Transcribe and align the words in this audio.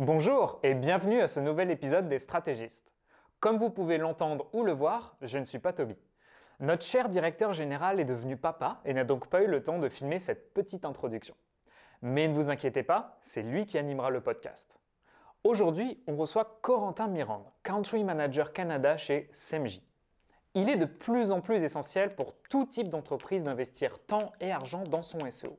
Bonjour 0.00 0.60
et 0.62 0.74
bienvenue 0.74 1.20
à 1.20 1.26
ce 1.26 1.40
nouvel 1.40 1.72
épisode 1.72 2.08
des 2.08 2.20
Stratégistes. 2.20 2.94
Comme 3.40 3.58
vous 3.58 3.68
pouvez 3.68 3.98
l'entendre 3.98 4.48
ou 4.52 4.62
le 4.62 4.70
voir, 4.70 5.16
je 5.22 5.38
ne 5.38 5.44
suis 5.44 5.58
pas 5.58 5.72
Toby. 5.72 5.96
Notre 6.60 6.84
cher 6.84 7.08
directeur 7.08 7.52
général 7.52 7.98
est 7.98 8.04
devenu 8.04 8.36
papa 8.36 8.80
et 8.84 8.94
n'a 8.94 9.02
donc 9.02 9.26
pas 9.26 9.42
eu 9.42 9.48
le 9.48 9.60
temps 9.60 9.80
de 9.80 9.88
filmer 9.88 10.20
cette 10.20 10.54
petite 10.54 10.84
introduction. 10.84 11.34
Mais 12.00 12.28
ne 12.28 12.34
vous 12.34 12.48
inquiétez 12.48 12.84
pas, 12.84 13.18
c'est 13.22 13.42
lui 13.42 13.66
qui 13.66 13.76
animera 13.76 14.10
le 14.10 14.20
podcast. 14.20 14.78
Aujourd'hui, 15.42 16.00
on 16.06 16.14
reçoit 16.14 16.60
Corentin 16.62 17.08
Mirande, 17.08 17.50
Country 17.64 18.04
Manager 18.04 18.52
Canada 18.52 18.96
chez 18.98 19.28
SEMJ. 19.32 19.80
Il 20.54 20.68
est 20.68 20.76
de 20.76 20.86
plus 20.86 21.32
en 21.32 21.40
plus 21.40 21.64
essentiel 21.64 22.14
pour 22.14 22.34
tout 22.48 22.66
type 22.66 22.88
d'entreprise 22.88 23.42
d'investir 23.42 24.06
temps 24.06 24.30
et 24.40 24.52
argent 24.52 24.84
dans 24.84 25.02
son 25.02 25.18
SEO. 25.28 25.58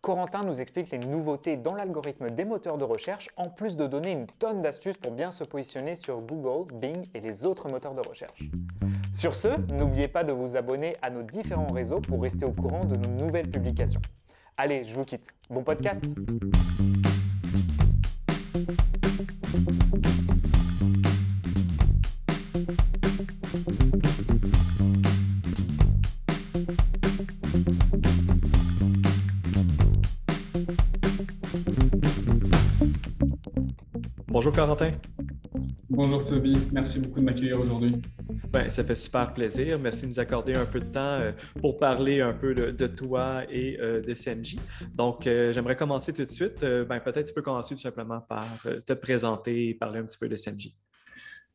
Corentin 0.00 0.40
nous 0.44 0.62
explique 0.62 0.90
les 0.92 0.98
nouveautés 0.98 1.58
dans 1.58 1.74
l'algorithme 1.74 2.30
des 2.30 2.44
moteurs 2.44 2.78
de 2.78 2.84
recherche, 2.84 3.28
en 3.36 3.50
plus 3.50 3.76
de 3.76 3.86
donner 3.86 4.12
une 4.12 4.26
tonne 4.26 4.62
d'astuces 4.62 4.96
pour 4.96 5.12
bien 5.12 5.30
se 5.30 5.44
positionner 5.44 5.94
sur 5.94 6.22
Google, 6.22 6.72
Bing 6.80 7.02
et 7.14 7.20
les 7.20 7.44
autres 7.44 7.68
moteurs 7.68 7.92
de 7.92 8.00
recherche. 8.00 8.42
Sur 9.14 9.34
ce, 9.34 9.48
n'oubliez 9.74 10.08
pas 10.08 10.24
de 10.24 10.32
vous 10.32 10.56
abonner 10.56 10.96
à 11.02 11.10
nos 11.10 11.22
différents 11.22 11.70
réseaux 11.70 12.00
pour 12.00 12.22
rester 12.22 12.46
au 12.46 12.52
courant 12.52 12.84
de 12.84 12.96
nos 12.96 13.10
nouvelles 13.10 13.50
publications. 13.50 14.00
Allez, 14.56 14.86
je 14.86 14.94
vous 14.94 15.02
quitte. 15.02 15.26
Bon 15.50 15.62
podcast 15.62 16.04
Corentin. 34.60 34.92
Bonjour 35.88 36.22
Toby, 36.22 36.54
merci 36.70 37.00
beaucoup 37.00 37.20
de 37.20 37.24
m'accueillir 37.24 37.58
aujourd'hui. 37.58 37.94
Ben, 38.52 38.68
ça 38.68 38.84
fait 38.84 38.94
super 38.94 39.32
plaisir. 39.32 39.78
Merci 39.78 40.02
de 40.02 40.08
nous 40.08 40.20
accorder 40.20 40.52
un 40.54 40.66
peu 40.66 40.80
de 40.80 40.84
temps 40.84 41.00
euh, 41.00 41.32
pour 41.62 41.78
parler 41.78 42.20
un 42.20 42.34
peu 42.34 42.54
de, 42.54 42.86
toi 42.86 43.44
et 43.48 43.80
euh, 43.80 44.02
de 44.02 44.12
CMJ. 44.12 44.56
Donc, 44.94 45.26
euh, 45.26 45.50
j'aimerais 45.54 45.76
commencer 45.76 46.12
tout 46.12 46.24
de 46.24 46.28
suite. 46.28 46.62
Ben, 46.62 47.00
Peut-être 47.00 47.28
tu 47.28 47.32
peux 47.32 47.40
commencer 47.40 47.74
tout 47.74 47.80
simplement 47.80 48.20
par 48.20 48.66
te 48.84 48.92
présenter 48.92 49.70
et 49.70 49.74
parler 49.74 50.00
un 50.00 50.04
petit 50.04 50.18
peu 50.18 50.28
de 50.28 50.36
CMJ. 50.36 50.72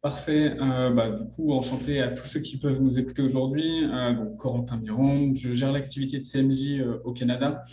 Parfait. 0.02 0.56
Bah, 0.58 1.12
du 1.12 1.28
coup, 1.28 1.54
enchanté 1.54 2.02
à 2.02 2.08
tous 2.08 2.26
ceux 2.26 2.40
qui 2.40 2.58
peuvent 2.58 2.82
nous 2.82 2.98
écouter 2.98 3.22
aujourd'hui. 3.22 3.88
Corentin 4.40 4.78
Miron, 4.78 5.32
je 5.36 5.54
gère 5.54 5.72
l'activité 5.72 6.18
de 6.18 6.24
CMJ 6.24 6.84
au 7.04 7.14
Canada 7.14 7.66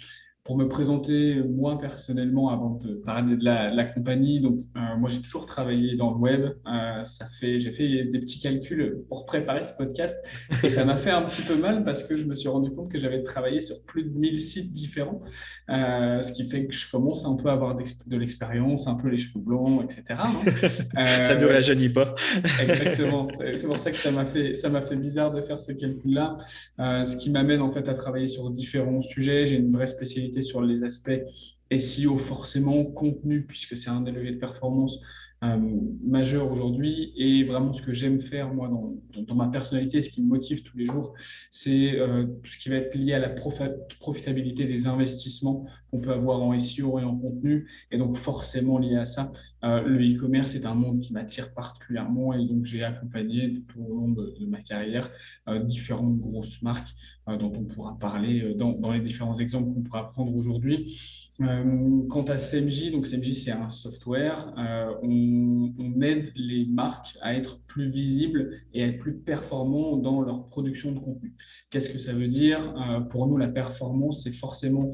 pour 0.44 0.56
me 0.56 0.66
présenter 0.66 1.40
moi 1.48 1.78
personnellement 1.78 2.50
avant 2.50 2.70
de 2.70 2.94
parler 2.94 3.36
de 3.36 3.44
la, 3.44 3.84
compagnie, 3.84 4.40
donc 4.40 4.58
euh, 4.76 4.96
moi 4.98 5.08
j'ai 5.08 5.20
toujours 5.20 5.46
travaillé 5.46 5.94
dans 5.94 6.10
le 6.10 6.16
web. 6.16 6.52
Euh, 6.66 7.02
ça 7.04 7.26
fait, 7.26 7.58
j'ai 7.58 7.70
fait 7.70 8.04
des 8.04 8.18
petits 8.18 8.40
calculs 8.40 9.02
pour 9.08 9.24
préparer 9.24 9.62
ce 9.62 9.72
podcast 9.76 10.16
et 10.64 10.70
ça 10.70 10.84
m'a 10.84 10.96
fait 10.96 11.10
un 11.10 11.22
petit 11.22 11.42
peu 11.42 11.54
mal 11.56 11.84
parce 11.84 12.02
que 12.02 12.16
je 12.16 12.24
me 12.24 12.34
suis 12.34 12.48
rendu 12.48 12.72
compte 12.72 12.90
que 12.90 12.98
j'avais 12.98 13.22
travaillé 13.22 13.60
sur 13.60 13.76
plus 13.84 14.02
de 14.02 14.18
1000 14.18 14.40
sites 14.40 14.72
différents, 14.72 15.20
euh, 15.70 16.20
ce 16.22 16.32
qui 16.32 16.48
fait 16.48 16.66
que 16.66 16.74
je 16.74 16.90
commence 16.90 17.24
un 17.24 17.36
peu 17.36 17.48
à 17.48 17.52
avoir 17.52 17.76
de 17.76 18.16
l'expérience, 18.16 18.88
un 18.88 18.94
peu 18.94 19.08
les 19.08 19.18
cheveux 19.18 19.40
blancs, 19.44 19.84
etc. 19.84 20.20
ça 20.94 21.36
ne 21.36 21.46
rajeunit 21.46 21.90
pas. 21.90 22.16
exactement. 22.60 23.28
C'est 23.54 23.66
pour 23.66 23.78
ça 23.78 23.92
que 23.92 23.96
ça 23.96 24.10
m'a 24.10 24.26
fait, 24.26 24.56
ça 24.56 24.68
m'a 24.70 24.82
fait 24.82 24.96
bizarre 24.96 25.30
de 25.30 25.40
faire 25.40 25.60
ce 25.60 25.70
calcul-là, 25.70 26.36
ce 26.78 27.16
qui 27.16 27.30
m'amène 27.30 27.60
en 27.60 27.70
fait 27.70 27.88
à 27.88 27.94
travailler 27.94 28.28
sur 28.28 28.50
différents 28.50 29.02
sujets. 29.02 29.46
J'ai 29.46 29.56
une 29.56 29.72
vraie 29.72 29.86
spécialité 29.86 30.31
sur 30.40 30.62
les 30.62 30.84
aspects 30.84 31.20
SEO, 31.76 32.16
forcément, 32.16 32.84
contenu, 32.84 33.42
puisque 33.42 33.76
c'est 33.76 33.90
un 33.90 34.00
des 34.00 34.12
leviers 34.12 34.32
de 34.32 34.38
performance 34.38 35.00
majeur 35.42 36.50
aujourd'hui. 36.50 37.12
Et 37.16 37.42
vraiment, 37.42 37.72
ce 37.72 37.82
que 37.82 37.92
j'aime 37.92 38.20
faire, 38.20 38.54
moi, 38.54 38.68
dans, 38.68 38.94
dans, 39.22 39.34
ma 39.34 39.48
personnalité, 39.48 40.00
ce 40.00 40.08
qui 40.08 40.22
me 40.22 40.28
motive 40.28 40.62
tous 40.62 40.76
les 40.76 40.86
jours, 40.86 41.14
c'est 41.50 41.98
euh, 41.98 42.26
tout 42.42 42.52
ce 42.52 42.58
qui 42.58 42.68
va 42.68 42.76
être 42.76 42.94
lié 42.94 43.14
à 43.14 43.18
la 43.18 43.30
profitabilité 44.00 44.64
des 44.66 44.86
investissements 44.86 45.66
qu'on 45.90 46.00
peut 46.00 46.12
avoir 46.12 46.40
en 46.42 46.56
SEO 46.58 47.00
et 47.00 47.04
en 47.04 47.16
contenu. 47.16 47.68
Et 47.90 47.98
donc, 47.98 48.16
forcément, 48.16 48.78
lié 48.78 48.96
à 48.96 49.04
ça, 49.04 49.32
euh, 49.64 49.82
le 49.82 50.14
e-commerce 50.14 50.54
est 50.54 50.64
un 50.64 50.74
monde 50.74 51.00
qui 51.00 51.12
m'attire 51.12 51.52
particulièrement. 51.52 52.32
Et 52.34 52.46
donc, 52.46 52.64
j'ai 52.64 52.84
accompagné 52.84 53.64
tout 53.68 53.80
au 53.80 53.94
long 53.96 54.08
de, 54.10 54.46
ma 54.46 54.60
carrière 54.60 55.10
différentes 55.64 56.18
grosses 56.18 56.62
marques 56.62 56.94
dont 57.26 57.52
on 57.56 57.64
pourra 57.64 57.98
parler 57.98 58.54
dans, 58.54 58.72
dans 58.72 58.92
les 58.92 59.00
différents 59.00 59.38
exemples 59.38 59.72
qu'on 59.72 59.82
pourra 59.82 60.12
prendre 60.12 60.34
aujourd'hui. 60.34 61.21
Euh, 61.40 62.06
quant 62.10 62.24
à 62.24 62.36
CMJ, 62.36 62.92
donc 62.92 63.06
CMJ 63.06 63.32
c'est 63.32 63.50
un 63.50 63.70
software, 63.70 64.52
euh, 64.58 64.94
on, 65.02 66.00
aide 66.02 66.30
les 66.34 66.66
marques 66.66 67.16
à 67.22 67.34
être 67.34 67.60
plus 67.66 67.88
visibles 67.88 68.50
et 68.74 68.82
à 68.82 68.88
être 68.88 68.98
plus 68.98 69.14
performants 69.14 69.96
dans 69.96 70.20
leur 70.20 70.46
production 70.46 70.92
de 70.92 70.98
contenu. 70.98 71.34
Qu'est-ce 71.70 71.88
que 71.88 71.98
ça 71.98 72.12
veut 72.12 72.28
dire? 72.28 72.74
Euh, 72.76 73.00
Pour 73.00 73.26
nous, 73.28 73.36
la 73.38 73.48
performance, 73.48 74.24
c'est 74.24 74.32
forcément 74.32 74.90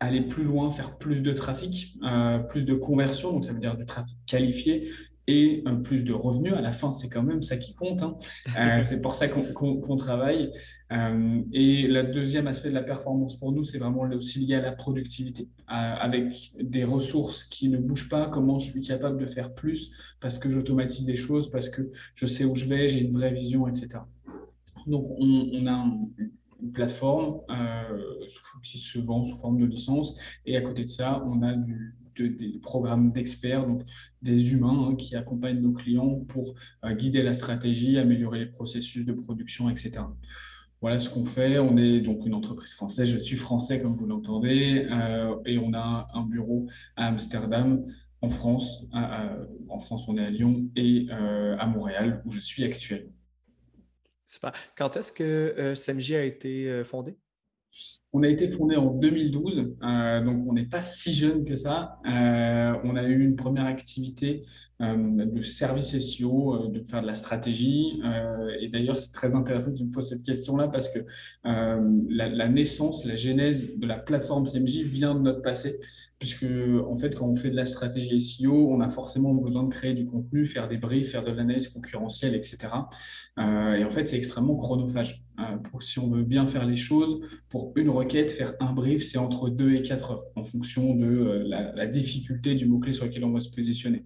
aller 0.00 0.22
plus 0.22 0.44
loin, 0.44 0.70
faire 0.70 0.98
plus 0.98 1.22
de 1.22 1.32
trafic, 1.32 1.96
plus 2.50 2.66
de 2.66 2.74
conversion, 2.74 3.32
donc 3.32 3.44
ça 3.44 3.52
veut 3.52 3.60
dire 3.60 3.76
du 3.76 3.86
trafic 3.86 4.18
qualifié, 4.26 4.90
et 5.26 5.62
un 5.66 5.76
plus 5.76 6.04
de 6.04 6.12
revenus. 6.12 6.52
À 6.54 6.60
la 6.60 6.72
fin, 6.72 6.92
c'est 6.92 7.08
quand 7.08 7.22
même 7.22 7.42
ça 7.42 7.56
qui 7.56 7.74
compte. 7.74 8.02
Hein. 8.02 8.16
Euh, 8.58 8.82
c'est 8.82 9.00
pour 9.00 9.14
ça 9.14 9.28
qu'on 9.28 9.96
travaille. 9.96 10.50
Euh, 10.92 11.42
et 11.52 11.86
le 11.86 12.04
deuxième 12.04 12.46
aspect 12.46 12.68
de 12.68 12.74
la 12.74 12.82
performance 12.82 13.38
pour 13.38 13.52
nous, 13.52 13.64
c'est 13.64 13.78
vraiment 13.78 14.02
aussi 14.02 14.40
lié 14.40 14.54
à 14.54 14.60
la 14.60 14.72
productivité. 14.72 15.48
Euh, 15.70 15.72
avec 15.72 16.52
des 16.60 16.84
ressources 16.84 17.44
qui 17.44 17.68
ne 17.68 17.78
bougent 17.78 18.08
pas, 18.08 18.28
comment 18.28 18.58
je 18.58 18.70
suis 18.70 18.82
capable 18.82 19.18
de 19.18 19.26
faire 19.26 19.54
plus 19.54 19.90
parce 20.20 20.38
que 20.38 20.48
j'automatise 20.48 21.06
des 21.06 21.16
choses, 21.16 21.50
parce 21.50 21.68
que 21.68 21.90
je 22.14 22.26
sais 22.26 22.44
où 22.44 22.54
je 22.54 22.66
vais, 22.66 22.88
j'ai 22.88 23.00
une 23.00 23.12
vraie 23.12 23.32
vision, 23.32 23.66
etc. 23.66 24.00
Donc, 24.86 25.06
on, 25.18 25.48
on 25.52 25.66
a 25.66 25.72
une 26.60 26.72
plateforme 26.72 27.40
qui 28.62 28.78
se 28.78 28.98
vend 28.98 29.24
sous 29.24 29.36
forme 29.38 29.58
de 29.58 29.64
licence. 29.64 30.18
Et 30.44 30.56
à 30.56 30.60
côté 30.60 30.84
de 30.84 30.90
ça, 30.90 31.22
on 31.26 31.42
a 31.42 31.54
du, 31.54 31.94
des 32.22 32.58
programmes 32.58 33.12
d'experts, 33.12 33.66
donc 33.66 33.82
des 34.22 34.52
humains 34.52 34.88
hein, 34.90 34.96
qui 34.96 35.16
accompagnent 35.16 35.60
nos 35.60 35.72
clients 35.72 36.20
pour 36.28 36.54
euh, 36.84 36.94
guider 36.94 37.22
la 37.22 37.34
stratégie, 37.34 37.98
améliorer 37.98 38.40
les 38.40 38.46
processus 38.46 39.04
de 39.04 39.12
production, 39.12 39.68
etc. 39.68 40.04
Voilà 40.80 40.98
ce 40.98 41.08
qu'on 41.08 41.24
fait. 41.24 41.58
On 41.58 41.76
est 41.76 42.00
donc 42.00 42.26
une 42.26 42.34
entreprise 42.34 42.74
française. 42.74 43.08
Je 43.08 43.16
suis 43.16 43.36
français, 43.36 43.80
comme 43.80 43.96
vous 43.96 44.06
l'entendez, 44.06 44.86
euh, 44.90 45.36
et 45.46 45.58
on 45.58 45.72
a 45.72 46.08
un 46.12 46.22
bureau 46.22 46.66
à 46.96 47.06
Amsterdam, 47.06 47.84
en 48.20 48.30
France. 48.30 48.86
en 48.92 49.78
France, 49.78 50.04
on 50.08 50.16
est 50.16 50.24
à 50.24 50.30
Lyon 50.30 50.70
et 50.76 51.08
euh, 51.10 51.56
à 51.58 51.66
Montréal, 51.66 52.22
où 52.24 52.30
je 52.30 52.40
suis 52.40 52.64
actuellement. 52.64 53.12
Super. 54.24 54.52
Quand 54.76 54.96
est-ce 54.96 55.12
que 55.12 55.74
SMJ 55.74 56.12
a 56.12 56.24
été 56.24 56.82
fondé? 56.84 57.16
On 58.16 58.22
a 58.22 58.28
été 58.28 58.46
fondé 58.46 58.76
en 58.76 58.92
2012, 58.92 59.74
euh, 59.82 60.24
donc 60.24 60.46
on 60.48 60.52
n'est 60.52 60.66
pas 60.66 60.84
si 60.84 61.12
jeune 61.12 61.44
que 61.44 61.56
ça. 61.56 61.98
Euh, 62.06 62.72
on 62.84 62.94
a 62.94 63.02
eu 63.02 63.20
une 63.20 63.34
première 63.34 63.66
activité 63.66 64.44
euh, 64.80 65.26
de 65.26 65.42
service 65.42 65.98
SEO, 65.98 66.68
de 66.68 66.80
faire 66.84 67.02
de 67.02 67.08
la 67.08 67.16
stratégie. 67.16 68.00
et 68.60 68.68
d'ailleurs, 68.68 69.00
c'est 69.00 69.10
très 69.10 69.34
intéressant 69.34 69.72
que 69.72 69.78
tu 69.78 69.84
me 69.84 69.90
poses 69.90 70.10
cette 70.10 70.22
question-là 70.22 70.68
parce 70.68 70.88
que 70.90 71.00
la, 71.42 72.48
naissance, 72.48 73.04
la 73.04 73.16
genèse 73.16 73.76
de 73.76 73.86
la 73.86 73.98
plateforme 73.98 74.46
CMJ 74.46 74.82
vient 74.82 75.16
de 75.16 75.20
notre 75.20 75.42
passé, 75.42 75.80
puisque 76.20 76.46
en 76.88 76.96
fait, 76.96 77.16
quand 77.16 77.26
on 77.26 77.34
fait 77.34 77.50
de 77.50 77.56
la 77.56 77.66
stratégie 77.66 78.20
SEO, 78.20 78.70
on 78.70 78.80
a 78.80 78.88
forcément 78.88 79.34
besoin 79.34 79.64
de 79.64 79.70
créer 79.70 79.94
du 79.94 80.06
contenu, 80.06 80.46
faire 80.46 80.68
des 80.68 80.76
briefs, 80.76 81.10
faire 81.10 81.24
de 81.24 81.32
l'analyse 81.32 81.66
concurrentielle, 81.68 82.36
etc. 82.36 82.58
et 83.38 83.84
en 83.84 83.90
fait, 83.90 84.04
c'est 84.04 84.16
extrêmement 84.16 84.54
chronophage. 84.54 85.23
Pour, 85.70 85.82
si 85.82 85.98
on 85.98 86.08
veut 86.08 86.22
bien 86.22 86.46
faire 86.46 86.66
les 86.66 86.76
choses, 86.76 87.20
pour 87.48 87.72
une 87.76 87.90
requête, 87.90 88.32
faire 88.32 88.54
un 88.60 88.72
brief, 88.72 89.04
c'est 89.04 89.18
entre 89.18 89.48
2 89.48 89.74
et 89.74 89.82
4 89.82 90.10
heures 90.10 90.24
en 90.36 90.44
fonction 90.44 90.94
de 90.94 91.06
euh, 91.06 91.44
la, 91.46 91.86
difficulté 91.86 92.54
du 92.54 92.66
mot-clé 92.66 92.92
sur 92.92 93.04
lequel 93.04 93.24
on 93.24 93.32
va 93.32 93.40
se 93.40 93.50
positionner. 93.50 94.04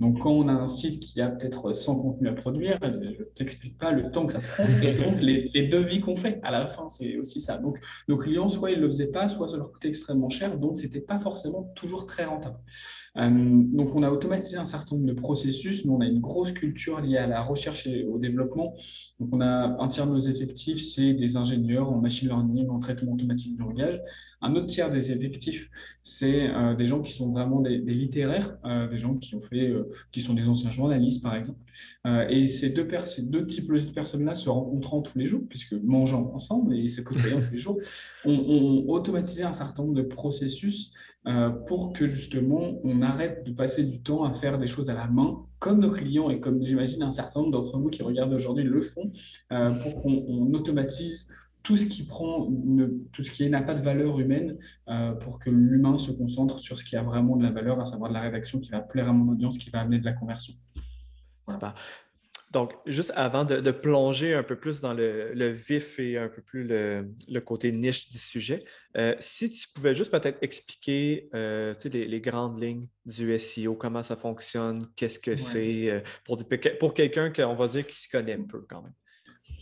Donc, 0.00 0.20
quand 0.20 0.30
on 0.30 0.46
a 0.46 0.52
un 0.52 0.68
site 0.68 1.00
qui 1.00 1.20
a 1.20 1.28
peut-être 1.28 1.72
100 1.72 1.96
contenus 1.96 2.30
à 2.30 2.34
produire, 2.34 2.78
je 2.82 2.86
ne 2.98 3.24
t'explique 3.34 3.76
pas 3.78 3.90
le 3.90 4.10
temps 4.10 4.26
que 4.26 4.32
ça 4.32 4.40
prend 4.40 4.64
et 4.82 4.94
donc 4.94 5.20
les, 5.20 5.50
les 5.52 5.66
devis 5.66 6.00
qu'on 6.00 6.14
fait 6.14 6.38
à 6.44 6.52
la 6.52 6.66
fin, 6.66 6.88
c'est 6.88 7.16
aussi 7.16 7.40
ça. 7.40 7.58
Donc, 7.58 7.78
nos 8.06 8.16
clients, 8.16 8.48
soit 8.48 8.70
ils 8.70 8.78
ne 8.78 8.82
le 8.82 8.88
faisaient 8.88 9.10
pas, 9.10 9.28
soit 9.28 9.48
ça 9.48 9.56
leur 9.56 9.72
coûtait 9.72 9.88
extrêmement 9.88 10.28
cher, 10.28 10.56
donc 10.56 10.76
ce 10.76 10.84
n'était 10.84 11.00
pas 11.00 11.18
forcément 11.18 11.72
toujours 11.74 12.06
très 12.06 12.24
rentable. 12.24 12.58
Euh, 13.18 13.30
donc, 13.30 13.94
on 13.94 14.02
a 14.02 14.10
automatisé 14.10 14.56
un 14.56 14.64
certain 14.64 14.96
nombre 14.96 15.08
de 15.08 15.12
processus. 15.12 15.84
Nous, 15.84 15.92
on 15.92 16.00
a 16.00 16.06
une 16.06 16.20
grosse 16.20 16.52
culture 16.52 17.00
liée 17.00 17.16
à 17.16 17.26
la 17.26 17.42
recherche 17.42 17.86
et 17.86 18.04
au 18.04 18.18
développement. 18.18 18.74
Donc, 19.18 19.30
on 19.32 19.40
a 19.40 19.76
un 19.82 19.88
tiers 19.88 20.06
de 20.06 20.12
nos 20.12 20.18
effectifs, 20.18 20.80
c'est 20.80 21.14
des 21.14 21.36
ingénieurs 21.36 21.90
en 21.90 22.00
machine 22.00 22.28
learning, 22.28 22.68
en 22.68 22.78
traitement 22.78 23.12
automatique 23.12 23.56
du 23.56 23.60
langage. 23.60 24.00
Un 24.40 24.54
autre 24.54 24.66
tiers 24.66 24.90
des 24.90 25.10
effectifs, 25.10 25.68
c'est 26.04 26.48
euh, 26.48 26.76
des 26.76 26.84
gens 26.84 27.02
qui 27.02 27.12
sont 27.12 27.32
vraiment 27.32 27.60
des, 27.60 27.78
littéraires, 27.78 28.56
euh, 28.64 28.88
des 28.88 28.96
gens 28.96 29.16
qui 29.16 29.34
ont 29.34 29.40
fait, 29.40 29.74
qui 30.12 30.20
sont 30.20 30.34
des 30.34 30.48
anciens 30.48 30.70
journalistes, 30.70 31.22
par 31.22 31.34
exemple. 31.34 31.58
et 32.30 32.46
ces 32.46 32.70
deux, 32.70 32.86
ces 33.04 33.22
deux 33.22 33.46
typologies 33.46 33.86
de 33.86 33.92
personnes-là 33.92 34.36
se 34.36 34.48
rencontrant 34.48 35.02
tous 35.02 35.18
les 35.18 35.26
jours, 35.26 35.42
puisque 35.48 35.72
mangeant 35.72 36.30
ensemble 36.32 36.76
et 36.76 36.86
se 36.86 37.00
côtoyant 37.00 37.40
tous 37.40 37.52
les 37.52 37.58
jours, 37.58 37.78
ont 38.24 38.84
automatisé 38.86 39.42
un 39.42 39.52
certain 39.52 39.82
nombre 39.82 39.96
de 39.96 40.02
processus 40.02 40.92
pour 41.66 41.92
que 41.92 42.06
justement 42.06 42.80
on 42.84 43.02
arrête 43.02 43.44
de 43.44 43.52
passer 43.52 43.84
du 43.84 44.00
temps 44.00 44.24
à 44.24 44.32
faire 44.32 44.58
des 44.58 44.66
choses 44.66 44.88
à 44.90 44.94
la 44.94 45.06
main, 45.06 45.44
comme 45.58 45.80
nos 45.80 45.90
clients 45.90 46.30
et 46.30 46.40
comme 46.40 46.64
j'imagine 46.64 47.02
un 47.02 47.10
certain 47.10 47.40
nombre 47.40 47.52
d'entre 47.52 47.78
vous 47.78 47.90
qui 47.90 48.02
regardent 48.02 48.32
aujourd'hui 48.32 48.64
le 48.64 48.80
font, 48.80 49.12
pour 49.50 50.02
qu'on 50.02 50.52
automatise 50.54 51.28
tout 51.62 51.76
ce 51.76 51.84
qui 51.84 52.06
prend, 52.06 52.48
tout 53.12 53.22
ce 53.22 53.30
qui 53.30 53.48
n'a 53.50 53.60
pas 53.60 53.74
de 53.74 53.82
valeur 53.82 54.18
humaine 54.18 54.56
pour 55.20 55.38
que 55.38 55.50
l'humain 55.50 55.98
se 55.98 56.12
concentre 56.12 56.58
sur 56.58 56.78
ce 56.78 56.84
qui 56.84 56.96
a 56.96 57.02
vraiment 57.02 57.36
de 57.36 57.42
la 57.42 57.50
valeur, 57.50 57.78
à 57.78 57.84
savoir 57.84 58.08
de 58.08 58.14
la 58.14 58.22
rédaction 58.22 58.58
qui 58.58 58.70
va 58.70 58.80
plaire 58.80 59.08
à 59.08 59.12
mon 59.12 59.30
audience, 59.32 59.58
qui 59.58 59.68
va 59.68 59.80
amener 59.80 59.98
de 59.98 60.04
la 60.06 60.12
conversion. 60.14 60.54
Donc, 62.50 62.72
juste 62.86 63.12
avant 63.14 63.44
de, 63.44 63.70
plonger 63.70 64.32
un 64.34 64.42
peu 64.42 64.56
plus 64.56 64.80
dans 64.80 64.94
le, 64.94 65.50
vif 65.50 65.98
et 65.98 66.16
un 66.16 66.28
peu 66.28 66.40
plus 66.40 66.64
le, 66.64 67.40
côté 67.40 67.72
niche 67.72 68.08
du 68.08 68.18
sujet, 68.18 68.64
euh, 68.96 69.14
si 69.20 69.50
tu 69.50 69.68
pouvais 69.74 69.94
juste 69.94 70.10
peut-être 70.10 70.38
expliquer 70.42 71.28
euh, 71.34 71.74
les, 71.92 72.20
grandes 72.20 72.62
lignes 72.62 72.86
du 73.04 73.38
SEO, 73.38 73.74
comment 73.74 74.02
ça 74.02 74.16
fonctionne, 74.16 74.86
qu'est-ce 74.96 75.18
que 75.18 75.36
c'est, 75.36 75.90
euh, 75.90 76.00
pour, 76.24 76.38
pour 76.80 76.94
quelqu'un 76.94 77.30
qu'on 77.30 77.54
va 77.54 77.68
dire 77.68 77.86
qui 77.86 77.96
s'y 77.96 78.08
connaît 78.08 78.34
un 78.34 78.44
peu 78.44 78.64
quand 78.68 78.82
même. 78.82 78.94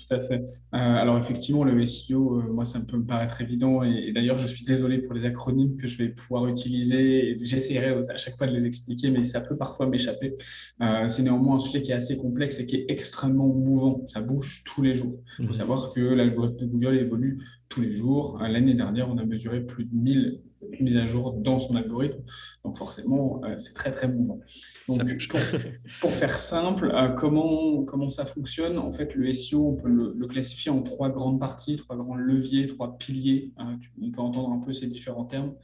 Tout 0.08 0.14
à 0.14 0.20
fait. 0.20 0.36
Euh, 0.36 0.78
alors 0.78 1.18
effectivement, 1.18 1.64
le 1.64 1.84
SEO, 1.84 2.38
euh, 2.38 2.52
moi, 2.52 2.64
ça 2.64 2.80
peut 2.80 2.96
me 2.96 3.04
paraître 3.04 3.40
évident. 3.40 3.82
Et, 3.82 4.12
d'ailleurs, 4.12 4.38
je 4.38 4.46
suis 4.46 4.64
désolé 4.64 4.98
pour 4.98 5.14
les 5.14 5.24
acronymes 5.24 5.76
que 5.76 5.86
je 5.86 5.98
vais 5.98 6.08
pouvoir 6.08 6.46
utiliser. 6.46 7.36
J'essaierai 7.42 7.96
à 8.08 8.16
chaque 8.16 8.36
fois 8.36 8.46
de 8.46 8.52
les 8.52 8.66
expliquer, 8.66 9.10
mais 9.10 9.24
ça 9.24 9.40
peut 9.40 9.56
parfois 9.56 9.86
m'échapper. 9.86 10.36
Euh, 10.80 11.08
c'est 11.08 11.22
néanmoins 11.22 11.56
un 11.56 11.58
sujet 11.58 11.82
qui 11.82 11.90
est 11.90 11.94
assez 11.94 12.16
complexe 12.16 12.60
et 12.60 12.66
qui 12.66 12.76
est 12.76 12.84
extrêmement 12.88 13.48
mouvant. 13.48 14.06
Ça 14.06 14.20
bouge 14.20 14.62
tous 14.64 14.82
les 14.82 14.94
jours. 14.94 15.18
Il 15.38 15.46
faut 15.46 15.52
mhm. 15.52 15.58
savoir 15.58 15.92
que 15.92 16.00
l'algorithme 16.00 16.58
de 16.58 16.66
Google 16.66 16.96
évolue 16.98 17.38
tous 17.68 17.80
les 17.80 17.92
jours. 17.92 18.38
L'année 18.40 18.74
dernière, 18.74 19.10
on 19.10 19.18
a 19.18 19.24
mesuré 19.24 19.60
plus 19.60 19.86
de 19.86 19.94
1000 19.94 20.40
mises 20.80 20.96
à 20.96 21.06
jour 21.06 21.32
dans 21.32 21.58
son 21.58 21.76
algorithme. 21.76 22.22
Donc 22.64 22.76
forcément, 22.76 23.40
c'est 23.58 23.74
très, 23.74 23.92
très 23.92 24.08
mouvant. 24.08 24.40
Donc, 24.88 25.00
pour, 26.00 26.14
faire 26.14 26.38
simple, 26.38 26.92
euh, 26.94 27.08
comment, 27.08 27.84
comment 27.84 28.08
ça 28.08 28.24
fonctionne? 28.24 28.78
En 28.78 28.92
fait, 28.92 29.14
le 29.14 29.32
SEO, 29.32 29.68
on 29.68 29.74
peut 29.74 29.88
le, 29.88 30.26
classifier 30.26 30.70
en 30.70 30.82
trois 30.82 31.08
grandes 31.08 31.40
parties, 31.40 31.76
trois 31.76 31.96
grands 31.96 32.14
leviers, 32.14 32.66
trois 32.66 32.96
piliers. 32.98 33.52
Hein, 33.56 33.78
on 34.00 34.10
peut 34.10 34.20
entendre 34.20 34.50
un 34.50 34.58
peu 34.58 34.72
ces 34.72 34.86
différents 34.86 35.24
termes. 35.24 35.54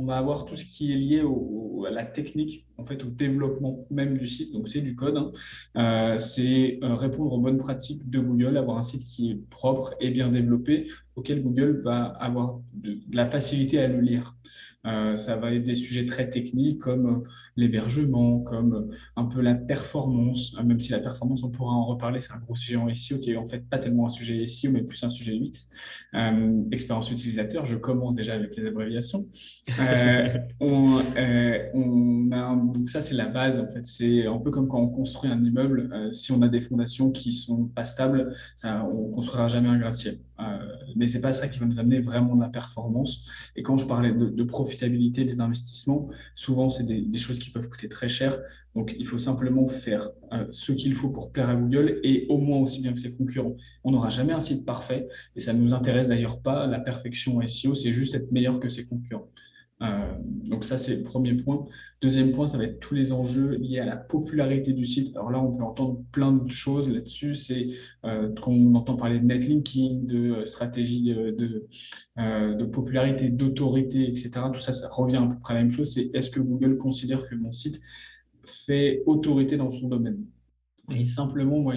On 0.00 0.04
va 0.04 0.16
avoir 0.16 0.44
tout 0.44 0.54
ce 0.54 0.64
qui 0.64 0.92
est 0.92 0.96
lié 0.96 1.24
à 1.84 1.90
la 1.90 2.04
technique, 2.04 2.66
en 2.76 2.84
fait, 2.84 3.02
au 3.02 3.08
développement 3.08 3.84
même 3.90 4.16
du 4.16 4.28
site. 4.28 4.52
Donc, 4.52 4.68
c'est 4.68 4.80
du 4.80 4.94
code. 4.94 5.16
Hein. 5.16 5.32
Euh, 5.76 6.18
c'est 6.18 6.78
euh, 6.84 6.94
répondre 6.94 7.32
aux 7.32 7.40
bonnes 7.40 7.58
pratiques 7.58 8.08
de 8.08 8.20
Google, 8.20 8.56
avoir 8.56 8.78
un 8.78 8.82
site 8.82 9.04
qui 9.04 9.32
est 9.32 9.50
propre 9.50 9.94
et 10.00 10.10
bien 10.10 10.28
développé, 10.28 10.86
auquel 11.18 11.42
Google 11.42 11.82
va 11.84 12.04
avoir 12.04 12.60
de 12.74 12.98
la 13.12 13.26
facilité 13.26 13.80
à 13.80 13.88
le 13.88 14.00
lire. 14.00 14.34
Euh, 14.86 15.16
ça 15.16 15.36
va 15.36 15.52
être 15.52 15.64
des 15.64 15.74
sujets 15.74 16.06
très 16.06 16.30
techniques 16.30 16.78
comme 16.78 17.06
euh, 17.06 17.28
l'hébergement, 17.56 18.40
comme 18.40 18.74
euh, 18.74 18.96
un 19.16 19.24
peu 19.24 19.40
la 19.40 19.54
performance, 19.54 20.56
même 20.62 20.78
si 20.78 20.92
la 20.92 21.00
performance, 21.00 21.42
on 21.42 21.50
pourra 21.50 21.72
en 21.72 21.84
reparler, 21.84 22.20
c'est 22.20 22.32
un 22.32 22.38
gros 22.38 22.54
sujet 22.54 22.76
en 22.76 22.92
SEO 22.94 23.18
qui 23.18 23.32
est 23.32 23.36
en 23.36 23.46
fait 23.46 23.68
pas 23.68 23.78
tellement 23.78 24.06
un 24.06 24.08
sujet 24.08 24.46
SEO, 24.46 24.70
mais 24.70 24.82
plus 24.82 25.02
un 25.02 25.08
sujet 25.08 25.32
UX. 25.34 25.68
expérience 26.70 27.10
utilisateur, 27.10 27.66
je 27.66 27.76
commence 27.76 28.14
déjà 28.14 28.34
avec 28.34 28.56
les 28.56 28.66
abréviations. 28.66 29.26
on, 30.60 31.02
donc 32.74 32.88
ça, 32.88 33.00
c'est 33.00 33.14
la 33.14 33.26
base 33.26 33.58
en 33.58 33.66
fait. 33.66 33.86
C'est 33.86 34.26
un 34.26 34.38
peu 34.38 34.50
comme 34.50 34.68
quand 34.68 34.80
on 34.80 34.88
construit 34.88 35.30
un 35.30 35.44
immeuble. 35.44 36.12
si 36.12 36.32
on 36.32 36.40
a 36.42 36.48
des 36.48 36.60
fondations 36.60 37.10
qui 37.10 37.32
sont 37.32 37.66
pas 37.66 37.84
stables, 37.84 38.34
ça, 38.54 38.84
on 38.84 39.10
construira 39.10 39.48
jamais 39.48 39.68
un 39.68 39.78
gratte-ciel. 39.78 40.18
Mais 40.96 41.06
c'est 41.06 41.20
pas 41.20 41.32
ça 41.32 41.48
qui 41.48 41.58
va 41.58 41.66
nous 41.66 41.78
amener 41.78 42.00
vraiment 42.00 42.36
de 42.36 42.40
la 42.40 42.48
performance. 42.48 43.26
Et 43.56 43.62
quand 43.62 43.76
je 43.76 43.86
parlais 43.86 44.12
de, 44.12 44.44
profitabilité 44.44 45.24
des 45.24 45.40
investissements, 45.40 46.08
souvent, 46.34 46.70
c'est 46.70 46.84
des, 46.84 47.18
choses 47.18 47.38
qui 47.38 47.50
peuvent 47.50 47.68
coûter 47.68 47.88
très 47.88 48.08
cher. 48.08 48.38
Donc, 48.74 48.94
il 48.98 49.06
faut 49.06 49.18
simplement 49.18 49.66
faire 49.66 50.08
euh, 50.32 50.46
ce 50.50 50.72
qu'il 50.72 50.94
faut 50.94 51.08
pour 51.08 51.32
plaire 51.32 51.48
à 51.48 51.56
Google 51.56 52.00
et 52.04 52.26
au 52.28 52.38
moins 52.38 52.58
aussi 52.58 52.80
bien 52.80 52.92
que 52.92 53.00
ses 53.00 53.12
concurrents. 53.12 53.56
On 53.82 53.90
n'aura 53.90 54.10
jamais 54.10 54.32
un 54.32 54.40
site 54.40 54.64
parfait 54.64 55.08
et 55.34 55.40
ça 55.40 55.52
ne 55.52 55.60
nous 55.60 55.74
intéresse 55.74 56.08
d'ailleurs 56.08 56.40
pas. 56.42 56.66
La 56.66 56.78
perfection 56.78 57.40
SEO, 57.46 57.74
c'est 57.74 57.90
juste 57.90 58.14
être 58.14 58.30
meilleur 58.30 58.60
que 58.60 58.68
ses 58.68 58.86
concurrents. 58.86 59.28
Euh, 59.80 60.14
donc 60.22 60.64
ça, 60.64 60.76
c'est 60.76 60.96
le 60.96 61.02
premier 61.02 61.34
point. 61.34 61.64
Deuxième 62.02 62.32
point, 62.32 62.46
ça 62.46 62.58
va 62.58 62.64
être 62.64 62.80
tous 62.80 62.94
les 62.94 63.12
enjeux 63.12 63.56
liés 63.56 63.78
à 63.78 63.84
la 63.84 63.96
popularité 63.96 64.72
du 64.72 64.84
site. 64.84 65.16
Alors 65.16 65.30
là, 65.30 65.40
on 65.40 65.56
peut 65.56 65.62
entendre 65.62 66.02
plein 66.12 66.32
de 66.32 66.50
choses 66.50 66.90
là-dessus. 66.90 67.34
C'est 67.34 67.68
euh, 68.04 68.32
qu'on 68.34 68.74
entend 68.74 68.96
parler 68.96 69.20
de 69.20 69.24
netlinking, 69.24 70.06
de 70.06 70.32
euh, 70.32 70.44
stratégie 70.44 71.14
de, 71.14 71.68
popularité, 72.72 73.28
d'autorité, 73.28 74.08
etc. 74.08 74.30
Tout 74.52 74.60
ça, 74.60 74.72
ça 74.72 74.88
revient 74.88 75.16
à 75.16 75.26
peu 75.26 75.38
près 75.38 75.54
à 75.54 75.58
la 75.58 75.62
même 75.62 75.72
chose. 75.72 75.92
C'est 75.94 76.10
est-ce 76.14 76.30
que 76.30 76.40
Google 76.40 76.76
considère 76.78 77.28
que 77.28 77.34
mon 77.34 77.52
site 77.52 77.80
fait 78.44 79.02
autorité 79.06 79.56
dans 79.56 79.70
son 79.70 79.88
domaine? 79.88 80.24
Et 80.94 81.04
simplement, 81.06 81.58
moi, 81.60 81.74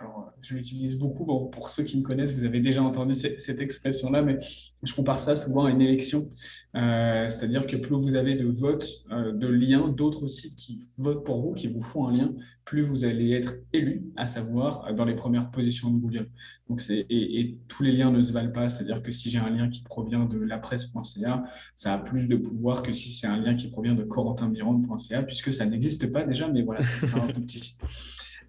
alors, 0.00 0.32
je 0.40 0.54
l'utilise 0.54 0.98
beaucoup. 0.98 1.24
pour 1.24 1.68
ceux 1.68 1.84
qui 1.84 1.96
me 1.96 2.02
connaissent, 2.02 2.32
vous 2.32 2.44
avez 2.44 2.60
déjà 2.60 2.82
entendu 2.82 3.14
cette, 3.14 3.60
expression-là, 3.60 4.22
mais 4.22 4.38
je 4.82 4.92
compare 4.92 5.20
ça 5.20 5.36
souvent 5.36 5.66
à 5.66 5.70
une 5.70 5.80
élection. 5.80 6.30
Euh, 6.74 7.28
c'est-à-dire 7.28 7.66
que 7.66 7.76
plus 7.76 7.94
vous 7.94 8.16
avez 8.16 8.34
de 8.34 8.46
votes, 8.46 8.88
euh, 9.12 9.32
de 9.32 9.46
liens, 9.46 9.88
d'autres 9.88 10.26
sites 10.26 10.56
qui 10.56 10.88
votent 10.98 11.24
pour 11.24 11.40
vous, 11.40 11.54
qui 11.54 11.68
vous 11.68 11.82
font 11.82 12.08
un 12.08 12.16
lien, 12.16 12.34
plus 12.64 12.82
vous 12.82 13.04
allez 13.04 13.32
être 13.32 13.54
élu, 13.72 14.04
à 14.16 14.26
savoir 14.26 14.84
euh, 14.86 14.92
dans 14.92 15.04
les 15.04 15.14
premières 15.14 15.52
positions 15.52 15.90
de 15.90 15.98
Google. 15.98 16.28
Donc 16.68 16.82
et, 16.90 17.06
et, 17.08 17.58
tous 17.68 17.84
les 17.84 17.92
liens 17.92 18.10
ne 18.10 18.20
se 18.20 18.32
valent 18.32 18.52
pas. 18.52 18.68
C'est-à-dire 18.70 19.00
que 19.00 19.12
si 19.12 19.30
j'ai 19.30 19.38
un 19.38 19.50
lien 19.50 19.68
qui 19.68 19.82
provient 19.82 20.24
de 20.24 20.38
lapresse.ca, 20.38 21.44
ça 21.76 21.94
a 21.94 21.98
plus 21.98 22.26
de 22.26 22.36
pouvoir 22.36 22.82
que 22.82 22.90
si 22.90 23.12
c'est 23.12 23.28
un 23.28 23.36
lien 23.36 23.54
qui 23.54 23.68
provient 23.68 23.94
de 23.94 24.02
corentinmirande.ca, 24.02 25.22
puisque 25.22 25.54
ça 25.54 25.66
n'existe 25.66 26.10
pas 26.10 26.24
déjà, 26.24 26.48
mais 26.48 26.62
voilà, 26.62 26.82
c'est 26.82 27.14
un 27.14 27.28
tout 27.28 27.40
petit 27.42 27.60
site. 27.60 27.80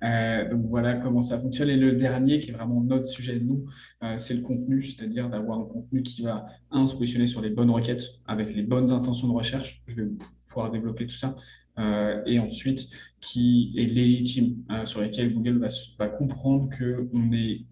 Euh, 0.03 0.49
donc 0.49 0.65
voilà 0.67 0.95
comment 0.95 1.21
ça 1.21 1.39
fonctionne. 1.39 1.69
Et 1.69 1.77
le 1.77 1.93
dernier, 1.93 2.39
qui 2.39 2.51
est 2.51 2.53
vraiment 2.53 2.81
notre 2.81 3.07
sujet 3.07 3.39
nous, 3.39 3.65
euh, 4.03 4.17
c'est 4.17 4.33
le 4.33 4.41
contenu, 4.41 4.81
c'est-à-dire 4.81 5.29
d'avoir 5.29 5.59
un 5.59 5.65
contenu 5.65 6.01
qui 6.03 6.23
va, 6.23 6.45
un, 6.71 6.87
sur 6.87 7.41
les 7.41 7.49
bonnes 7.49 7.69
requêtes, 7.69 8.03
avec 8.25 8.53
les 8.55 8.63
bonnes 8.63 8.91
intentions 8.91 9.27
de 9.27 9.33
recherche. 9.33 9.81
Je 9.87 10.01
vais 10.01 10.09
pouvoir 10.47 10.71
développer 10.71 11.07
tout 11.07 11.15
ça. 11.15 11.35
Euh, 11.77 12.21
et 12.25 12.39
ensuite, 12.39 12.87
qui 13.19 13.73
est 13.77 13.85
légitime, 13.85 14.63
sur 14.85 15.01
lesquels 15.01 15.33
Google 15.33 15.57
va, 15.57 15.67
va 15.99 16.07
comprendre 16.07 16.69
qu'on 16.77 17.31
est 17.31 17.65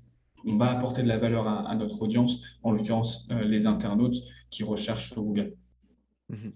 on 0.45 0.57
va 0.57 0.71
apporter 0.71 1.03
de 1.03 1.07
la 1.07 1.17
valeur 1.17 1.47
à, 1.47 1.73
notre 1.75 2.01
audience, 2.01 2.41
en 2.63 2.73
l'occurrence 2.73 3.29
les 3.45 3.65
internautes 3.65 4.17
qui 4.49 4.63
recherchent 4.63 5.13
sur 5.13 5.23
Google. 5.23 5.53
Mm-hmm. 6.29 6.51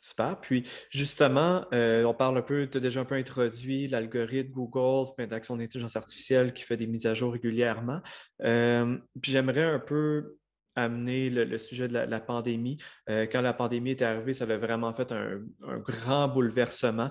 Super. 0.00 0.40
Puis 0.40 0.68
justement, 0.90 1.64
euh, 1.72 2.04
on 2.04 2.14
parle 2.14 2.38
un 2.38 2.42
peu, 2.42 2.68
tu 2.68 2.78
as 2.78 2.80
déjà 2.80 3.00
un 3.00 3.04
peu 3.04 3.14
introduit 3.14 3.88
l'algorithme 3.88 4.52
Google, 4.52 5.10
d'action 5.28 5.56
d'intelligence 5.56 5.96
artificielle 5.96 6.52
qui 6.52 6.62
fait 6.62 6.76
des 6.76 6.86
mises 6.86 7.06
à 7.06 7.14
jour 7.14 7.32
régulièrement. 7.32 8.00
Euh, 8.42 8.98
puis 9.20 9.32
j'aimerais 9.32 9.64
un 9.64 9.78
peu 9.78 10.36
amener 10.74 11.28
le, 11.28 11.58
sujet 11.58 11.86
de 11.86 11.92
la, 11.92 12.20
pandémie. 12.20 12.78
Euh, 13.10 13.26
quand 13.30 13.42
la 13.42 13.52
pandémie 13.52 13.90
est 13.90 14.00
arrivée, 14.00 14.32
ça 14.32 14.44
a 14.44 14.56
vraiment 14.56 14.94
fait 14.94 15.12
un, 15.12 15.42
grand 15.80 16.28
bouleversement. 16.28 17.10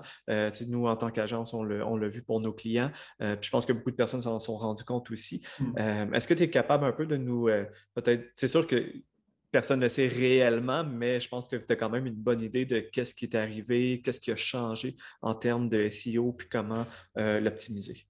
nous, 0.66 0.86
en 0.88 0.96
tant 0.96 1.10
qu'agence, 1.10 1.54
on 1.54 1.62
l'a 1.62 2.08
vu 2.08 2.24
pour 2.24 2.40
nos 2.40 2.52
clients. 2.52 2.90
puis 3.20 3.38
je 3.40 3.50
pense 3.50 3.64
que 3.64 3.72
beaucoup 3.72 3.92
de 3.92 3.96
personnes 3.96 4.22
s'en 4.22 4.40
sont 4.40 4.56
rendues 4.56 4.82
compte 4.82 5.08
aussi. 5.12 5.46
Mmh. 5.60 6.12
Est-ce 6.12 6.26
que 6.26 6.34
tu 6.34 6.42
es 6.42 6.50
capable 6.50 6.84
un 6.84 6.92
peu 6.92 7.06
de 7.06 7.16
nous, 7.16 7.48
peut-être, 7.94 8.32
c'est 8.34 8.48
sûr 8.48 8.66
que 8.66 8.84
personne 9.52 9.80
ne 9.80 9.88
sait 9.88 10.08
réellement, 10.08 10.82
mais 10.82 11.20
je 11.20 11.28
pense 11.28 11.46
que 11.46 11.56
tu 11.56 11.72
as 11.72 11.76
quand 11.76 11.90
même 11.90 12.06
une 12.06 12.14
bonne 12.14 12.40
idée 12.40 12.64
de 12.64 12.80
qu'est-ce 12.80 13.14
qui 13.14 13.26
est 13.26 13.36
arrivé, 13.36 14.00
qu'est-ce 14.02 14.20
qui 14.20 14.32
a 14.32 14.36
changé 14.36 14.96
en 15.20 15.34
termes 15.34 15.68
de 15.68 15.88
SEO, 15.88 16.32
puis 16.32 16.48
comment 16.50 16.86
euh, 17.18 17.38
l'optimiser. 17.38 18.06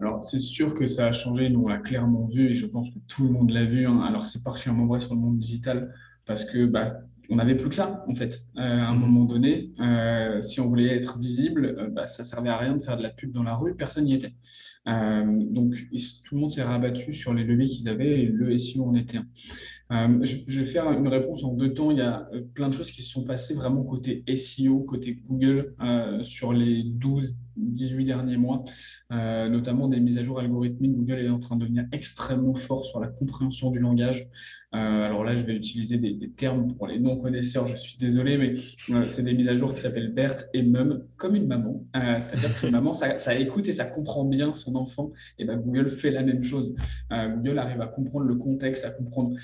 Alors, 0.00 0.22
c'est 0.22 0.40
sûr 0.40 0.74
que 0.74 0.86
ça 0.86 1.06
a 1.06 1.12
changé, 1.12 1.48
nous 1.48 1.62
on 1.62 1.68
l'a 1.68 1.78
clairement 1.78 2.26
vu 2.26 2.50
et 2.50 2.54
je 2.54 2.66
pense 2.66 2.90
que 2.90 2.98
tout 3.06 3.24
le 3.24 3.30
monde 3.30 3.50
l'a 3.50 3.64
vu. 3.64 3.86
Hein. 3.86 4.00
Alors, 4.00 4.26
c'est 4.26 4.42
particulièrement 4.42 4.86
vrai 4.86 5.00
sur 5.00 5.14
le 5.14 5.20
monde 5.20 5.38
digital 5.38 5.94
parce 6.26 6.44
que 6.44 6.66
bah, 6.66 7.00
on 7.30 7.36
n'avait 7.36 7.56
plus 7.56 7.68
que 7.68 7.74
ça, 7.76 8.04
en 8.08 8.14
fait. 8.14 8.42
Euh, 8.56 8.60
à 8.60 8.88
un 8.88 8.94
mmh. 8.94 9.00
moment 9.00 9.24
donné, 9.24 9.72
euh, 9.80 10.40
si 10.40 10.60
on 10.60 10.68
voulait 10.68 10.96
être 10.96 11.18
visible, 11.18 11.90
bah, 11.92 12.06
ça 12.06 12.24
servait 12.24 12.48
à 12.48 12.56
rien 12.56 12.76
de 12.76 12.82
faire 12.82 12.96
de 12.96 13.02
la 13.02 13.10
pub 13.10 13.32
dans 13.32 13.42
la 13.44 13.54
rue, 13.54 13.76
personne 13.76 14.04
n'y 14.04 14.14
était. 14.14 14.34
donc, 14.86 15.74
tout 16.24 16.34
le 16.34 16.40
monde 16.40 16.50
s'est 16.50 16.62
rabattu 16.62 17.12
sur 17.12 17.32
les 17.34 17.44
leviers 17.44 17.68
qu'ils 17.68 17.88
avaient 17.88 18.22
et 18.22 18.26
le 18.26 18.56
SEO 18.56 18.86
en 18.86 18.94
était 18.94 19.18
un. 19.18 19.26
Euh, 19.90 20.18
je, 20.22 20.60
vais 20.60 20.66
faire 20.66 20.90
une 20.90 21.08
réponse 21.08 21.42
en 21.44 21.54
deux 21.54 21.72
temps. 21.72 21.90
Il 21.90 21.98
y 21.98 22.02
a 22.02 22.28
euh, 22.34 22.42
plein 22.54 22.68
de 22.68 22.74
choses 22.74 22.90
qui 22.90 23.02
se 23.02 23.10
sont 23.10 23.24
passées 23.24 23.54
vraiment 23.54 23.82
côté 23.82 24.22
SEO, 24.34 24.80
côté 24.80 25.14
Google 25.26 25.74
euh, 25.80 26.22
sur 26.22 26.52
les 26.52 26.84
12-18 26.84 28.04
derniers 28.04 28.36
mois, 28.36 28.64
notamment 29.10 29.88
des 29.88 29.98
mises 30.00 30.18
à 30.18 30.22
jour 30.22 30.38
algorithmiques. 30.40 30.94
Google 30.94 31.20
est 31.20 31.30
en 31.30 31.38
train 31.38 31.56
de 31.56 31.62
devenir 31.62 31.86
extrêmement 31.92 32.54
fort 32.54 32.84
sur 32.84 33.00
la 33.00 33.08
compréhension 33.08 33.70
du 33.70 33.78
langage. 33.78 34.28
alors 34.72 35.24
là, 35.24 35.34
je 35.34 35.44
vais 35.44 35.54
utiliser 35.54 35.96
des, 35.96 36.30
termes 36.30 36.74
pour 36.74 36.86
les 36.86 36.98
non-connaisseurs, 37.00 37.66
je 37.66 37.74
suis 37.74 37.96
désolé, 37.96 38.36
mais 38.36 38.56
c'est 39.08 39.22
des 39.22 39.32
mises 39.32 39.48
à 39.48 39.54
jour 39.54 39.72
qui 39.72 39.80
s'appellent 39.80 40.12
BERT 40.12 40.44
et 40.52 40.62
MUM, 40.62 41.04
comme 41.16 41.34
une 41.34 41.46
maman. 41.46 41.82
C'est-à-dire 41.94 42.60
qu'une 42.60 42.72
maman, 42.72 42.92
ça, 42.92 43.18
ça, 43.18 43.34
écoute 43.34 43.66
et 43.66 43.72
ça 43.72 43.86
comprend 43.86 44.24
bien 44.24 44.52
son 44.52 44.76
enfant. 44.76 45.10
Et 45.38 45.46
ben, 45.46 45.56
Google 45.56 45.88
fait 45.88 46.10
la 46.10 46.22
même 46.22 46.44
chose. 46.44 46.74
Google 47.10 47.58
arrive 47.58 47.80
à 47.80 47.86
comprendre 47.86 48.26
le 48.26 48.34
contexte, 48.34 48.84
à 48.84 48.90
comprendre 48.90 49.34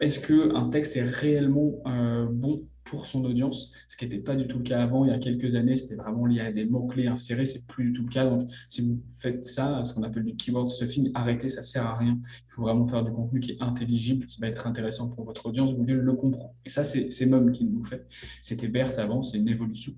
est-ce 0.00 0.20
qu'un 0.20 0.70
texte 0.70 0.96
est 0.96 1.02
réellement 1.02 1.82
euh, 1.86 2.26
bon 2.30 2.66
pour 2.90 3.06
son 3.06 3.24
audience, 3.24 3.72
ce 3.88 3.96
qui 3.96 4.04
n'était 4.04 4.18
pas 4.18 4.34
du 4.34 4.48
tout 4.48 4.58
le 4.58 4.64
cas 4.64 4.82
avant. 4.82 5.04
Il 5.04 5.10
y 5.10 5.14
a 5.14 5.18
quelques 5.18 5.54
années, 5.54 5.76
c'était 5.76 5.94
vraiment 5.94 6.26
lié 6.26 6.40
à 6.40 6.50
des 6.50 6.64
mots-clés 6.64 7.06
insérés. 7.06 7.44
C'est 7.44 7.64
plus 7.66 7.84
du 7.84 7.92
tout 7.92 8.02
le 8.02 8.08
cas. 8.08 8.28
Donc, 8.28 8.50
si 8.68 8.82
vous 8.82 9.00
faites 9.20 9.46
ça, 9.46 9.82
ce 9.84 9.94
qu'on 9.94 10.02
appelle 10.02 10.24
du 10.24 10.34
keyword 10.34 10.68
stuffing, 10.68 11.10
arrêtez, 11.14 11.48
ça 11.48 11.62
sert 11.62 11.86
à 11.86 11.96
rien. 11.96 12.18
Il 12.20 12.52
faut 12.52 12.62
vraiment 12.62 12.86
faire 12.86 13.04
du 13.04 13.12
contenu 13.12 13.38
qui 13.38 13.52
est 13.52 13.62
intelligible, 13.62 14.26
qui 14.26 14.40
va 14.40 14.48
être 14.48 14.66
intéressant 14.66 15.08
pour 15.08 15.24
votre 15.24 15.46
audience. 15.46 15.74
Google 15.74 16.00
le 16.00 16.12
comprend. 16.14 16.56
Et 16.66 16.68
ça, 16.68 16.82
c'est 16.82 17.26
Mom 17.26 17.52
qui 17.52 17.64
nous 17.64 17.84
fait. 17.84 18.06
C'était 18.42 18.68
Berthe 18.68 18.98
avant, 18.98 19.22
c'est 19.22 19.38
une 19.38 19.48
évolution. 19.48 19.94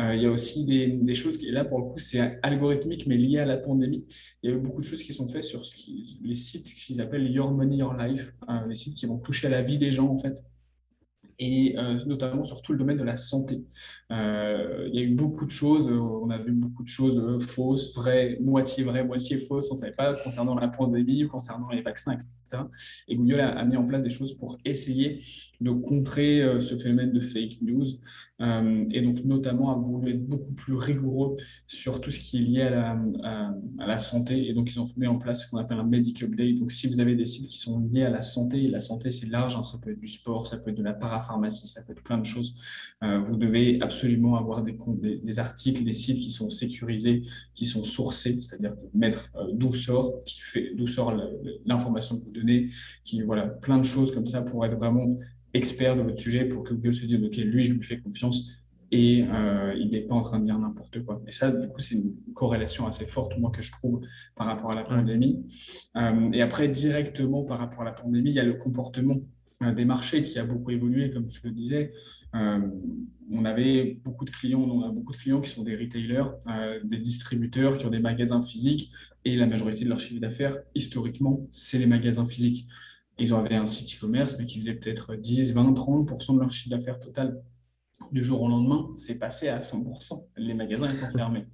Euh, 0.00 0.16
il 0.16 0.22
y 0.22 0.26
a 0.26 0.30
aussi 0.30 0.64
des, 0.64 1.14
choses, 1.14 1.38
et 1.44 1.52
là, 1.52 1.64
pour 1.64 1.78
le 1.78 1.84
coup, 1.84 1.98
c'est 1.98 2.40
algorithmique, 2.42 3.06
mais 3.06 3.16
lié 3.16 3.38
à 3.38 3.46
la 3.46 3.56
pandémie. 3.56 4.04
Il 4.42 4.50
y 4.50 4.52
a 4.52 4.56
eu 4.56 4.58
beaucoup 4.58 4.80
de 4.80 4.86
choses 4.86 5.02
qui 5.02 5.14
sont 5.14 5.28
faites 5.28 5.44
sur 5.44 5.62
qui, 5.62 6.18
les 6.24 6.34
sites 6.34 6.74
qu'ils 6.74 7.00
appellent 7.00 7.30
Your 7.30 7.52
Money, 7.52 7.76
Your 7.76 7.94
Life, 7.94 8.34
euh, 8.48 8.66
les 8.66 8.74
sites 8.74 8.94
qui 8.94 9.06
vont 9.06 9.18
toucher 9.18 9.46
à 9.46 9.50
la 9.50 9.62
vie 9.62 9.78
des 9.78 9.92
gens, 9.92 10.08
en 10.08 10.18
fait 10.18 10.42
et 11.42 11.76
euh, 11.76 11.98
notamment 12.06 12.44
sur 12.44 12.62
tout 12.62 12.72
le 12.72 12.78
domaine 12.78 12.98
de 12.98 13.02
la 13.02 13.16
santé. 13.16 13.64
Euh, 14.12 14.88
il 14.92 14.94
y 14.94 15.02
a 15.02 15.02
eu 15.02 15.14
beaucoup 15.14 15.44
de 15.44 15.50
choses, 15.50 15.88
euh, 15.88 15.98
on 15.98 16.30
a 16.30 16.38
vu 16.38 16.52
beaucoup 16.52 16.84
de 16.84 16.88
choses 16.88 17.20
fausses, 17.44 17.94
vraies, 17.96 18.38
moitié 18.40 18.84
vraies, 18.84 19.04
moitié 19.04 19.38
fausses, 19.38 19.68
on 19.72 19.74
ne 19.74 19.80
savait 19.80 19.92
pas 19.92 20.14
concernant 20.14 20.54
la 20.54 20.68
pandémie, 20.68 21.26
concernant 21.26 21.68
les 21.70 21.82
vaccins, 21.82 22.12
etc. 22.12 22.62
Et 23.08 23.16
Google 23.16 23.40
a, 23.40 23.64
mis 23.64 23.76
en 23.76 23.84
place 23.84 24.02
des 24.02 24.10
choses 24.10 24.34
pour 24.34 24.58
essayer 24.64 25.22
de 25.60 25.70
contrer 25.70 26.60
ce 26.60 26.76
phénomène 26.76 27.12
de 27.12 27.20
fake 27.20 27.58
news. 27.62 27.86
et 28.40 29.00
donc, 29.00 29.24
notamment, 29.24 29.70
a 29.70 29.76
voulu 29.76 30.10
être 30.10 30.26
beaucoup 30.26 30.52
plus 30.52 30.74
rigoureux 30.74 31.36
sur 31.66 32.00
tout 32.00 32.10
ce 32.10 32.20
qui 32.20 32.36
est 32.38 32.40
lié 32.40 32.62
à 32.62 32.98
la, 33.78 33.98
santé. 33.98 34.48
Et 34.48 34.52
donc, 34.52 34.70
ils 34.70 34.78
ont 34.80 34.90
mis 34.96 35.06
en 35.06 35.18
place 35.18 35.44
ce 35.44 35.50
qu'on 35.50 35.58
appelle 35.58 35.78
un 35.78 35.84
Medic 35.84 36.22
Update. 36.22 36.58
Donc, 36.58 36.72
si 36.72 36.88
vous 36.88 37.00
avez 37.00 37.14
des 37.14 37.24
sites 37.24 37.48
qui 37.48 37.58
sont 37.58 37.78
liés 37.78 38.04
à 38.04 38.10
la 38.10 38.20
santé, 38.20 38.64
et 38.64 38.68
la 38.68 38.80
santé, 38.80 39.10
c'est 39.10 39.28
large, 39.28 39.56
hein, 39.56 39.62
ça 39.62 39.78
peut 39.78 39.92
être 39.92 40.00
du 40.00 40.08
sport, 40.08 40.46
ça 40.46 40.58
peut 40.58 40.70
être 40.70 40.76
de 40.76 40.82
la 40.82 40.92
parapharmacie, 40.92 41.31
ça 41.50 41.82
peut 41.82 41.92
être 41.92 42.02
plein 42.02 42.18
de 42.18 42.26
choses. 42.26 42.54
Euh, 43.02 43.18
vous 43.20 43.36
devez 43.36 43.80
absolument 43.80 44.36
avoir 44.36 44.62
des, 44.62 44.76
des, 45.22 45.38
articles, 45.38 45.84
des 45.84 45.92
sites 45.92 46.18
qui 46.18 46.30
sont 46.30 46.50
sécurisés, 46.50 47.22
qui 47.54 47.66
sont 47.66 47.84
sourcés, 47.84 48.38
c'est-à-dire 48.40 48.74
mettre 48.94 49.30
euh, 49.36 49.48
d'où 49.52 49.72
sort, 49.72 50.24
qui 50.24 50.40
fait, 50.40 50.72
d'où 50.74 50.86
sort 50.86 51.14
l'information 51.64 52.18
que 52.18 52.24
vous 52.24 52.32
donnez, 52.32 52.70
qui, 53.04 53.22
voilà, 53.22 53.46
plein 53.46 53.78
de 53.78 53.84
choses 53.84 54.12
comme 54.12 54.26
ça 54.26 54.42
pour 54.42 54.64
être 54.66 54.76
vraiment 54.76 55.18
expert 55.54 55.96
de 55.96 56.02
votre 56.02 56.18
sujet, 56.18 56.44
pour 56.44 56.64
que 56.64 56.74
Google 56.74 56.94
se 56.94 57.06
dise, 57.06 57.22
OK, 57.22 57.36
lui, 57.36 57.64
je 57.64 57.72
lui 57.72 57.82
fais 57.82 57.98
confiance 57.98 58.58
et 58.90 59.24
euh, 59.26 59.74
il 59.78 59.90
n'est 59.90 60.02
pas 60.02 60.14
en 60.14 60.22
train 60.22 60.38
de 60.38 60.44
dire 60.44 60.58
n'importe 60.58 61.02
quoi. 61.04 61.22
Et 61.26 61.32
ça, 61.32 61.50
du 61.50 61.66
coup, 61.66 61.80
c'est 61.80 61.94
une 61.94 62.14
corrélation 62.34 62.86
assez 62.86 63.06
forte, 63.06 63.38
moi, 63.38 63.50
que 63.50 63.62
je 63.62 63.72
trouve 63.72 64.02
par 64.36 64.46
rapport 64.46 64.70
à 64.70 64.74
la 64.74 64.84
pandémie. 64.84 65.46
et 66.32 66.42
après, 66.42 66.68
directement 66.68 67.42
par 67.42 67.58
rapport 67.58 67.82
à 67.82 67.84
la 67.84 67.92
pandémie, 67.92 68.30
il 68.30 68.36
y 68.36 68.40
a 68.40 68.44
le 68.44 68.54
comportement 68.54 69.16
des 69.70 69.84
marchés 69.84 70.24
qui 70.24 70.38
a 70.40 70.44
beaucoup 70.44 70.70
évolué, 70.70 71.12
comme 71.12 71.28
je 71.30 71.40
le 71.44 71.52
disais. 71.52 71.92
Euh, 72.34 72.60
on 73.30 73.44
avait 73.44 73.98
beaucoup 74.04 74.24
de 74.24 74.30
clients, 74.30 74.60
on 74.60 74.82
a 74.82 74.88
beaucoup 74.88 75.12
de 75.12 75.18
clients 75.18 75.40
qui 75.40 75.50
sont 75.50 75.62
des 75.62 75.76
retailers, 75.76 76.24
euh, 76.48 76.80
des 76.82 76.98
distributeurs 76.98 77.78
qui 77.78 77.86
ont 77.86 77.90
des 77.90 78.00
magasins 78.00 78.42
physiques 78.42 78.90
et 79.24 79.36
la 79.36 79.46
majorité 79.46 79.84
de 79.84 79.90
leur 79.90 80.00
chiffre 80.00 80.20
d'affaires, 80.20 80.58
historiquement, 80.74 81.46
c'est 81.50 81.78
les 81.78 81.86
magasins 81.86 82.26
physiques. 82.26 82.66
Ils 83.18 83.32
avaient 83.34 83.54
un 83.54 83.66
site 83.66 83.96
e-commerce, 83.96 84.36
mais 84.38 84.46
qui 84.46 84.58
faisait 84.58 84.74
peut-être 84.74 85.14
10, 85.14 85.52
20, 85.52 85.72
30% 85.72 86.34
de 86.34 86.40
leur 86.40 86.50
chiffre 86.50 86.70
d'affaires 86.70 86.98
total. 86.98 87.40
Du 88.10 88.24
jour 88.24 88.42
au 88.42 88.48
lendemain, 88.48 88.88
c'est 88.96 89.14
passé 89.14 89.48
à 89.48 89.58
100%, 89.58 90.24
les 90.36 90.54
magasins 90.54 90.88
étant 90.88 91.10
fermés. 91.12 91.46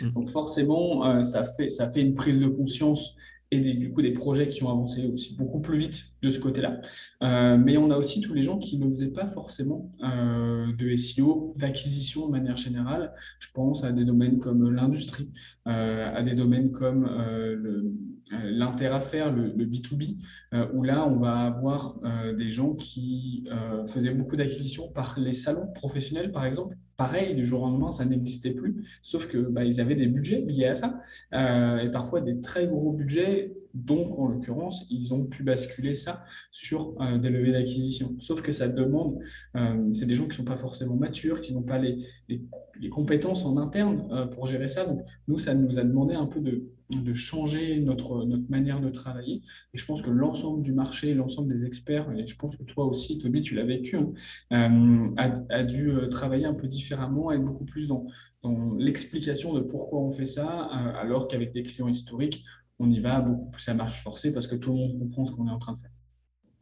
Mmh. 0.00 0.10
Donc 0.10 0.28
forcément, 0.30 1.06
euh, 1.06 1.22
ça, 1.22 1.44
fait, 1.44 1.68
ça 1.68 1.86
fait 1.86 2.00
une 2.00 2.14
prise 2.14 2.38
de 2.40 2.48
conscience 2.48 3.14
et 3.50 3.74
du 3.74 3.92
coup 3.92 4.02
des 4.02 4.12
projets 4.12 4.48
qui 4.48 4.62
ont 4.64 4.70
avancé 4.70 5.06
aussi 5.12 5.34
beaucoup 5.36 5.60
plus 5.60 5.78
vite 5.78 6.04
de 6.22 6.30
ce 6.30 6.38
côté-là. 6.38 6.80
Euh, 7.22 7.56
mais 7.56 7.76
on 7.76 7.90
a 7.90 7.96
aussi 7.96 8.20
tous 8.20 8.34
les 8.34 8.42
gens 8.42 8.58
qui 8.58 8.78
ne 8.78 8.88
faisaient 8.88 9.12
pas 9.12 9.26
forcément 9.26 9.92
euh, 10.02 10.72
de 10.76 10.96
SEO, 10.96 11.54
d'acquisition 11.56 12.26
de 12.26 12.32
manière 12.32 12.56
générale. 12.56 13.12
Je 13.38 13.48
pense 13.52 13.84
à 13.84 13.92
des 13.92 14.04
domaines 14.04 14.38
comme 14.38 14.70
l'industrie, 14.70 15.30
euh, 15.66 16.14
à 16.14 16.22
des 16.22 16.34
domaines 16.34 16.72
comme 16.72 17.08
l'interaffaire, 18.30 19.32
le, 19.32 19.52
le, 19.54 19.66
B2B, 19.66 20.16
où 20.72 20.82
là, 20.82 21.06
on 21.06 21.16
va 21.16 21.40
avoir 21.40 22.00
des 22.36 22.48
gens 22.48 22.74
qui 22.74 23.46
faisaient 23.86 24.14
beaucoup 24.14 24.36
d'acquisitions 24.36 24.88
par 24.88 25.18
les 25.18 25.32
salons 25.32 25.68
professionnels, 25.74 26.32
par 26.32 26.44
exemple, 26.44 26.76
pareil, 26.96 27.34
du 27.34 27.44
jour 27.44 27.62
au 27.62 27.66
lendemain, 27.66 27.92
ça 27.92 28.04
n'existait 28.04 28.52
plus, 28.52 28.84
sauf 29.02 29.26
que 29.26 29.38
bah, 29.38 29.62
avaient 29.78 29.94
des 29.94 30.06
budgets 30.06 30.40
liés 30.40 30.66
à 30.66 30.74
ça, 30.74 31.00
euh, 31.32 31.78
et 31.78 31.90
parfois 31.90 32.20
des 32.20 32.40
très 32.40 32.66
gros 32.66 32.92
budgets, 32.92 33.52
donc 33.74 34.16
en 34.18 34.28
l'occurrence, 34.28 34.86
ils 34.90 35.12
ont 35.12 35.24
pu 35.24 35.42
basculer 35.42 35.94
ça 35.94 36.24
sur 36.52 36.94
euh, 37.00 37.18
des 37.18 37.28
levées 37.30 37.52
d'acquisition. 37.52 38.14
Sauf 38.20 38.40
que 38.40 38.52
ça 38.52 38.68
demande, 38.68 39.18
euh, 39.56 39.92
c'est 39.92 40.06
des 40.06 40.14
gens 40.14 40.24
qui 40.24 40.30
ne 40.30 40.34
sont 40.34 40.44
pas 40.44 40.56
forcément 40.56 40.94
matures, 40.94 41.40
qui 41.40 41.52
n'ont 41.52 41.62
pas 41.62 41.78
les, 41.78 41.96
compétences 42.90 43.44
en 43.44 43.56
interne 43.56 44.30
pour 44.34 44.46
gérer 44.46 44.68
ça. 44.68 44.84
Donc 44.84 45.04
nous, 45.26 45.38
ça 45.38 45.54
nous 45.54 45.78
a 45.78 45.82
demandé 45.82 46.14
un 46.14 46.26
peu 46.26 46.40
de 46.40 46.70
de 46.90 47.14
changer 47.14 47.80
notre, 47.80 48.26
manière 48.48 48.80
de 48.80 48.90
travailler. 48.90 49.42
Et 49.72 49.78
je 49.78 49.84
pense 49.84 50.02
que 50.02 50.10
l'ensemble 50.10 50.62
du 50.62 50.72
marché, 50.72 51.14
l'ensemble 51.14 51.48
des 51.48 51.64
experts, 51.64 52.10
et 52.12 52.26
je 52.26 52.36
pense 52.36 52.56
que 52.56 52.62
toi 52.62 52.84
aussi, 52.84 53.18
Toby, 53.18 53.42
tu 53.42 53.54
l'as 53.54 53.64
vécu, 53.64 53.96
hein, 53.96 54.12
euh, 54.52 55.42
a, 55.50 55.62
dû 55.62 55.90
euh, 55.90 56.08
travailler 56.08 56.46
un 56.46 56.54
peu 56.54 56.66
différemment, 56.66 57.32
être 57.32 57.44
beaucoup 57.44 57.64
plus 57.64 57.88
dans, 57.88 58.06
dans 58.42 58.74
l'explication 58.74 59.54
de 59.54 59.60
pourquoi 59.60 60.00
on 60.00 60.10
fait 60.10 60.26
ça, 60.26 60.68
euh, 60.72 61.00
alors 61.00 61.28
qu'avec 61.28 61.52
des 61.52 61.62
clients 61.62 61.88
historiques, 61.88 62.44
on 62.78 62.90
y 62.90 63.00
va 63.00 63.20
beaucoup 63.20 63.50
plus 63.50 63.68
à 63.68 63.74
marche 63.74 64.02
forcée 64.02 64.32
parce 64.32 64.46
que 64.46 64.56
tout 64.56 64.72
le 64.72 64.78
monde 64.78 64.98
comprend 64.98 65.24
ce 65.24 65.32
qu'on 65.32 65.46
est 65.48 65.52
en 65.52 65.58
train 65.58 65.74
de 65.74 65.80
faire. 65.80 65.93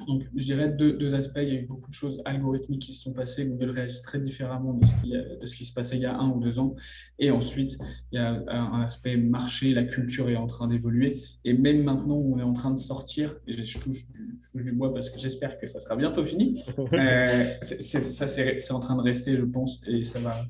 Donc, 0.06 0.24
je 0.34 0.44
dirais 0.44 0.68
deux, 0.68 1.14
aspects. 1.14 1.40
Il 1.42 1.48
y 1.48 1.56
a 1.56 1.60
eu 1.60 1.66
beaucoup 1.66 1.88
de 1.88 1.94
choses 1.94 2.22
algorithmiques 2.24 2.82
qui 2.82 2.92
se 2.92 3.02
sont 3.02 3.12
passées. 3.12 3.46
Google 3.46 3.70
réagit 3.70 4.02
très 4.02 4.20
différemment 4.20 4.74
de 4.74 4.84
ce, 4.86 4.92
qui, 5.02 5.12
de 5.12 5.46
ce 5.46 5.56
qui 5.56 5.64
se 5.64 5.72
passait 5.72 5.96
il 5.96 6.02
y 6.02 6.06
a 6.06 6.16
un 6.16 6.30
ou 6.30 6.40
deux 6.40 6.58
ans. 6.58 6.74
Et 7.18 7.30
ensuite, 7.30 7.78
il 8.10 8.16
y 8.16 8.18
a 8.18 8.42
un 8.48 8.82
aspect 8.82 9.16
marché. 9.16 9.72
La 9.72 9.84
culture 9.84 10.28
est 10.30 10.36
en 10.36 10.46
train 10.46 10.68
d'évoluer. 10.68 11.22
Et 11.44 11.52
même 11.52 11.82
maintenant, 11.82 12.16
on 12.16 12.38
est 12.38 12.42
en 12.42 12.52
train 12.52 12.70
de 12.70 12.78
sortir, 12.78 13.36
et 13.46 13.52
je 13.52 13.78
touche, 13.78 14.06
du 14.54 14.72
bois 14.72 14.92
parce 14.92 15.08
que 15.08 15.18
j'espère 15.18 15.58
que 15.58 15.66
ça 15.66 15.80
sera 15.80 15.96
bientôt 15.96 16.24
fini, 16.24 16.62
euh, 16.92 17.44
ça, 17.60 18.26
c'est 18.26 18.72
en 18.72 18.80
train 18.80 18.96
de 18.96 19.02
rester, 19.02 19.36
je 19.36 19.44
pense, 19.44 19.82
et 19.86 20.04
ça 20.04 20.20
va, 20.20 20.44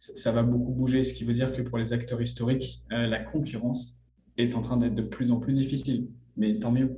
ça 0.00 0.32
va 0.32 0.42
beaucoup 0.42 0.72
bouger. 0.72 1.02
Ce 1.02 1.14
qui 1.14 1.24
veut 1.24 1.34
dire 1.34 1.52
que 1.52 1.62
pour 1.62 1.78
les 1.78 1.92
acteurs 1.92 2.20
historiques, 2.20 2.82
euh, 2.92 3.06
la 3.06 3.20
concurrence 3.20 4.00
est 4.36 4.54
en 4.54 4.60
train 4.60 4.76
d'être 4.76 4.94
de 4.94 5.02
plus 5.02 5.30
en 5.30 5.38
plus 5.38 5.52
difficile. 5.52 6.08
Mais 6.36 6.58
tant 6.58 6.70
mieux. 6.70 6.96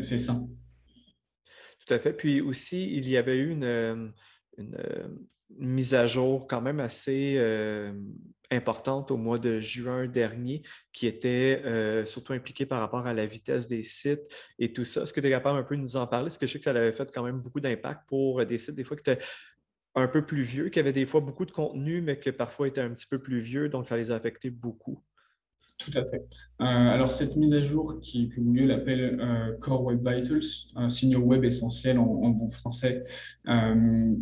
C'est 0.00 0.18
ça. 0.18 0.40
Tout 1.88 1.94
à 1.94 1.98
fait. 1.98 2.12
Puis 2.12 2.40
aussi, 2.40 2.94
il 2.94 3.08
y 3.08 3.16
avait 3.16 3.36
eu 3.36 3.50
une, 3.50 3.64
euh, 3.64 4.08
euh, 4.58 5.08
mise 5.56 5.94
à 5.94 6.06
jour 6.06 6.46
quand 6.46 6.60
même 6.60 6.80
assez 6.80 7.36
euh, 7.38 7.94
importante 8.50 9.10
au 9.10 9.16
mois 9.16 9.38
de 9.38 9.58
juin 9.58 10.06
dernier 10.06 10.62
qui 10.92 11.06
était 11.06 11.62
surtout 12.04 12.32
impliquée 12.34 12.66
par 12.66 12.80
rapport 12.80 13.06
à 13.06 13.14
la 13.14 13.26
vitesse 13.26 13.68
des 13.68 13.82
sites 13.82 14.22
et 14.58 14.72
tout 14.72 14.84
ça. 14.84 15.02
Est-ce 15.02 15.12
que 15.12 15.20
tu 15.20 15.26
es 15.26 15.30
capable 15.30 15.58
un 15.58 15.62
peu 15.62 15.76
de 15.76 15.82
nous 15.82 15.96
en 15.96 16.06
parler? 16.06 16.26
Parce 16.26 16.38
que 16.38 16.46
je 16.46 16.52
sais 16.52 16.58
que 16.58 16.64
ça 16.64 16.70
avait 16.70 16.92
fait 16.92 17.10
quand 17.12 17.22
même 17.22 17.40
beaucoup 17.40 17.60
d'impact 17.60 18.08
pour 18.08 18.44
des 18.44 18.58
sites 18.58 18.74
des 18.74 18.84
fois 18.84 18.96
qui 18.96 19.10
étaient 19.10 19.22
un 19.94 20.08
peu 20.08 20.24
plus 20.24 20.42
vieux, 20.42 20.68
qui 20.68 20.78
avaient 20.78 20.92
des 20.92 21.06
fois 21.06 21.20
beaucoup 21.20 21.44
de 21.44 21.50
contenu, 21.50 22.00
mais 22.00 22.18
qui 22.18 22.32
parfois 22.32 22.68
étaient 22.68 22.80
un 22.80 22.90
petit 22.90 23.06
peu 23.06 23.18
plus 23.18 23.38
vieux, 23.38 23.68
donc 23.68 23.86
ça 23.86 23.96
les 23.96 24.10
a 24.10 24.14
affectés 24.14 24.50
beaucoup. 24.50 25.02
Tout 25.78 25.92
à 25.94 26.04
fait. 26.04 26.26
Euh, 26.60 26.64
alors, 26.64 27.12
cette 27.12 27.36
mise 27.36 27.54
à 27.54 27.60
jour 27.60 28.00
qui, 28.00 28.28
que 28.28 28.40
Google 28.40 28.72
appelle 28.72 29.18
euh, 29.20 29.56
Core 29.60 29.84
Web 29.84 30.06
Vitals, 30.06 30.40
un 30.74 30.88
signal 30.88 31.20
web 31.20 31.44
essentiel 31.44 31.98
en, 31.98 32.30
bon 32.30 32.50
français, 32.50 33.04
euh, 33.48 34.14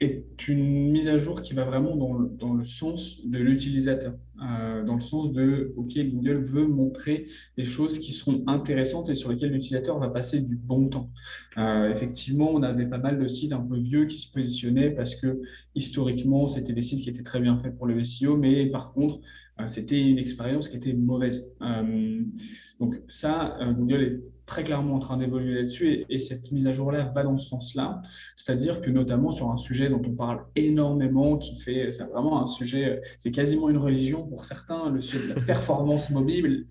est 0.00 0.48
une 0.48 0.90
mise 0.90 1.08
à 1.08 1.18
jour 1.18 1.42
qui 1.42 1.54
va 1.54 1.64
vraiment 1.64 1.94
dans 1.94 2.54
le 2.54 2.64
sens 2.64 3.24
de 3.24 3.38
l'utilisateur, 3.38 4.14
dans 4.40 4.94
le 4.94 5.00
sens 5.00 5.32
de, 5.32 5.72
OK, 5.76 5.92
Google 5.96 6.42
veut 6.42 6.66
montrer 6.66 7.26
des 7.56 7.64
choses 7.64 7.98
qui 7.98 8.12
sont 8.12 8.42
intéressantes 8.46 9.08
et 9.10 9.14
sur 9.14 9.30
lesquelles 9.30 9.52
l'utilisateur 9.52 9.98
va 9.98 10.08
passer 10.08 10.40
du 10.40 10.56
bon 10.56 10.88
temps. 10.88 11.10
effectivement, 11.56 12.50
on 12.50 12.62
avait 12.62 12.86
pas 12.86 12.98
mal 12.98 13.18
de 13.18 13.28
sites 13.28 13.52
un 13.52 13.60
peu 13.60 13.76
vieux 13.76 14.06
qui 14.06 14.18
se 14.18 14.32
positionnaient 14.32 14.90
parce 14.90 15.14
que 15.14 15.42
historiquement, 15.74 16.46
c'était 16.46 16.72
des 16.72 16.80
sites 16.80 17.02
qui 17.02 17.10
étaient 17.10 17.22
très 17.22 17.40
bien 17.40 17.58
faits 17.58 17.76
pour 17.76 17.86
le 17.86 18.02
SEO, 18.02 18.36
mais 18.36 18.66
par 18.66 18.92
contre, 18.92 19.20
euh, 19.60 19.66
c'était 19.66 20.00
une 20.00 20.18
expérience 20.18 20.68
qui 20.68 20.76
était 20.76 20.92
mauvaise. 20.92 21.48
Euh, 21.62 22.22
donc 22.78 22.96
ça, 23.08 23.58
euh, 23.60 23.72
Google 23.72 24.02
est 24.02 24.20
très 24.46 24.64
clairement 24.64 24.94
en 24.94 24.98
train 24.98 25.16
d'évoluer 25.16 25.54
là-dessus 25.54 26.04
et, 26.08 26.18
cette 26.18 26.50
mise 26.50 26.66
à 26.66 26.72
jour-là 26.72 27.12
va 27.14 27.22
dans 27.22 27.36
ce 27.36 27.48
sens-là. 27.48 28.02
C'est-à-dire 28.34 28.80
que 28.80 28.90
notamment 28.90 29.30
sur 29.30 29.50
un 29.50 29.56
sujet 29.56 29.88
dont 29.88 30.02
on 30.04 30.10
parle 30.10 30.44
énormément, 30.56 31.38
qui 31.38 31.54
fait, 31.54 31.92
c'est 31.92 32.04
vraiment 32.04 32.42
un 32.42 32.46
sujet, 32.46 33.00
c'est 33.18 33.30
quasiment 33.30 33.68
une 33.68 33.76
religion 33.76 34.28
pour 34.30 34.44
certains, 34.44 34.90
le 34.90 35.00
sujet 35.00 35.28
de 35.28 35.34
la 35.34 35.40
performance 35.42 36.10
mobile, 36.10 36.66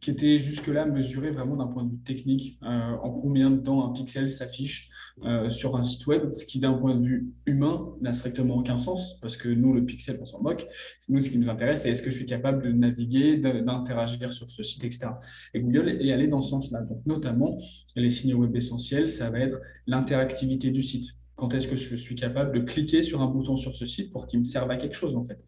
qui 0.00 0.10
était 0.10 0.38
jusque-là 0.38 0.86
mesuré 0.86 1.30
vraiment 1.30 1.56
d'un 1.56 1.68
point 1.68 1.84
de 1.84 1.90
vue 1.90 2.02
technique, 2.02 2.58
en 2.62 3.10
combien 3.10 3.50
de 3.50 3.58
temps 3.58 3.88
un 3.88 3.92
pixel 3.92 4.30
s'affiche 4.30 4.90
euh, 5.24 5.48
sur 5.48 5.76
un 5.76 5.82
site 5.82 6.06
web, 6.06 6.32
ce 6.32 6.46
qui 6.46 6.60
d'un 6.60 6.74
point 6.74 6.94
de 6.94 7.04
vue 7.04 7.32
humain 7.46 7.92
n'a 8.00 8.12
strictement 8.12 8.56
aucun 8.56 8.78
sens, 8.78 9.18
parce 9.20 9.36
que 9.36 9.48
nous, 9.48 9.74
le 9.74 9.84
pixel, 9.84 10.18
on 10.20 10.26
s'en 10.26 10.40
moque. 10.40 10.66
Nous, 11.08 11.20
ce 11.20 11.30
qui 11.30 11.38
nous 11.38 11.50
intéresse, 11.50 11.82
c'est 11.82 11.90
est-ce 11.90 12.02
que 12.02 12.10
je 12.10 12.16
suis 12.16 12.26
capable 12.26 12.62
de 12.62 12.70
naviguer, 12.70 13.36
d'interagir 13.38 14.32
sur 14.32 14.48
ce 14.50 14.62
site, 14.62 14.84
etc. 14.84 15.10
Et 15.54 15.60
Google 15.60 15.88
est 15.88 16.12
allé 16.12 16.28
dans 16.28 16.40
ce 16.40 16.50
sens-là. 16.50 16.82
Donc, 16.82 17.04
notamment, 17.04 17.58
les 17.96 18.10
signaux 18.10 18.38
web 18.38 18.54
essentiels, 18.54 19.10
ça 19.10 19.30
va 19.30 19.40
être 19.40 19.60
l'interactivité 19.86 20.70
du 20.70 20.82
site. 20.82 21.16
Quand 21.38 21.54
est-ce 21.54 21.68
que 21.68 21.76
je 21.76 21.94
suis 21.94 22.16
capable 22.16 22.52
de 22.52 22.60
cliquer 22.60 23.00
sur 23.00 23.22
un 23.22 23.26
bouton 23.26 23.56
sur 23.56 23.74
ce 23.74 23.86
site 23.86 24.10
pour 24.12 24.26
qu'il 24.26 24.40
me 24.40 24.44
serve 24.44 24.70
à 24.72 24.76
quelque 24.76 24.96
chose 24.96 25.16
en 25.16 25.24
fait? 25.24 25.38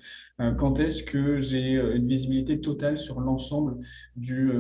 Quand 0.56 0.78
est-ce 0.78 1.02
que 1.02 1.36
j'ai 1.36 1.72
une 1.74 2.06
visibilité 2.06 2.60
totale 2.60 2.96
sur 2.96 3.20
l'ensemble 3.20 3.84
du, 4.14 4.52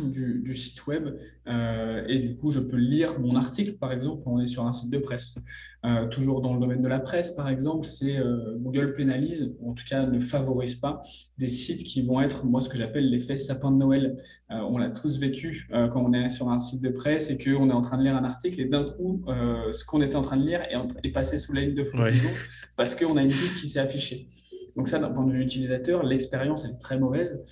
du, 0.00 0.54
site 0.54 0.86
web 0.86 1.16
euh, 1.46 2.04
et 2.08 2.18
du 2.18 2.36
coup 2.36 2.50
je 2.50 2.60
peux 2.60 2.76
lire 2.76 3.18
mon 3.18 3.36
article 3.36 3.74
par 3.74 3.92
exemple 3.92 4.22
quand 4.24 4.32
on 4.32 4.40
est 4.40 4.46
sur 4.46 4.64
un 4.64 4.72
site 4.72 4.90
de 4.90 4.98
presse. 4.98 5.38
Euh, 5.84 6.08
toujours 6.08 6.40
dans 6.40 6.54
le 6.54 6.60
domaine 6.60 6.82
de 6.82 6.88
la 6.88 6.98
presse 6.98 7.30
par 7.30 7.48
exemple, 7.48 7.86
c'est 7.86 8.16
euh, 8.16 8.56
Google 8.58 8.94
pénalise 8.94 9.52
ou 9.60 9.70
en 9.70 9.74
tout 9.74 9.84
cas 9.88 10.06
ne 10.06 10.18
favorise 10.18 10.74
pas 10.74 11.02
des 11.38 11.48
sites 11.48 11.84
qui 11.84 12.02
vont 12.02 12.20
être 12.20 12.44
moi 12.44 12.60
ce 12.60 12.68
que 12.68 12.76
j'appelle 12.76 13.08
l'effet 13.10 13.36
sapin 13.36 13.70
de 13.70 13.76
Noël. 13.76 14.16
on 14.48 14.78
l'a 14.78 14.90
tous 14.90 15.18
vécu 15.18 15.68
quand 15.70 16.02
on 16.02 16.12
est 16.12 16.28
sur 16.28 16.48
un 16.48 16.58
site 16.58 16.82
de 16.82 16.90
presse 16.90 17.30
et 17.30 17.38
qu'on 17.38 17.68
est 17.70 17.74
en 17.74 17.82
train 17.82 17.98
de 17.98 18.02
lire 18.02 18.16
un 18.16 18.24
article 18.24 18.60
et 18.60 18.64
d'un 18.66 18.84
coup 18.84 19.24
ce 19.72 19.84
qu'on 19.84 20.00
était 20.02 20.16
en 20.16 20.22
train 20.22 20.36
de 20.36 20.46
lire 20.46 20.62
est, 20.62 20.76
est, 21.06 21.12
passé 21.12 21.38
sous 21.38 21.52
la 21.52 21.62
ligne 21.62 21.74
de 21.74 21.84
flottaison 21.84 22.30
parce 22.76 22.94
qu'on 22.94 23.16
a 23.16 23.22
une 23.22 23.32
pub 23.32 23.54
qui 23.56 23.68
s'est 23.68 23.80
affichée. 23.80 24.28
Donc 24.76 24.88
ça, 24.88 24.98
d'un 24.98 25.10
point 25.10 25.24
de 25.24 25.32
vue 25.32 25.42
utilisateur, 25.42 26.02
l'expérience 26.02 26.66
est 26.66 26.78
très 26.78 26.98
mauvaise 26.98 27.42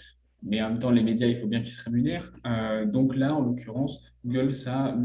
mais 0.45 0.61
en 0.63 0.71
même 0.71 0.79
temps, 0.79 0.91
les 0.91 1.03
médias, 1.03 1.27
il 1.27 1.37
faut 1.37 1.47
bien 1.47 1.61
qu'ils 1.61 1.73
se 1.73 1.83
rémunèrent. 1.83 2.31
Euh, 2.47 2.85
donc 2.85 3.17
là, 3.17 3.35
en 3.35 3.41
l'occurrence, 3.41 4.03
Google, 4.27 4.55
ça 4.55 4.97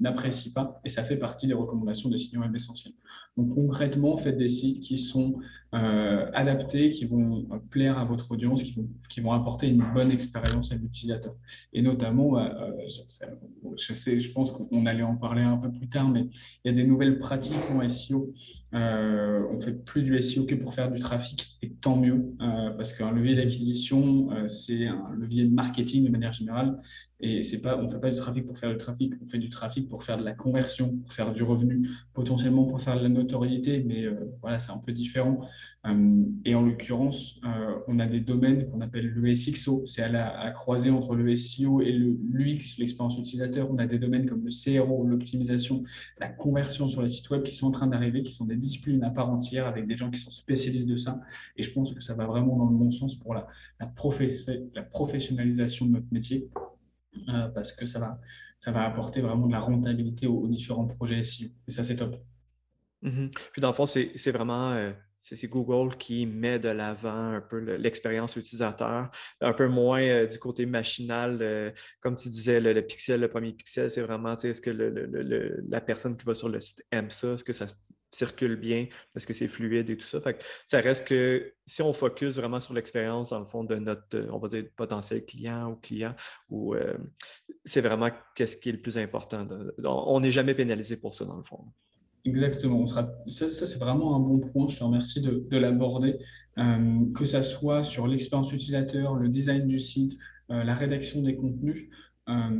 n'apprécie 0.00 0.52
pas 0.52 0.80
et 0.84 0.88
ça 0.88 1.04
fait 1.04 1.16
partie 1.16 1.46
des 1.46 1.54
recommandations 1.54 2.08
des 2.08 2.18
signaux 2.18 2.42
web 2.42 2.54
essentiels. 2.54 2.94
Donc 3.36 3.54
concrètement, 3.54 4.16
faites 4.16 4.38
des 4.38 4.48
sites 4.48 4.80
qui 4.80 4.96
sont 4.96 5.34
euh, 5.74 6.30
adaptés, 6.34 6.90
qui 6.90 7.06
vont 7.06 7.46
plaire 7.70 7.98
à 7.98 8.04
votre 8.04 8.30
audience, 8.32 8.62
qui 8.62 9.20
vont, 9.20 9.32
apporter 9.32 9.68
une 9.68 9.84
bonne 9.94 10.10
expérience 10.10 10.72
à 10.72 10.76
l'utilisateur. 10.76 11.34
Et 11.72 11.82
notamment, 11.82 12.38
euh, 12.38 12.48
je, 12.86 14.18
je 14.18 14.32
pense 14.32 14.52
qu'on 14.52 14.86
allait 14.86 15.02
en 15.02 15.16
parler 15.16 15.42
un 15.42 15.56
peu 15.56 15.70
plus 15.70 15.88
tard, 15.88 16.08
mais 16.08 16.28
il 16.64 16.68
y 16.68 16.70
a 16.70 16.72
des 16.72 16.84
nouvelles 16.84 17.18
pratiques 17.18 17.70
en 17.70 17.88
SEO. 17.88 18.32
Euh, 18.72 19.42
on 19.50 19.58
fait 19.58 19.84
plus 19.84 20.02
du 20.02 20.20
SEO 20.22 20.44
que 20.44 20.54
pour 20.54 20.74
faire 20.74 20.90
du 20.90 21.00
trafic, 21.00 21.58
et 21.62 21.70
tant 21.70 21.96
mieux, 21.96 22.34
euh, 22.40 22.70
parce 22.70 22.92
qu'un 22.92 23.10
levier 23.10 23.34
d'acquisition, 23.34 24.28
c'est 24.48 24.86
un 24.86 25.14
levier 25.14 25.44
de 25.44 25.54
marketing 25.54 26.04
de 26.04 26.10
manière 26.10 26.32
générale. 26.32 26.80
Et 27.22 27.42
c'est 27.42 27.60
pas, 27.60 27.76
on 27.76 27.82
ne 27.82 27.88
fait 27.88 28.00
pas 28.00 28.10
du 28.10 28.16
trafic 28.16 28.46
pour 28.46 28.58
faire 28.58 28.70
du 28.70 28.78
trafic, 28.78 29.12
on 29.22 29.28
fait 29.28 29.38
du 29.38 29.50
trafic 29.50 29.88
pour 29.88 30.02
faire 30.02 30.16
de 30.16 30.24
la 30.24 30.32
conversion, 30.32 30.96
pour 30.96 31.12
faire 31.12 31.32
du 31.32 31.42
revenu, 31.42 31.88
potentiellement 32.14 32.64
pour 32.64 32.80
faire 32.80 32.96
de 32.96 33.02
la 33.02 33.10
notoriété, 33.10 33.84
mais 33.86 34.04
euh, 34.04 34.14
voilà, 34.40 34.58
c'est 34.58 34.70
un 34.70 34.78
peu 34.78 34.92
différent. 34.92 35.40
Euh, 35.86 36.24
et 36.44 36.54
en 36.54 36.62
l'occurrence, 36.62 37.38
euh, 37.44 37.74
on 37.88 37.98
a 37.98 38.06
des 38.06 38.20
domaines 38.20 38.70
qu'on 38.70 38.80
appelle 38.80 39.06
le 39.06 39.34
SXO, 39.34 39.84
c'est 39.84 40.02
à 40.02 40.08
la 40.08 40.50
croisée 40.52 40.90
entre 40.90 41.14
le 41.14 41.34
SEO 41.36 41.82
et 41.82 41.92
l'UX, 41.92 42.78
l'expérience 42.78 43.18
utilisateur. 43.18 43.70
On 43.70 43.78
a 43.78 43.86
des 43.86 43.98
domaines 43.98 44.26
comme 44.26 44.44
le 44.44 44.50
CRO, 44.50 45.06
l'optimisation, 45.06 45.84
la 46.18 46.28
conversion 46.28 46.88
sur 46.88 47.02
les 47.02 47.08
sites 47.08 47.28
web 47.30 47.42
qui 47.42 47.54
sont 47.54 47.66
en 47.66 47.70
train 47.70 47.86
d'arriver, 47.86 48.22
qui 48.22 48.32
sont 48.32 48.46
des 48.46 48.56
disciplines 48.56 49.02
à 49.04 49.10
part 49.10 49.30
entière 49.30 49.66
avec 49.66 49.86
des 49.86 49.96
gens 49.96 50.10
qui 50.10 50.20
sont 50.20 50.30
spécialistes 50.30 50.88
de 50.88 50.96
ça. 50.96 51.20
Et 51.56 51.62
je 51.62 51.72
pense 51.72 51.92
que 51.92 52.02
ça 52.02 52.14
va 52.14 52.26
vraiment 52.26 52.56
dans 52.56 52.68
le 52.68 52.76
bon 52.76 52.90
sens 52.90 53.14
pour 53.14 53.34
la, 53.34 53.46
la 53.78 53.86
professionnalisation 53.86 55.86
de 55.86 55.92
notre 55.92 56.12
métier. 56.12 56.48
Euh, 57.28 57.48
parce 57.48 57.72
que 57.72 57.86
ça 57.86 57.98
va, 57.98 58.20
ça 58.58 58.70
va 58.70 58.82
apporter 58.84 59.20
vraiment 59.20 59.46
de 59.46 59.52
la 59.52 59.60
rentabilité 59.60 60.26
aux, 60.26 60.46
différents 60.46 60.86
projets 60.86 61.24
SEO. 61.24 61.48
Et 61.66 61.70
ça, 61.70 61.82
c'est 61.82 61.96
top. 61.96 62.16
Mm-hmm. 63.02 63.30
Puis 63.52 63.60
dans 63.60 63.68
le 63.68 63.74
fond, 63.74 63.86
c'est 63.86 64.30
vraiment 64.30 64.72
euh, 64.72 64.92
c'est 65.20 65.48
Google 65.48 65.96
qui 65.96 66.26
met 66.26 66.58
de 66.58 66.70
l'avant 66.70 67.34
un 67.34 67.40
peu 67.40 67.58
l'expérience 67.58 68.36
utilisateur, 68.36 69.10
un 69.40 69.52
peu 69.52 69.68
moins 69.68 70.02
euh, 70.02 70.26
du 70.26 70.38
côté 70.38 70.66
machinal. 70.66 71.38
Euh, 71.42 71.70
comme 72.00 72.16
tu 72.16 72.30
disais, 72.30 72.60
le, 72.60 72.80
pixel, 72.80 73.20
le 73.20 73.28
premier 73.28 73.52
pixel, 73.52 73.90
c'est 73.90 74.00
vraiment 74.00 74.34
est-ce 74.34 74.60
que 74.60 74.70
la 74.70 75.80
personne 75.80 76.16
qui 76.16 76.24
va 76.24 76.34
sur 76.34 76.48
le 76.48 76.58
site 76.58 76.84
aime 76.90 77.10
ça, 77.10 77.34
est-ce 77.34 77.44
que 77.44 77.52
ça 77.52 77.66
circule 78.10 78.56
bien, 78.56 78.86
est-ce 79.14 79.26
que 79.26 79.32
c'est 79.32 79.46
fluide 79.46 79.90
et 79.90 79.96
tout 79.96 80.06
ça? 80.06 80.20
Fait 80.20 80.42
ça 80.66 80.80
reste 80.80 81.06
que 81.06 81.52
si 81.66 81.82
on 81.82 81.92
focus 81.92 82.36
vraiment 82.36 82.60
sur 82.60 82.74
l'expérience, 82.74 83.30
dans 83.30 83.40
le 83.40 83.46
fond, 83.46 83.62
de 83.64 83.76
notre, 83.76 84.26
on 84.30 84.38
va 84.38 84.48
dire, 84.48 84.64
potentiel 84.74 85.24
client 85.24 85.70
ou 85.70 85.76
client, 85.76 86.14
ou 86.48 86.74
euh, 86.74 86.96
c'est 87.64 87.82
vraiment 87.82 88.10
qu'est-ce 88.34 88.56
qui 88.56 88.70
est 88.70 88.72
le 88.72 88.80
plus 88.80 88.98
important. 88.98 89.46
on 89.84 90.20
n'est 90.20 90.30
jamais 90.30 90.54
pénalisé 90.54 90.96
pour 90.96 91.14
ça, 91.14 91.24
dans 91.24 91.36
le 91.36 91.42
fond. 91.42 91.66
Exactement. 92.24 92.86
ça, 92.86 93.08
c'est 93.28 93.78
vraiment 93.78 94.14
un 94.14 94.20
bon 94.20 94.40
point. 94.40 94.68
Je 94.68 94.78
te 94.78 94.84
remercie 94.84 95.20
de, 95.20 95.56
l'aborder. 95.56 96.16
Euh, 96.58 97.06
que 97.14 97.24
ça 97.24 97.42
soit 97.42 97.82
sur 97.82 98.06
l'expérience 98.06 98.52
utilisateur, 98.52 99.14
le 99.14 99.28
design 99.28 99.66
du 99.66 99.78
site, 99.78 100.18
euh, 100.50 100.64
la 100.64 100.74
rédaction 100.74 101.22
des 101.22 101.36
contenus. 101.36 101.88
Euh, 102.28 102.50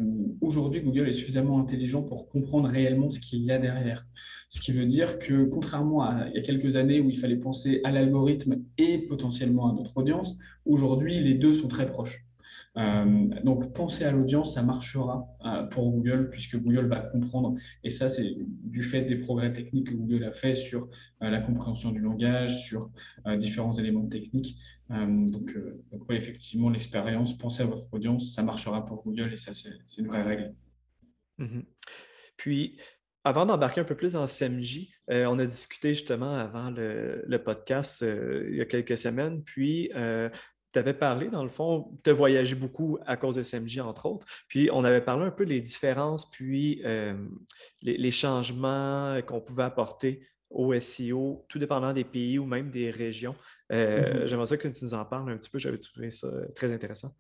aujourd'hui, 0.41 0.81
Google 0.81 1.09
est 1.09 1.13
suffisamment 1.13 1.61
intelligent 1.61 2.03
pour 2.03 2.29
comprendre 2.29 2.69
réellement 2.69 3.11
ce 3.11 3.21
qu'il 3.21 3.43
y 3.43 3.51
a 3.51 3.59
derrière. 3.59 4.07
Ce 4.49 4.61
qui 4.61 4.73
veut 4.73 4.87
dire 4.87 5.19
que, 5.19 5.45
contrairement 5.45 6.03
à 6.03 6.29
il 6.29 6.35
y 6.35 6.39
a 6.39 6.43
quelques 6.43 6.77
années 6.77 7.01
où 7.01 7.11
il 7.11 7.19
fallait 7.19 7.37
penser 7.37 7.81
à 7.85 7.91
l'algorithme 7.91 8.63
et 8.79 8.99
potentiellement 8.99 9.71
à 9.71 9.75
notre 9.75 9.97
audience, 9.99 10.39
aujourd'hui, 10.65 11.21
les 11.21 11.35
deux 11.35 11.53
sont 11.53 11.69
très 11.69 11.87
proches. 11.87 12.25
Euh, 12.77 13.29
donc, 13.43 13.73
penser 13.73 14.05
à 14.05 14.13
l'audience, 14.13 14.55
ça 14.55 14.63
marchera 14.63 15.27
euh, 15.45 15.65
pour 15.65 15.91
Google 15.91 16.31
puisque 16.31 16.57
Google 16.57 16.87
va 16.87 17.01
comprendre. 17.01 17.57
Et 17.83 17.91
ça, 17.91 18.09
c'est 18.09 18.37
du 18.39 18.85
fait 18.85 19.03
des 19.03 19.17
progrès 19.17 19.53
techniques 19.53 19.89
que 19.89 19.95
Google 19.95 20.25
a 20.25 20.33
fait 20.33 20.55
sur 20.55 20.89
euh, 21.23 21.31
la 21.31 21.41
compréhension 21.41 21.91
du 21.91 22.01
langage, 22.01 22.65
sur 22.65 22.91
différents 23.39 23.73
éléments 23.73 24.07
techniques. 24.07 24.57
donc, 24.89 25.53
oui, 26.09 26.17
effectivement, 26.17 26.71
l'expérience, 26.71 27.37
penser 27.37 27.63
à 27.63 27.67
votre 27.67 27.93
audience, 27.93 28.35
ça 28.35 28.43
marchera 28.43 28.85
pour 28.87 29.03
Google 29.03 29.33
et 29.33 29.37
ça, 29.37 29.53
c'est 29.53 29.71
une 29.99 30.07
vraie 30.07 30.23
règle. 30.23 30.55
Mm-hmm. 31.39 31.65
Puis, 32.37 32.79
avant 33.25 33.47
d'embarquer 33.47 33.81
un 33.83 33.85
peu 33.85 33.95
plus 33.95 34.15
dans 34.15 34.27
CMJ, 34.27 34.89
on 35.09 35.39
a 35.39 35.45
discuté 35.45 35.91
justement 35.91 36.35
avant 36.37 36.71
le, 36.71 37.37
podcast 37.45 38.05
il 38.49 38.57
y 38.57 38.61
a 38.61 38.65
quelques 38.65 38.97
semaines, 38.97 39.43
puis 39.45 39.91
tu 40.73 40.79
avais 40.79 40.95
parlé, 40.95 41.29
dans 41.29 41.43
le 41.43 41.49
fond, 41.49 41.99
tu 42.05 42.11
as 42.11 42.13
voyagé 42.13 42.55
beaucoup 42.55 42.99
à 43.07 43.17
cause 43.17 43.37
de 43.37 43.43
SMJ, 43.43 43.81
entre 43.81 44.07
autres. 44.07 44.27
Puis, 44.49 44.69
on 44.73 44.85
avait 44.85 45.01
parlé 45.01 45.25
un 45.25 45.31
peu 45.31 45.47
des 45.47 45.61
différences, 45.61 46.31
puis 46.31 46.83
euh, 46.85 47.15
les, 47.83 48.11
changements 48.11 49.21
qu'on 49.27 49.41
pouvait 49.41 49.65
apporter 49.65 50.21
au 50.51 50.79
SEO, 50.79 51.45
tout 51.49 51.59
dépendant 51.59 51.93
des 51.93 52.05
pays 52.05 52.39
ou 52.39 52.47
même 52.47 52.71
des 52.71 52.91
régions. 52.91 53.35
Euh, 53.73 54.25
mm-hmm. 54.25 54.27
J'aimerais 54.27 54.47
ça 54.47 54.57
que 54.57 54.69
tu 54.69 54.85
nous 54.85 54.95
en 54.95 55.05
parles 55.05 55.31
un 55.31 55.37
petit 55.37 55.51
peu. 55.51 55.59
J'avais 55.59 55.79
trouvé 55.79 56.11
ça 56.11 56.29
très 56.55 56.73
intéressant. 56.73 57.15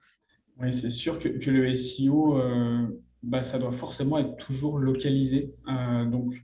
Oui, 0.60 0.72
c'est 0.72 0.90
sûr 0.90 1.18
que, 1.18 1.28
le 1.28 1.74
SEO, 1.74 2.38
euh, 2.38 2.86
bah, 3.22 3.42
ça 3.42 3.58
doit 3.58 3.72
forcément 3.72 4.18
être 4.18 4.36
toujours 4.36 4.78
localisé. 4.78 5.54
donc, 5.66 6.34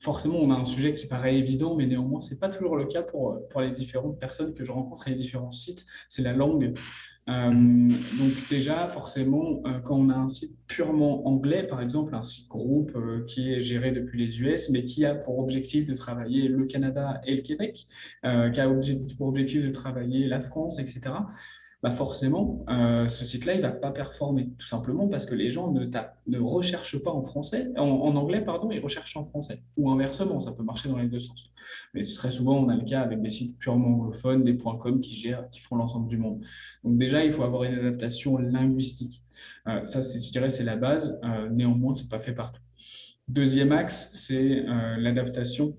forcément, 0.00 0.38
on 0.38 0.50
a 0.50 0.54
un 0.54 0.64
sujet 0.64 0.94
qui 0.94 1.06
paraît 1.06 1.36
évident, 1.36 1.76
mais 1.76 1.86
néanmoins, 1.86 2.20
ce 2.20 2.30
n'est 2.30 2.38
pas 2.38 2.48
toujours 2.48 2.76
le 2.76 2.86
cas 2.86 3.02
pour, 3.02 3.38
pour 3.50 3.60
les 3.60 3.70
différentes 3.70 4.18
personnes 4.18 4.54
que 4.54 4.64
je 4.64 4.72
rencontre 4.72 5.06
et 5.08 5.10
les 5.10 5.16
différents 5.16 5.52
sites. 5.52 5.84
C'est 6.08 6.22
la 6.22 6.32
langue. 6.32 6.74
Euh, 7.28 7.52
donc 7.52 8.32
déjà, 8.48 8.88
forcément, 8.88 9.62
euh, 9.66 9.78
quand 9.80 9.96
on 9.96 10.08
a 10.08 10.14
un 10.14 10.28
site 10.28 10.56
purement 10.66 11.26
anglais, 11.28 11.64
par 11.64 11.80
exemple, 11.80 12.14
un 12.14 12.22
site 12.22 12.48
groupe 12.48 12.92
euh, 12.96 13.24
qui 13.26 13.52
est 13.52 13.60
géré 13.60 13.92
depuis 13.92 14.18
les 14.18 14.40
US, 14.40 14.70
mais 14.70 14.84
qui 14.84 15.04
a 15.04 15.14
pour 15.14 15.38
objectif 15.38 15.84
de 15.84 15.94
travailler 15.94 16.48
le 16.48 16.64
Canada 16.64 17.20
et 17.26 17.36
le 17.36 17.42
Québec, 17.42 17.86
qui 18.22 18.60
a 18.60 18.68
pour 19.18 19.28
objectif 19.28 19.64
de 19.64 19.70
travailler 19.70 20.26
la 20.26 20.40
France, 20.40 20.78
etc., 20.78 21.00
bah 21.82 21.90
forcément, 21.90 22.62
euh, 22.68 23.06
ce 23.06 23.24
site-là, 23.24 23.54
il 23.54 23.58
ne 23.58 23.62
va 23.62 23.70
pas 23.70 23.90
performer, 23.90 24.50
tout 24.58 24.66
simplement 24.66 25.08
parce 25.08 25.24
que 25.24 25.34
les 25.34 25.48
gens 25.48 25.72
ne, 25.72 25.86
ne 26.26 26.38
recherchent 26.38 27.02
pas 27.02 27.10
en 27.10 27.22
français, 27.22 27.70
en, 27.78 28.14
anglais, 28.16 28.42
pardon, 28.42 28.70
ils 28.70 28.80
recherchent 28.80 29.16
en 29.16 29.24
français. 29.24 29.62
Ou 29.78 29.90
inversement, 29.90 30.40
ça 30.40 30.52
peut 30.52 30.62
marcher 30.62 30.90
dans 30.90 30.98
les 30.98 31.08
deux 31.08 31.18
sens. 31.18 31.50
Mais 31.94 32.02
très 32.02 32.30
souvent, 32.30 32.58
on 32.58 32.68
a 32.68 32.76
le 32.76 32.84
cas 32.84 33.00
avec 33.00 33.22
des 33.22 33.30
sites 33.30 33.58
purement 33.58 33.94
anglophones, 33.94 34.44
des 34.44 34.58
.com 34.58 35.00
qui 35.00 35.14
gèrent, 35.14 35.48
qui 35.48 35.60
font 35.60 35.76
l'ensemble 35.76 36.08
du 36.08 36.18
monde. 36.18 36.44
Donc 36.84 36.98
déjà, 36.98 37.24
il 37.24 37.32
faut 37.32 37.44
avoir 37.44 37.64
une 37.64 37.78
adaptation 37.78 38.36
linguistique. 38.36 39.22
Euh, 39.66 39.82
ça, 39.86 40.02
je 40.02 40.30
dirais, 40.30 40.50
c'est 40.50 40.64
la 40.64 40.76
base. 40.76 41.18
Euh, 41.24 41.48
néanmoins, 41.48 41.94
ce 41.94 42.02
n'est 42.02 42.10
pas 42.10 42.18
fait 42.18 42.34
partout. 42.34 42.60
Deuxième 43.28 43.72
axe, 43.72 44.10
c'est 44.12 44.64
l'adaptation 44.98 45.76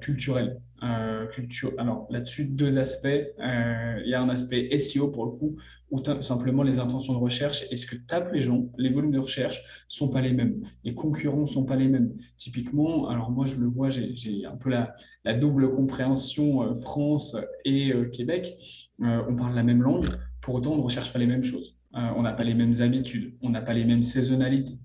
culturelle. 0.00 0.60
Euh, 0.82 1.26
culture. 1.26 1.72
Alors 1.78 2.08
là-dessus, 2.10 2.44
deux 2.44 2.76
aspects. 2.76 3.06
Euh, 3.06 4.02
il 4.04 4.10
y 4.10 4.14
a 4.14 4.20
un 4.20 4.28
aspect 4.28 4.76
SEO 4.76 5.08
pour 5.08 5.26
le 5.26 5.30
coup, 5.30 5.56
où 5.92 6.02
simplement 6.22 6.64
les 6.64 6.80
intentions 6.80 7.12
de 7.12 7.20
recherche 7.20 7.62
et 7.70 7.76
ce 7.76 7.86
que 7.86 7.94
tapent 7.94 8.32
les 8.32 8.40
gens, 8.40 8.66
les 8.78 8.90
volumes 8.90 9.12
de 9.12 9.20
recherche 9.20 9.62
sont 9.86 10.08
pas 10.08 10.20
les 10.20 10.32
mêmes. 10.32 10.68
Les 10.82 10.92
concurrents 10.92 11.46
sont 11.46 11.64
pas 11.64 11.76
les 11.76 11.86
mêmes. 11.86 12.12
Typiquement, 12.36 13.08
alors 13.08 13.30
moi 13.30 13.46
je 13.46 13.54
le 13.56 13.66
vois, 13.66 13.90
j'ai 13.90 14.44
un 14.44 14.56
peu 14.56 14.70
la, 14.70 15.34
double 15.34 15.72
compréhension 15.72 16.64
euh, 16.64 16.74
France 16.74 17.36
et 17.64 17.92
Québec. 18.12 18.58
on 18.98 19.36
parle 19.36 19.54
la 19.54 19.62
même 19.62 19.82
langue, 19.82 20.08
pour 20.40 20.56
autant 20.56 20.72
on 20.72 20.78
ne 20.78 20.82
recherche 20.82 21.12
pas 21.12 21.20
les 21.20 21.28
mêmes 21.28 21.44
choses. 21.44 21.78
on 21.92 22.22
n'a 22.22 22.32
pas 22.32 22.42
les 22.42 22.54
mêmes 22.54 22.74
habitudes, 22.80 23.36
on 23.40 23.50
n'a 23.50 23.62
pas 23.62 23.72
les 23.72 23.84
mêmes 23.84 24.02
saisonnalités. 24.02 24.78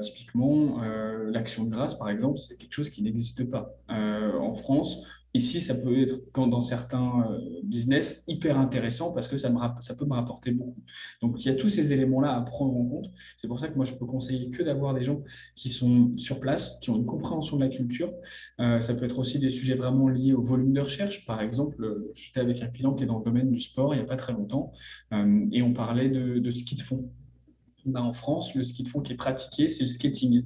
Typiquement, 0.00 0.80
l'action 1.30 1.64
de 1.64 1.70
grâce, 1.70 1.94
par 1.94 2.08
exemple, 2.08 2.38
c'est 2.38 2.56
quelque 2.56 2.72
chose 2.72 2.90
qui 2.90 3.02
n'existe 3.02 3.48
pas. 3.50 3.74
en 3.88 4.54
France, 4.54 5.04
Ici, 5.32 5.60
ça 5.60 5.76
peut 5.76 6.02
être, 6.02 6.20
quand 6.32 6.48
dans 6.48 6.60
certains 6.60 7.24
euh, 7.30 7.60
business, 7.62 8.24
hyper 8.26 8.58
intéressant 8.58 9.12
parce 9.12 9.28
que 9.28 9.36
ça, 9.36 9.48
peut 9.48 10.04
me 10.04 10.12
rapporter 10.14 10.50
beaucoup. 10.50 10.82
Donc, 11.22 11.36
il 11.38 11.46
y 11.46 11.48
a 11.48 11.54
tous 11.54 11.68
ces 11.68 11.92
éléments-là 11.92 12.36
à 12.36 12.40
prendre 12.40 12.76
en 12.76 12.84
compte. 12.84 13.10
C'est 13.36 13.46
pour 13.46 13.60
ça 13.60 13.68
que 13.68 13.76
moi, 13.76 13.84
je 13.84 13.94
peux 13.94 14.06
conseiller 14.06 14.50
que 14.50 14.64
d'avoir 14.64 14.92
des 14.92 15.02
gens 15.02 15.22
qui 15.54 15.68
sont 15.68 16.16
sur 16.18 16.40
place, 16.40 16.78
qui 16.80 16.90
ont 16.90 16.96
une 16.96 17.06
compréhension 17.06 17.56
de 17.58 17.64
la 17.64 17.68
culture. 17.68 18.12
Euh, 18.58 18.80
ça 18.80 18.94
peut 18.94 19.04
être 19.04 19.20
aussi 19.20 19.38
des 19.38 19.50
sujets 19.50 19.74
vraiment 19.74 20.08
liés 20.08 20.32
au 20.32 20.42
volume 20.42 20.72
de 20.72 20.80
recherche. 20.80 21.24
Par 21.26 21.40
exemple, 21.40 21.84
euh, 21.84 22.10
j'étais 22.14 22.40
avec 22.40 22.60
un 22.62 22.68
client 22.68 22.94
qui 22.94 23.04
est 23.04 23.06
dans 23.06 23.18
le 23.18 23.24
domaine 23.24 23.52
du 23.52 23.60
sport 23.60 23.94
il 23.94 23.98
n'y 23.98 24.02
a 24.02 24.06
pas 24.06 24.16
très 24.16 24.32
longtemps 24.32 24.72
et 25.52 25.62
on 25.62 25.72
parlait 25.72 26.08
de, 26.08 26.38
de 26.38 26.50
ski 26.50 26.74
de 26.74 26.82
fond. 26.82 27.08
En 27.94 28.12
France, 28.12 28.54
le 28.54 28.62
ski 28.62 28.82
de 28.82 28.88
fond 28.88 29.00
qui 29.00 29.12
est 29.12 29.16
pratiqué, 29.16 29.68
c'est 29.68 29.82
le 29.82 29.88
skating. 29.88 30.44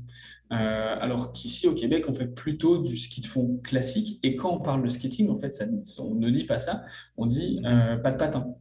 Euh, 0.53 0.97
alors 1.01 1.33
qu'ici 1.33 1.67
au 1.67 1.75
Québec, 1.75 2.05
on 2.09 2.13
fait 2.13 2.27
plutôt 2.27 2.79
du 2.79 2.97
ski 2.97 3.21
de 3.21 3.27
fond 3.27 3.61
classique. 3.63 4.21
Et 4.23 4.37
quand 4.37 4.53
on 4.53 4.61
parle 4.61 4.83
de 4.83 4.89
skating, 4.89 5.29
on 5.29 6.15
ne 6.15 6.31
dit 6.31 6.45
pas 6.45 6.59
ça, 6.59 6.85
on 7.17 7.27
dit 7.27 7.61
euh, 7.65 7.97
pas 7.97 8.13
de 8.13 8.17
patin. 8.17 8.55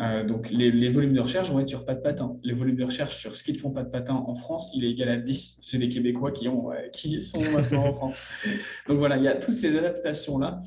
Euh, 0.00 0.24
donc 0.24 0.50
les, 0.50 0.90
volumes 0.90 1.14
de 1.14 1.20
recherche 1.20 1.50
vont 1.50 1.58
être 1.60 1.68
sur 1.68 1.84
pas 1.84 1.94
de 1.94 2.00
patin. 2.00 2.36
Les 2.42 2.52
volumes 2.52 2.76
de 2.76 2.84
recherche 2.84 3.16
sur 3.16 3.36
ski 3.36 3.52
de 3.52 3.58
fond 3.58 3.70
pas 3.70 3.82
de 3.82 3.88
patin 3.88 4.14
en 4.14 4.34
France, 4.34 4.70
il 4.74 4.84
est 4.84 4.90
égal 4.90 5.08
à 5.08 5.16
10. 5.16 5.58
C'est 5.62 5.78
les 5.78 5.88
Québécois 5.88 6.32
qui, 6.32 6.48
ont, 6.48 6.70
qui 6.92 7.22
sont 7.22 7.40
maintenant 7.52 7.86
en 7.86 7.92
France. 7.92 8.14
Donc 8.88 8.98
voilà, 8.98 9.16
il 9.16 9.24
y 9.24 9.28
a 9.28 9.36
toutes 9.36 9.54
ces 9.54 9.76
adaptations-là 9.76 10.62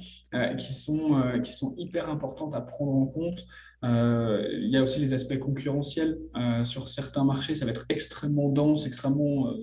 qui, 0.57 0.73
sont, 0.73 1.21
qui 1.43 1.53
sont 1.53 1.75
hyper 1.77 2.09
importantes 2.09 2.55
à 2.55 2.61
prendre 2.61 2.93
en 2.93 3.05
compte. 3.05 3.45
il 3.83 4.69
y 4.69 4.77
a 4.77 4.81
aussi 4.81 4.99
les 4.99 5.13
aspects 5.13 5.37
concurrentiels. 5.37 6.17
sur 6.63 6.89
certains 6.89 7.23
marchés, 7.23 7.53
ça 7.53 7.65
va 7.65 7.71
être 7.71 7.85
extrêmement 7.89 8.49
dense, 8.49 8.87
extrêmement 8.87 9.53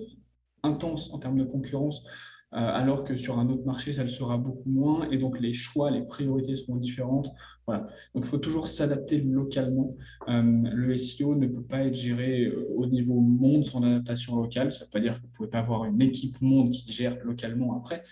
intense 0.63 1.11
en 1.13 1.19
termes 1.19 1.37
de 1.37 1.43
concurrence, 1.43 2.03
euh, 2.05 2.09
alors 2.51 3.03
que 3.03 3.15
sur 3.15 3.39
un 3.39 3.49
autre 3.49 3.65
marché, 3.65 3.91
ça 3.91 4.03
le 4.03 4.09
sera 4.09 4.37
beaucoup 4.37 4.69
moins. 4.69 5.09
Et 5.11 5.17
donc, 5.17 5.39
les 5.39 5.53
choix, 5.53 5.91
les 5.91 6.01
priorités 6.03 6.55
seront 6.55 6.77
différentes. 6.77 7.29
Voilà. 7.65 7.81
Donc, 8.15 8.23
il 8.23 8.29
faut 8.29 8.37
toujours 8.37 8.67
s'adapter 8.67 9.19
localement. 9.19 9.95
Euh, 10.29 10.41
le 10.43 10.95
SEO 10.95 11.35
ne 11.35 11.47
peut 11.47 11.63
pas 11.63 11.83
être 11.83 11.95
géré 11.95 12.45
euh, 12.45 12.67
au 12.75 12.85
niveau 12.85 13.19
monde 13.19 13.65
sans 13.65 13.83
adaptation 13.83 14.37
locale. 14.37 14.71
Ça 14.71 14.79
ne 14.79 14.85
veut 14.85 14.91
pas 14.91 14.99
dire 15.01 15.15
que 15.15 15.21
vous 15.21 15.27
ne 15.27 15.33
pouvez 15.33 15.49
pas 15.49 15.59
avoir 15.59 15.85
une 15.85 16.01
équipe 16.01 16.39
monde 16.41 16.71
qui 16.71 16.91
gère 16.91 17.17
localement 17.23 17.77
après. 17.77 18.03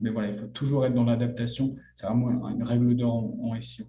Mais 0.00 0.10
voilà, 0.10 0.30
il 0.30 0.36
faut 0.36 0.48
toujours 0.48 0.84
être 0.86 0.94
dans 0.94 1.04
l'adaptation. 1.04 1.76
C'est 1.94 2.06
vraiment 2.06 2.50
une 2.50 2.64
règle 2.64 2.96
d'or 2.96 3.32
en 3.44 3.58
SEO. 3.60 3.84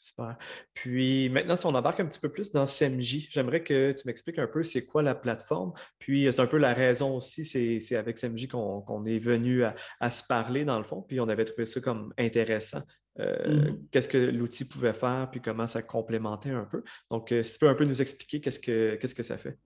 Super. 0.00 0.34
Puis 0.72 1.28
maintenant, 1.28 1.56
si 1.56 1.66
on 1.66 1.74
embarque 1.74 2.00
un 2.00 2.06
petit 2.06 2.18
peu 2.18 2.30
plus 2.30 2.52
dans 2.52 2.66
CMJ, 2.66 3.28
j'aimerais 3.30 3.62
que 3.62 3.92
tu 3.92 4.06
m'expliques 4.06 4.38
un 4.38 4.46
peu 4.46 4.62
c'est 4.62 4.86
quoi 4.86 5.02
la 5.02 5.14
plateforme. 5.14 5.74
Puis 5.98 6.26
c'est 6.32 6.40
un 6.40 6.46
peu 6.46 6.56
la 6.56 6.72
raison 6.72 7.16
aussi, 7.16 7.44
c'est 7.44 7.96
avec 7.96 8.16
CMJ 8.16 8.48
qu'on 8.48 9.04
est 9.04 9.18
venu 9.18 9.62
à, 9.62 10.10
se 10.10 10.24
parler 10.24 10.64
dans 10.64 10.78
le 10.78 10.84
fond. 10.84 11.02
Puis 11.02 11.20
on 11.20 11.28
avait 11.28 11.44
trouvé 11.44 11.66
ça 11.66 11.82
comme 11.82 12.14
intéressant. 12.16 12.80
Euh, 13.18 13.46
mm-hmm. 13.46 13.78
Qu'est-ce 13.90 14.08
que 14.08 14.16
l'outil 14.16 14.64
pouvait 14.64 14.94
faire, 14.94 15.28
puis 15.30 15.42
comment 15.42 15.66
ça 15.66 15.82
complémentait 15.82 16.48
un 16.48 16.64
peu. 16.64 16.82
Donc, 17.10 17.30
euh, 17.32 17.42
si 17.42 17.52
tu 17.52 17.58
peux 17.58 17.68
un 17.68 17.74
peu 17.74 17.84
nous 17.84 18.00
expliquer 18.00 18.40
qu'est-ce 18.40 18.60
que, 18.60 18.94
qu'est-ce 18.94 19.14
que 19.14 19.22
ça 19.22 19.36
fait. 19.36 19.58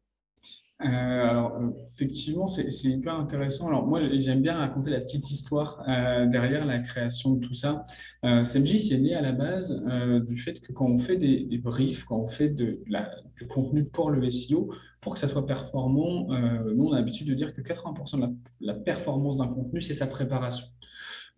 Euh, 0.80 0.86
alors, 0.86 1.54
euh, 1.54 1.70
effectivement, 1.92 2.48
c'est 2.48 2.68
hyper 2.84 3.14
intéressant. 3.14 3.68
Alors, 3.68 3.86
moi, 3.86 4.00
j'aime 4.00 4.42
bien 4.42 4.56
raconter 4.56 4.90
la 4.90 5.00
petite 5.00 5.30
histoire 5.30 5.82
euh, 5.88 6.26
derrière 6.26 6.66
la 6.66 6.80
création 6.80 7.34
de 7.34 7.46
tout 7.46 7.54
ça. 7.54 7.84
CMJ, 8.22 8.78
c'est 8.78 8.98
né 8.98 9.14
à 9.14 9.22
la 9.22 9.32
base 9.32 9.82
du 10.26 10.36
fait 10.36 10.60
que 10.60 10.72
quand 10.72 10.86
on 10.86 10.98
fait 10.98 11.16
des, 11.16 11.58
briefs, 11.58 12.04
quand 12.04 12.18
on 12.18 12.28
fait 12.28 12.48
de, 12.48 12.82
du 13.36 13.46
contenu 13.46 13.84
pour 13.84 14.10
le 14.10 14.30
SEO, 14.30 14.72
pour 15.00 15.14
que 15.14 15.20
ça 15.20 15.28
soit 15.28 15.46
performant, 15.46 16.26
nous, 16.74 16.86
on 16.86 16.92
a 16.92 16.96
l'habitude 16.96 17.28
de 17.28 17.34
dire 17.34 17.54
que 17.54 17.60
80% 17.60 18.20
de 18.20 18.34
la 18.60 18.74
performance 18.74 19.36
d'un 19.36 19.48
contenu, 19.48 19.80
c'est 19.80 19.94
sa 19.94 20.06
préparation. 20.06 20.66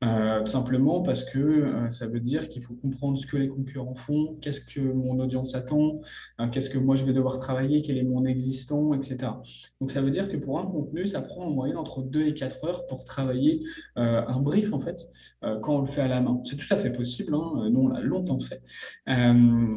Euh, 0.05 0.41
tout 0.41 0.53
simplement 0.53 1.03
parce 1.03 1.25
que 1.25 1.39
euh, 1.39 1.89
ça 1.89 2.07
veut 2.07 2.21
dire 2.21 2.51
qu'il 2.51 2.63
faut 2.63 2.75
comprendre 2.75 3.17
ce 3.17 3.25
que 3.25 3.39
les 3.39 3.49
concurrents 3.49 3.95
font, 3.95 4.37
qu'est-ce 4.43 4.61
que 4.61 4.81
mon 4.81 5.19
audience 5.21 5.55
attend, 5.55 6.03
euh, 6.39 6.49
qu'est-ce 6.49 6.69
que 6.69 6.77
moi 6.77 6.97
je 6.97 7.05
vais 7.05 7.15
devoir 7.15 7.39
travailler, 7.39 7.81
quel 7.81 7.97
est 7.97 8.03
mon 8.03 8.27
existant, 8.27 8.93
etc. 8.93 9.33
Donc 9.81 9.91
ça 9.91 10.03
veut 10.03 10.11
dire 10.11 10.29
que 10.29 10.37
pour 10.37 10.59
un 10.59 10.67
contenu, 10.67 11.07
ça 11.07 11.23
prend 11.23 11.47
en 11.47 11.51
moyenne 11.51 11.79
entre 11.79 12.03
2 12.03 12.27
et 12.27 12.35
4 12.35 12.65
heures 12.65 12.87
pour 12.89 13.05
travailler 13.05 13.63
un 13.97 14.39
brief 14.41 14.73
en 14.75 14.79
fait, 14.79 15.09
quand 15.63 15.77
on 15.77 15.81
le 15.81 15.87
fait 15.87 16.03
à 16.03 16.09
la 16.09 16.21
main. 16.21 16.41
C'est 16.45 16.57
tout 16.57 16.73
à 16.75 16.77
fait 16.77 16.91
possible, 16.91 17.35
hein, 17.35 17.69
nous 17.71 17.81
on 17.81 17.89
l'a 17.89 18.01
longtemps 18.01 18.39
fait, 18.39 18.61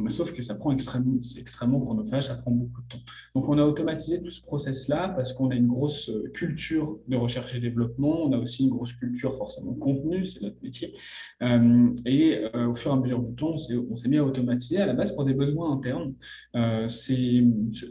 sauf 0.08 0.32
que 0.32 0.42
ça 0.42 0.54
prend 0.54 0.70
extrêmement, 0.72 1.18
extrêmement 1.38 1.80
chronophage, 1.80 2.26
ça 2.26 2.34
prend 2.34 2.50
beaucoup 2.50 2.82
de 2.82 2.88
temps. 2.88 3.00
Donc 3.34 3.48
on 3.48 3.58
a 3.58 3.62
automatisé 3.62 4.22
tout 4.22 4.30
ce 4.30 4.42
process-là 4.42 5.10
parce 5.10 5.32
qu'on 5.32 5.50
a 5.50 5.54
une 5.54 5.68
grosse 5.68 6.10
culture 6.34 6.98
de 7.08 7.16
recherche 7.16 7.54
et 7.54 7.60
développement, 7.60 8.24
on 8.24 8.32
a 8.32 8.38
aussi 8.38 8.64
une 8.64 8.70
grosse 8.70 8.92
culture 8.92 9.34
forcément 9.34 9.74
contenu 9.74 10.09
c'est 10.24 10.42
notre 10.42 10.62
métier. 10.62 10.94
Euh, 11.42 11.94
et 12.04 12.38
euh, 12.54 12.68
au 12.68 12.74
fur 12.74 12.90
et 12.90 12.94
à 12.94 12.96
mesure 12.96 13.20
du 13.20 13.34
temps, 13.34 13.54
on 13.90 13.96
s'est 13.96 14.08
mis 14.08 14.18
à 14.18 14.24
automatiser 14.24 14.78
à 14.78 14.86
la 14.86 14.92
base 14.92 15.14
pour 15.14 15.24
des 15.24 15.34
besoins 15.34 15.72
internes. 15.72 16.14
Euh, 16.54 16.88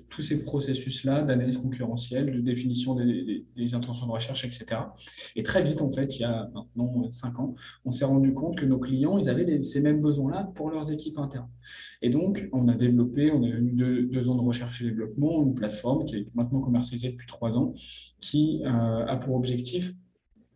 tous 0.10 0.21
ces 0.21 0.43
processus-là 0.43 1.23
d'analyse 1.23 1.58
concurrentielle, 1.58 2.32
de 2.32 2.39
définition 2.39 2.95
des, 2.95 3.45
intentions 3.73 4.08
de 4.08 4.12
recherche, 4.12 4.45
etc. 4.45 4.82
Et 5.36 5.43
très 5.43 5.63
vite, 5.63 5.82
en 5.82 5.89
fait, 5.89 6.17
il 6.17 6.21
y 6.21 6.25
a 6.25 6.49
maintenant 6.53 7.10
cinq 7.12 7.39
ans, 7.39 7.55
on 7.86 7.91
s'est 7.91 8.05
rendu 8.05 8.34
compte 8.34 8.58
que 8.58 8.65
nos 8.65 8.79
clients, 8.79 9.17
ils 9.17 9.29
avaient 9.29 9.62
ces 9.63 9.82
mêmes 9.82 10.01
besoins-là 10.01 10.51
pour 10.55 10.69
leurs 10.69 10.91
équipes 10.91 11.17
internes. 11.17 11.49
Et 12.01 12.10
donc, 12.10 12.47
on 12.53 12.67
a 12.67 12.75
développé, 12.75 13.32
on 13.32 13.43
a 13.43 13.47
eu 13.47 13.71
deux, 13.71 14.29
ans 14.29 14.36
de 14.36 14.41
recherche 14.41 14.82
et 14.82 14.86
développement, 14.86 15.43
une 15.43 15.53
plateforme 15.53 16.05
qui 16.05 16.17
est 16.17 16.27
maintenant 16.34 16.62
commercialisée 16.62 17.10
depuis 17.10 17.27
trois 17.27 17.58
ans, 17.58 17.73
qui 18.21 18.62
a 18.65 19.15
pour 19.17 19.36
objectif 19.36 19.93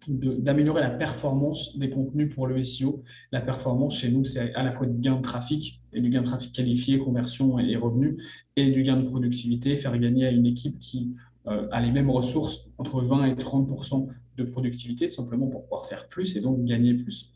d'améliorer 0.07 0.81
la 0.81 0.89
performance 0.89 1.77
des 1.77 1.89
contenus 1.89 2.33
pour 2.33 2.47
le 2.47 2.61
SEO. 2.63 3.03
La 3.31 3.41
performance 3.41 3.97
chez 3.97 4.09
nous, 4.09 4.23
c'est 4.23 4.53
à 4.53 4.63
la 4.63 4.71
fois 4.71 4.87
du 4.87 4.99
gain 4.99 5.17
de 5.17 5.21
trafic 5.21 5.81
et 5.93 6.01
du 6.01 6.09
gain 6.09 6.21
de 6.21 6.25
trafic 6.25 6.51
qualifié, 6.53 6.99
conversion 6.99 7.59
et 7.59 7.75
revenus, 7.75 8.17
et 8.55 8.71
du 8.71 8.83
gain 8.83 8.97
de 8.97 9.05
productivité, 9.05 9.75
faire 9.75 9.97
gagner 9.97 10.25
à 10.25 10.31
une 10.31 10.45
équipe 10.45 10.79
qui 10.79 11.13
euh, 11.47 11.67
a 11.71 11.81
les 11.81 11.91
mêmes 11.91 12.09
ressources, 12.09 12.67
entre 12.77 13.01
20 13.01 13.25
et 13.25 13.35
30% 13.35 14.07
de 14.37 14.43
productivité, 14.43 15.09
tout 15.09 15.15
simplement 15.15 15.47
pour 15.47 15.63
pouvoir 15.63 15.85
faire 15.85 16.07
plus 16.07 16.35
et 16.35 16.41
donc 16.41 16.63
gagner 16.63 16.93
plus. 16.93 17.31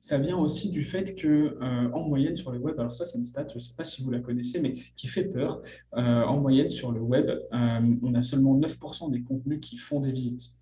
Ça 0.00 0.18
vient 0.18 0.38
aussi 0.38 0.70
du 0.70 0.82
fait 0.82 1.14
que 1.14 1.58
euh, 1.60 1.90
en 1.92 2.08
moyenne 2.08 2.36
sur 2.36 2.50
le 2.52 2.58
web, 2.58 2.80
alors 2.80 2.94
ça 2.94 3.04
c'est 3.04 3.18
une 3.18 3.22
stat, 3.22 3.46
je 3.50 3.56
ne 3.56 3.60
sais 3.60 3.74
pas 3.76 3.84
si 3.84 4.02
vous 4.02 4.10
la 4.10 4.20
connaissez, 4.20 4.60
mais 4.60 4.74
qui 4.96 5.08
fait 5.08 5.24
peur. 5.24 5.60
Euh, 5.94 6.24
en 6.24 6.40
moyenne 6.40 6.70
sur 6.70 6.90
le 6.90 7.00
web, 7.00 7.30
on 7.52 8.14
a 8.14 8.22
seulement 8.22 8.58
9% 8.58 9.10
des 9.10 9.22
contenus 9.22 9.60
qui 9.60 9.76
font 9.76 10.00
des 10.00 10.10
visites. 10.10 10.52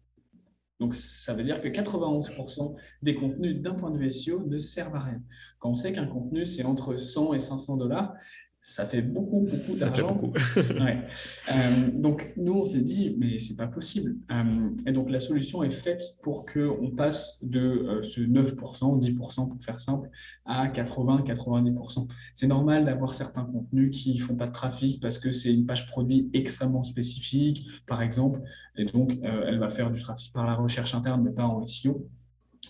Donc, 0.81 0.95
ça 0.95 1.35
veut 1.35 1.43
dire 1.43 1.61
que 1.61 1.69
91% 1.69 2.77
des 3.03 3.14
contenus 3.14 3.61
d'un 3.61 3.75
point 3.75 3.91
de 3.91 3.99
vue 3.99 4.12
SEO 4.12 4.47
ne 4.47 4.59
servent 4.59 4.95
à 4.95 5.01
rien. 5.01 5.23
Quand 5.59 5.71
on 5.71 5.75
sait 5.75 5.93
qu'un 5.93 6.07
contenu, 6.07 6.47
c'est 6.47 6.64
entre 6.64 6.97
100 6.97 7.35
et 7.35 7.38
500 7.38 7.77
dollars, 7.77 8.14
ça 8.61 8.87
fait 8.87 9.03
beaucoup, 9.03 9.47
beaucoup 9.47 9.79
d'argent. 9.79 10.21
Euh, 11.51 11.90
donc, 11.94 12.33
nous, 12.37 12.53
on 12.53 12.64
s'est 12.64 12.83
dit, 12.83 13.16
mais 13.18 13.38
c'est 13.38 13.57
pas 13.57 13.66
possible. 13.66 14.16
Euh, 14.31 14.68
et 14.87 14.92
donc, 14.92 15.11
la 15.11 15.18
solution 15.18 15.62
est 15.62 15.71
faite 15.71 16.03
pour 16.23 16.44
qu'on 16.44 16.90
passe 16.90 17.38
de 17.42 17.61
euh, 17.61 18.03
ce 18.03 18.21
9%, 18.21 19.01
10% 19.01 19.49
pour 19.49 19.64
faire 19.64 19.81
simple, 19.81 20.11
à 20.44 20.68
80, 20.68 21.25
90%. 21.27 22.07
C'est 22.35 22.47
normal 22.47 22.85
d'avoir 22.85 23.14
certains 23.14 23.44
contenus 23.44 23.97
qui 23.97 24.18
font 24.18 24.37
pas 24.37 24.47
de 24.47 24.53
trafic 24.53 25.01
parce 25.01 25.18
que 25.18 25.33
c'est 25.33 25.53
une 25.53 25.64
page 25.64 25.87
produit 25.87 26.29
extrêmement 26.35 26.83
spécifique, 26.83 27.66
par 27.87 28.03
exemple, 28.03 28.40
et 28.77 28.85
donc 28.85 29.18
elle 29.23 29.59
va 29.59 29.68
faire 29.68 29.90
du 29.90 30.01
trafic 30.01 30.33
par 30.33 30.47
la 30.47 30.55
recherche 30.55 30.94
interne, 30.94 31.23
mais 31.23 31.33
pas 31.33 31.44
en 31.44 31.64
SEO. 31.64 32.09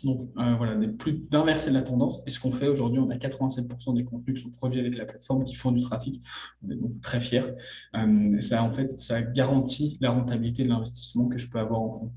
Donc 0.05 0.31
euh, 0.39 0.55
voilà, 0.57 0.77
plus 0.99 1.13
d'inverser 1.31 1.71
la 1.71 1.83
tendance. 1.83 2.23
Et 2.27 2.31
ce 2.31 2.41
qu'on 2.41 2.53
fait 2.53 2.69
aujourd'hui, 2.69 3.01
on 3.01 3.11
a 3.11 3.17
87% 3.17 3.95
des 3.95 4.05
contenus 4.05 4.37
qui 4.37 4.43
sont 4.43 4.51
produits 4.51 4.81
avec 4.81 4.97
la 4.97 5.05
plateforme 5.05 5.45
qui 5.45 5.55
font 5.55 5.73
du 5.73 5.83
trafic. 5.83 6.23
On 6.63 6.71
est 6.71 6.77
donc 6.77 7.01
très 7.01 7.21
fiers. 7.21 7.43
Euh, 7.95 8.41
ça, 8.41 8.63
en 8.63 8.71
fait, 8.71 8.99
ça 9.01 9.23
garantit 9.23 9.99
la 10.01 10.11
rentabilité 10.11 10.65
de 10.65 10.69
l'investissement 10.69 11.29
que 11.29 11.39
je 11.39 11.51
peux 11.51 11.59
avoir 11.59 11.81
en 11.81 11.89
compte. 11.89 12.13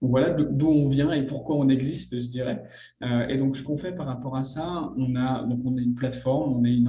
Donc 0.00 0.10
voilà 0.10 0.30
d'où 0.30 0.68
on 0.68 0.88
vient 0.88 1.12
et 1.12 1.26
pourquoi 1.26 1.56
on 1.56 1.68
existe, 1.68 2.16
je 2.16 2.26
dirais. 2.26 2.62
Euh, 3.02 3.26
et 3.26 3.36
donc 3.36 3.56
ce 3.56 3.62
qu'on 3.64 3.76
fait 3.76 3.92
par 3.92 4.06
rapport 4.06 4.36
à 4.36 4.44
ça, 4.44 4.92
on 4.96 5.16
a 5.16 5.44
donc 5.44 5.60
une 5.64 5.94
plateforme, 5.94 6.56
on 6.56 6.64
est 6.64 6.74
une 6.74 6.88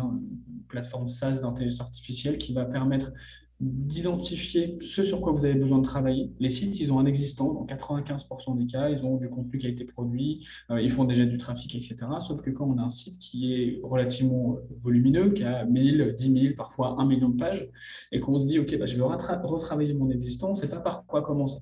plateforme 0.67 1.07
SaaS 1.07 1.41
d'intelligence 1.41 1.81
artificielle 1.81 2.37
qui 2.37 2.53
va 2.53 2.65
permettre 2.65 3.11
d'identifier 3.59 4.77
ce 4.79 5.03
sur 5.03 5.19
quoi 5.19 5.33
vous 5.33 5.43
avez 5.43 5.55
besoin 5.55 5.79
de 5.79 5.83
travailler. 5.83 6.31
Les 6.39 6.49
sites, 6.49 6.79
ils 6.79 6.93
ont 6.93 6.99
un 6.99 7.05
existant, 7.05 7.53
dans 7.53 7.65
95% 7.65 8.57
des 8.57 8.65
cas, 8.65 8.89
ils 8.89 9.05
ont 9.05 9.17
du 9.17 9.29
contenu 9.29 9.59
qui 9.59 9.67
a 9.67 9.69
été 9.69 9.83
produit, 9.83 10.47
euh, 10.71 10.81
ils 10.81 10.91
font 10.91 11.03
déjà 11.03 11.25
du 11.25 11.37
trafic, 11.37 11.75
etc. 11.75 11.97
Sauf 12.21 12.41
que 12.41 12.51
quand 12.51 12.65
on 12.65 12.77
a 12.77 12.83
un 12.83 12.89
site 12.89 13.19
qui 13.19 13.53
est 13.53 13.79
relativement 13.83 14.57
volumineux, 14.77 15.31
qui 15.31 15.43
a 15.43 15.65
1000, 15.65 16.13
10 16.15 16.41
000, 16.41 16.55
parfois 16.55 16.95
1 16.99 17.05
million 17.05 17.29
de 17.29 17.37
pages, 17.37 17.67
et 18.13 18.21
qu'on 18.21 18.39
se 18.39 18.45
dit, 18.45 18.59
OK, 18.59 18.77
bah, 18.77 18.85
je 18.85 18.95
vais 18.95 19.03
retravailler 19.03 19.93
mon 19.93 20.09
existant, 20.09 20.55
c'est 20.55 20.69
pas 20.69 20.79
par 20.79 21.05
quoi 21.05 21.21
commencer. 21.21 21.59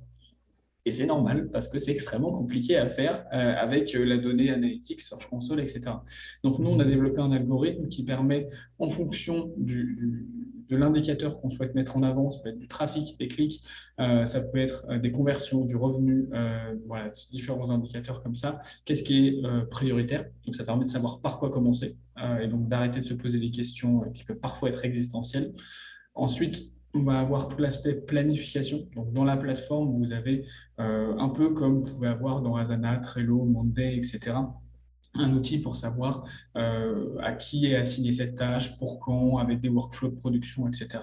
Et 0.87 0.91
c'est 0.93 1.05
normal 1.05 1.49
parce 1.51 1.67
que 1.67 1.79
c'est 1.79 1.91
extrêmement 1.91 2.31
compliqué 2.31 2.77
à 2.77 2.85
faire 2.85 3.25
euh, 3.33 3.55
avec 3.57 3.93
euh, 3.93 4.05
la 4.05 4.17
donnée 4.17 4.51
analytics, 4.51 5.01
Search 5.01 5.27
Console, 5.29 5.59
etc. 5.59 5.81
Donc 6.45 6.59
nous, 6.59 6.69
on 6.69 6.79
a 6.79 6.85
développé 6.85 7.19
un 7.19 7.33
algorithme 7.33 7.89
qui 7.89 8.03
permet, 8.03 8.47
en 8.79 8.87
fonction 8.87 9.51
du 9.57 10.29
de 10.69 10.75
l'indicateur 10.75 11.39
qu'on 11.39 11.49
souhaite 11.49 11.75
mettre 11.75 11.97
en 11.97 12.03
avant. 12.03 12.31
Ça 12.31 12.39
peut 12.39 12.49
être 12.49 12.57
du 12.57 12.67
trafic, 12.67 13.17
des 13.19 13.27
clics, 13.27 13.63
ça 13.97 14.41
peut 14.41 14.59
être 14.59 14.85
des 14.99 15.11
conversions, 15.11 15.65
du 15.65 15.75
revenu, 15.75 16.29
voilà, 16.85 17.11
différents 17.31 17.69
indicateurs 17.71 18.21
comme 18.23 18.35
ça. 18.35 18.59
Qu'est-ce 18.85 19.03
qui 19.03 19.27
est 19.27 19.41
prioritaire? 19.69 20.25
Donc, 20.45 20.55
ça 20.55 20.63
permet 20.63 20.85
de 20.85 20.89
savoir 20.89 21.21
par 21.21 21.39
quoi 21.39 21.49
commencer 21.49 21.97
et 22.41 22.47
donc 22.47 22.67
d'arrêter 22.67 22.99
de 22.99 23.05
se 23.05 23.13
poser 23.13 23.39
des 23.39 23.51
questions 23.51 24.01
qui 24.13 24.23
peuvent 24.23 24.39
parfois 24.39 24.69
être 24.69 24.83
existentielles. 24.85 25.53
Ensuite, 26.15 26.71
on 26.93 27.03
va 27.03 27.19
avoir 27.19 27.47
tout 27.47 27.59
l'aspect 27.61 27.93
planification. 27.93 28.87
Donc, 28.95 29.13
dans 29.13 29.23
la 29.23 29.37
plateforme, 29.37 29.95
vous 29.95 30.13
avez 30.13 30.45
un 30.77 31.29
peu 31.29 31.53
comme 31.53 31.83
vous 31.83 31.93
pouvez 31.93 32.07
avoir 32.07 32.41
dans 32.41 32.55
Asana, 32.55 32.97
Trello, 32.97 33.45
Monday, 33.45 33.97
etc 33.97 34.37
un 35.17 35.33
outil 35.33 35.59
pour 35.59 35.75
savoir 35.75 36.25
euh, 36.55 37.17
à 37.21 37.33
qui 37.33 37.65
est 37.65 37.75
assignée 37.75 38.11
cette 38.11 38.35
tâche, 38.35 38.77
pour 38.77 38.99
quand, 38.99 39.37
avec 39.37 39.59
des 39.59 39.69
workflows 39.69 40.09
de 40.09 40.15
production, 40.15 40.67
etc. 40.67 40.99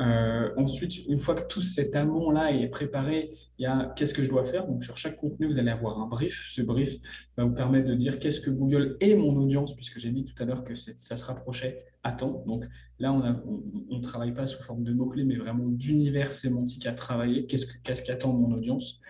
Euh, 0.00 0.50
ensuite, 0.56 1.06
une 1.08 1.18
fois 1.18 1.34
que 1.34 1.48
tout 1.48 1.60
cet 1.60 1.96
amont-là 1.96 2.52
est 2.52 2.68
préparé, 2.68 3.30
il 3.58 3.64
y 3.64 3.66
a 3.66 3.92
qu'est-ce 3.96 4.14
que 4.14 4.22
je 4.22 4.30
dois 4.30 4.44
faire. 4.44 4.66
Donc, 4.66 4.84
sur 4.84 4.96
chaque 4.96 5.16
contenu, 5.16 5.46
vous 5.46 5.58
allez 5.58 5.70
avoir 5.70 5.98
un 6.00 6.06
brief. 6.06 6.46
Ce 6.50 6.62
brief 6.62 6.94
va 7.36 7.44
vous 7.44 7.54
permettre 7.54 7.88
de 7.88 7.94
dire 7.94 8.20
qu'est-ce 8.20 8.40
que 8.40 8.50
Google 8.50 8.96
et 9.00 9.16
mon 9.16 9.36
audience, 9.36 9.74
puisque 9.74 9.98
j'ai 9.98 10.10
dit 10.10 10.24
tout 10.24 10.40
à 10.40 10.46
l'heure 10.46 10.62
que 10.62 10.74
ça 10.74 11.16
se 11.16 11.24
rapprochait, 11.24 11.84
attend. 12.04 12.44
Donc 12.46 12.64
là, 13.00 13.12
on 13.12 13.96
ne 13.96 14.02
travaille 14.02 14.32
pas 14.32 14.46
sous 14.46 14.62
forme 14.62 14.84
de 14.84 14.92
mots-clés, 14.92 15.24
mais 15.24 15.36
vraiment 15.36 15.66
d'univers 15.66 16.32
sémantique 16.32 16.86
à 16.86 16.92
travailler. 16.92 17.46
Qu'est-ce 17.46 18.02
qu'attend 18.02 18.32
mon 18.32 18.54
audience? 18.54 19.00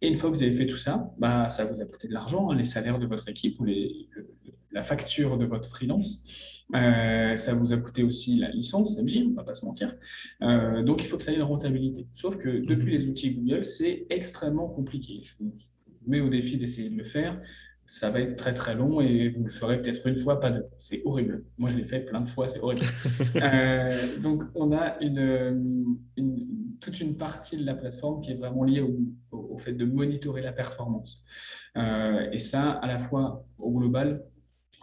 Et 0.00 0.08
une 0.08 0.16
fois 0.16 0.30
que 0.30 0.36
vous 0.36 0.42
avez 0.42 0.52
fait 0.52 0.66
tout 0.66 0.76
ça, 0.76 1.12
bah, 1.18 1.48
ça 1.48 1.64
vous 1.64 1.80
a 1.80 1.84
coûté 1.84 2.08
de 2.08 2.12
l'argent, 2.12 2.50
hein, 2.50 2.56
les 2.56 2.64
salaires 2.64 2.98
de 2.98 3.06
votre 3.06 3.28
équipe 3.28 3.58
ou 3.60 3.64
les, 3.64 4.08
la 4.72 4.82
facture 4.82 5.38
de 5.38 5.44
votre 5.44 5.68
freelance. 5.68 6.24
Euh, 6.74 7.34
ça 7.36 7.54
vous 7.54 7.72
a 7.72 7.78
coûté 7.78 8.02
aussi 8.02 8.36
la 8.36 8.50
licence 8.50 8.98
MJ, 9.02 9.22
on 9.24 9.30
ne 9.30 9.34
va 9.34 9.42
pas 9.42 9.54
se 9.54 9.64
mentir. 9.64 9.94
Euh, 10.42 10.82
donc, 10.82 11.02
il 11.02 11.06
faut 11.06 11.16
que 11.16 11.22
ça 11.22 11.32
ait 11.32 11.36
une 11.36 11.42
rentabilité. 11.42 12.06
Sauf 12.12 12.36
que 12.36 12.48
depuis 12.48 12.92
mhm. 12.92 12.98
les 12.98 13.06
outils 13.08 13.34
Google, 13.34 13.64
c'est 13.64 14.06
extrêmement 14.10 14.68
compliqué. 14.68 15.20
Je 15.22 15.34
vous 15.40 15.52
mets 16.06 16.20
au 16.20 16.28
défi 16.28 16.56
d'essayer 16.56 16.90
de 16.90 16.96
le 16.96 17.04
faire. 17.04 17.40
Ça 17.90 18.10
va 18.10 18.20
être 18.20 18.36
très 18.36 18.52
très 18.52 18.74
long 18.74 19.00
et 19.00 19.30
vous 19.30 19.44
le 19.44 19.50
ferez 19.50 19.80
peut-être 19.80 20.06
une 20.06 20.16
fois, 20.16 20.38
pas 20.38 20.50
deux. 20.50 20.66
C'est 20.76 21.00
horrible. 21.06 21.42
Moi, 21.56 21.70
je 21.70 21.76
l'ai 21.76 21.84
fait 21.84 22.00
plein 22.00 22.20
de 22.20 22.28
fois, 22.28 22.46
c'est 22.46 22.60
horrible. 22.60 22.86
Euh, 23.36 24.18
donc, 24.18 24.42
on 24.54 24.72
a 24.72 25.00
une, 25.00 25.96
toute 26.80 27.00
une 27.00 27.16
partie 27.16 27.56
de 27.56 27.64
la 27.64 27.74
plateforme 27.74 28.20
qui 28.20 28.32
est 28.32 28.36
vraiment 28.36 28.64
liée 28.64 28.82
au, 28.82 28.94
au 29.32 29.58
fait 29.58 29.72
de 29.72 29.86
monitorer 29.86 30.42
la 30.42 30.52
performance. 30.52 31.24
et 31.76 32.38
ça, 32.38 32.72
à 32.72 32.86
la 32.86 32.98
fois 32.98 33.46
au 33.58 33.70
global, 33.72 34.22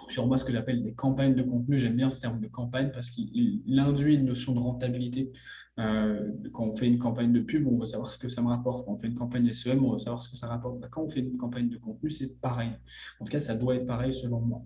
sur 0.10 0.28
moi 0.28 0.38
ce 0.38 0.46
que 0.46 0.52
j'appelle 0.52 0.84
des 0.84 0.94
campagnes 0.94 1.36
de 1.36 1.44
contenu. 1.44 1.78
J'aime 1.78 1.96
bien 1.96 2.10
ce 2.10 2.20
terme 2.20 2.40
de 2.40 2.48
campagne 2.48 2.92
parce 2.92 3.10
qu'il 3.10 3.80
induit 3.80 4.16
une 4.16 4.26
notion 4.26 4.54
de 4.54 4.60
rentabilité. 4.60 5.32
Euh, 5.78 6.32
quand 6.54 6.64
on 6.64 6.74
fait 6.74 6.88
une 6.88 7.00
campagne 7.00 7.34
de 7.34 7.42
pub, 7.42 7.68
on 7.68 7.78
veut 7.78 7.86
savoir 7.86 8.12
ce 8.14 8.18
que 8.18 8.30
ça 8.30 8.42
me 8.42 8.48
rapporte. 8.48 8.86
Quand 8.86 8.94
on 8.94 8.98
fait 8.98 9.08
une 9.08 9.16
campagne 9.16 9.52
SEM, 9.52 9.84
on 9.84 9.92
veut 9.92 9.98
savoir 9.98 10.22
ce 10.22 10.30
que 10.30 10.38
ça 10.38 10.48
rapporte. 10.48 10.80
Bah, 10.80 10.88
quand 10.90 11.04
on 11.04 11.10
fait 11.10 11.20
une 11.20 11.38
campagne 11.38 11.70
de 11.70 11.78
contenu, 11.78 12.10
c'est 12.10 12.40
pareil. 12.40 12.72
En 13.20 13.26
tout 13.26 13.32
cas, 13.32 13.42
ça 13.42 13.56
doit 13.56 13.76
être 13.76 13.86
pareil 13.86 14.14
selon 14.14 14.40
moi. 14.40 14.62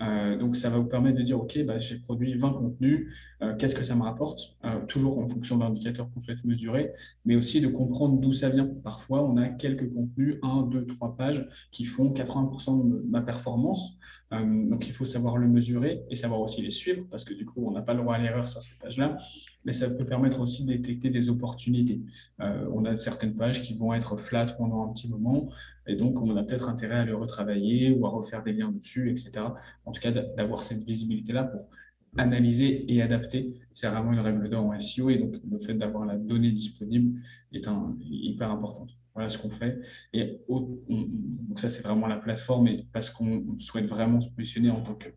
Euh, 0.00 0.36
donc, 0.38 0.56
ça 0.56 0.70
va 0.70 0.78
vous 0.78 0.88
permettre 0.88 1.18
de 1.18 1.22
dire, 1.22 1.38
OK, 1.38 1.58
bah, 1.64 1.78
j'ai 1.78 1.98
produit 1.98 2.34
20 2.36 2.52
contenus, 2.54 3.14
euh, 3.42 3.54
qu'est-ce 3.56 3.74
que 3.74 3.82
ça 3.82 3.94
me 3.94 4.02
rapporte? 4.02 4.56
Toujours 4.88 5.18
en 5.18 5.26
fonction 5.26 5.56
de 5.56 5.62
l'indicateur 5.62 6.10
qu'on 6.12 6.20
souhaite 6.20 6.44
mesurer, 6.44 6.92
mais 7.24 7.36
aussi 7.36 7.60
de 7.60 7.68
comprendre 7.68 8.18
d'où 8.18 8.32
ça 8.32 8.48
vient. 8.48 8.68
Parfois, 8.82 9.22
on 9.22 9.36
a 9.36 9.48
quelques 9.48 9.92
contenus, 9.92 10.38
1, 10.42 10.62
2, 10.62 10.86
3 10.86 11.16
pages, 11.16 11.48
qui 11.70 11.84
font 11.84 12.12
80% 12.12 12.88
de 12.88 13.04
ma 13.08 13.22
performance. 13.22 13.96
Donc, 14.32 14.88
il 14.88 14.92
faut 14.92 15.04
savoir 15.04 15.36
le 15.36 15.46
mesurer 15.46 16.02
et 16.10 16.16
savoir 16.16 16.40
aussi 16.40 16.60
les 16.60 16.72
suivre, 16.72 17.06
parce 17.10 17.24
que 17.24 17.32
du 17.32 17.46
coup, 17.46 17.64
on 17.64 17.70
n'a 17.70 17.82
pas 17.82 17.94
le 17.94 18.02
droit 18.02 18.16
à 18.16 18.18
l'erreur 18.18 18.48
sur 18.48 18.60
ces 18.60 18.76
pages-là, 18.76 19.18
mais 19.64 19.70
ça 19.70 19.88
peut 19.88 20.04
permettre 20.04 20.40
aussi 20.40 20.64
de 20.64 20.72
détecter 20.72 21.10
des 21.10 21.28
opportunités. 21.28 22.00
Euh, 22.40 22.68
on 22.72 22.84
a 22.84 22.96
certaines 22.96 23.36
pages 23.36 23.62
qui 23.62 23.74
vont 23.74 23.94
être 23.94 24.16
flat 24.16 24.46
pendant 24.46 24.82
un 24.82 24.92
petit 24.92 25.08
moment, 25.08 25.48
et 25.86 25.94
donc 25.94 26.20
on 26.20 26.36
a 26.36 26.42
peut-être 26.42 26.68
intérêt 26.68 26.96
à 26.96 27.04
le 27.04 27.14
retravailler 27.16 27.92
ou 27.92 28.04
à 28.04 28.10
refaire 28.10 28.42
des 28.42 28.52
liens 28.52 28.72
dessus, 28.72 29.10
etc. 29.10 29.46
En 29.84 29.92
tout 29.92 30.00
cas, 30.00 30.10
d'avoir 30.10 30.64
cette 30.64 30.82
visibilité-là 30.82 31.44
pour 31.44 31.68
analyser 32.16 32.92
et 32.92 33.02
adapter, 33.02 33.54
c'est 33.70 33.88
vraiment 33.88 34.12
une 34.12 34.20
règle 34.20 34.48
d'or 34.48 34.66
en 34.66 34.78
SEO, 34.80 35.10
et 35.10 35.18
donc 35.18 35.36
le 35.48 35.58
fait 35.60 35.74
d'avoir 35.74 36.04
la 36.04 36.16
donnée 36.16 36.50
disponible 36.50 37.20
est 37.52 37.68
hyper 38.00 38.50
importante. 38.50 38.90
Voilà 39.16 39.30
ce 39.30 39.38
qu'on 39.38 39.48
fait. 39.48 39.80
Et 40.12 40.42
donc 40.46 41.58
ça, 41.58 41.70
c'est 41.70 41.82
vraiment 41.82 42.06
la 42.06 42.18
plateforme, 42.18 42.68
et 42.68 42.86
parce 42.92 43.08
qu'on 43.08 43.58
souhaite 43.58 43.86
vraiment 43.86 44.20
se 44.20 44.28
positionner 44.28 44.70
en 44.70 44.82
tant 44.82 44.94
que 44.94 45.08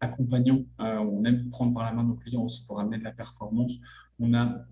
accompagnant. 0.00 0.64
Euh, 0.80 0.98
on 0.98 1.24
aime 1.24 1.50
prendre 1.50 1.74
par 1.74 1.84
la 1.84 1.92
main 1.92 2.04
nos 2.04 2.14
clients 2.14 2.44
aussi 2.44 2.64
pour 2.66 2.80
amener 2.80 2.98
de 2.98 3.04
la 3.04 3.12
performance. 3.12 3.72
On 4.18 4.32
a 4.34 4.64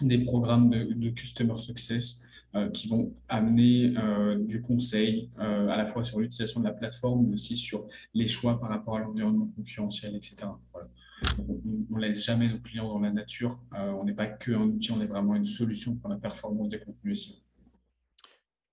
des 0.00 0.18
programmes 0.24 0.70
de, 0.70 1.10
customer 1.10 1.56
success 1.56 2.22
euh, 2.54 2.70
qui 2.70 2.88
vont 2.88 3.14
amener 3.28 3.94
euh, 3.96 4.36
du 4.38 4.60
conseil 4.60 5.30
à 5.38 5.76
la 5.76 5.86
fois 5.86 6.04
sur 6.04 6.20
l'utilisation 6.20 6.60
de 6.60 6.66
la 6.66 6.72
plateforme, 6.72 7.26
mais 7.26 7.34
aussi 7.34 7.56
sur 7.56 7.86
les 8.14 8.26
choix 8.26 8.58
par 8.58 8.70
rapport 8.70 8.96
à 8.96 9.00
l'environnement 9.00 9.50
concurrentiel, 9.56 10.14
etc. 10.16 10.36
On 11.38 11.96
ne 11.96 12.00
laisse 12.00 12.24
jamais 12.24 12.48
nos 12.48 12.58
clients 12.58 12.88
dans 12.88 13.00
la 13.00 13.10
nature. 13.10 13.58
on 13.72 14.04
n'est 14.04 14.14
pas 14.14 14.26
que 14.26 14.52
un 14.52 14.64
outil, 14.64 14.92
on 14.92 15.00
est 15.00 15.06
vraiment 15.06 15.34
une 15.34 15.46
solution 15.46 15.94
pour 15.96 16.10
la 16.10 16.16
performance 16.16 16.68
des 16.68 16.78
contenus 16.78 17.45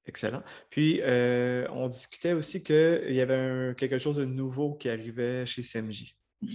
Excellent. 0.05 0.43
Puis, 0.69 0.99
euh, 1.01 1.65
on 1.71 1.87
discutait 1.87 2.33
aussi 2.33 2.61
qu'il 2.61 3.13
y 3.13 3.21
avait 3.21 3.73
quelque 3.75 3.97
chose 3.97 4.17
de 4.17 4.25
nouveau 4.25 4.73
qui 4.73 4.89
arrivait 4.89 5.45
chez 5.45 5.63
CMJ. 5.63 6.15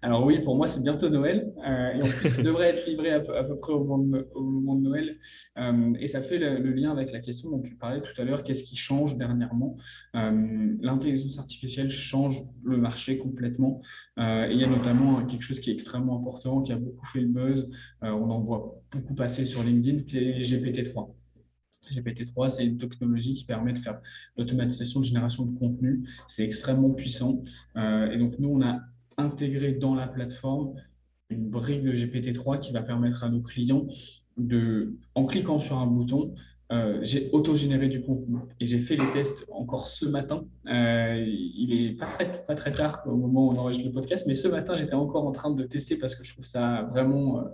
Alors 0.00 0.24
oui, 0.24 0.40
pour 0.40 0.56
moi, 0.56 0.66
c'est 0.66 0.82
bientôt 0.82 1.10
Noël. 1.10 1.52
Euh, 1.66 1.92
et 1.92 2.08
ça 2.08 2.42
devrait 2.42 2.70
être 2.70 2.86
livré 2.88 3.10
à 3.10 3.20
peu, 3.20 3.58
près 3.58 3.74
au 3.74 3.84
moment 3.84 4.76
de, 4.76 4.80
Noël. 4.80 5.18
Euh, 5.58 5.92
et 6.00 6.06
ça 6.06 6.22
fait 6.22 6.38
le, 6.38 6.72
lien 6.72 6.90
avec 6.90 7.12
la 7.12 7.20
question 7.20 7.50
dont 7.50 7.60
tu 7.60 7.76
parlais 7.76 8.00
tout 8.00 8.18
à 8.18 8.24
l'heure, 8.24 8.44
qu'est-ce 8.44 8.64
qui 8.64 8.76
change 8.76 9.18
dernièrement? 9.18 9.76
L'intelligence 10.14 11.38
artificielle 11.38 11.90
change 11.90 12.40
le 12.64 12.78
marché 12.78 13.18
complètement. 13.18 13.82
et 14.16 14.48
il 14.50 14.58
y 14.58 14.64
a 14.64 14.68
notamment 14.68 15.22
quelque 15.26 15.42
chose 15.42 15.60
qui 15.60 15.68
est 15.68 15.74
extrêmement 15.74 16.18
important, 16.18 16.62
qui 16.62 16.72
a 16.72 16.76
beaucoup 16.76 17.06
fait 17.06 17.20
le 17.20 17.28
buzz. 17.28 17.70
on 18.00 18.30
en 18.30 18.40
voit 18.40 18.80
beaucoup 18.90 19.14
passer 19.14 19.44
sur 19.44 19.62
LinkedIn, 19.62 20.04
qui 20.04 20.16
est 20.16 20.40
GPT-3. 20.40 21.10
GPT-3, 21.90 22.50
c'est 22.50 22.66
une 22.66 22.78
technologie 22.78 23.34
qui 23.34 23.44
permet 23.44 23.72
de 23.72 23.78
faire 23.78 24.00
l'automatisation 24.36 25.00
de 25.00 25.04
génération 25.04 25.44
de 25.46 25.58
contenu. 25.58 26.08
C'est 26.26 26.44
extrêmement 26.44 26.90
puissant. 26.90 27.42
Euh, 27.76 28.10
et 28.10 28.18
donc, 28.18 28.38
nous, 28.38 28.48
on 28.48 28.62
a 28.62 28.80
intégré 29.16 29.72
dans 29.72 29.94
la 29.94 30.06
plateforme 30.06 30.74
une 31.30 31.48
brique 31.48 31.82
de 31.82 31.92
GPT-3 31.92 32.60
qui 32.60 32.72
va 32.72 32.82
permettre 32.82 33.24
à 33.24 33.28
nos 33.28 33.40
clients 33.40 33.86
de, 34.36 34.96
en 35.14 35.26
cliquant 35.26 35.60
sur 35.60 35.78
un 35.78 35.86
bouton, 35.86 36.34
euh, 36.72 36.98
j'ai 37.02 37.30
auto-généré 37.32 37.88
du 37.88 38.02
contenu 38.02 38.38
et 38.58 38.66
j'ai 38.66 38.78
fait 38.78 38.96
les 38.96 39.10
tests 39.10 39.46
encore 39.52 39.88
ce 39.88 40.06
matin. 40.06 40.44
Euh, 40.66 41.22
il 41.26 41.72
est 41.72 41.92
pas 41.92 42.06
très, 42.06 42.30
pas 42.46 42.54
très 42.54 42.72
tard 42.72 43.02
au 43.06 43.16
moment 43.16 43.48
où 43.48 43.52
on 43.52 43.58
enregistre 43.58 43.86
le 43.86 43.92
podcast, 43.92 44.24
mais 44.26 44.34
ce 44.34 44.48
matin, 44.48 44.74
j'étais 44.74 44.94
encore 44.94 45.26
en 45.26 45.32
train 45.32 45.50
de 45.50 45.62
tester 45.64 45.96
parce 45.96 46.14
que 46.14 46.24
je 46.24 46.32
trouve 46.32 46.46
ça 46.46 46.82
vraiment 46.90 47.44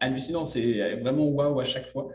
hallucinant, 0.00 0.44
c'est 0.44 0.96
vraiment 0.96 1.26
waouh 1.26 1.60
à 1.60 1.64
chaque 1.64 1.86
fois. 1.86 2.08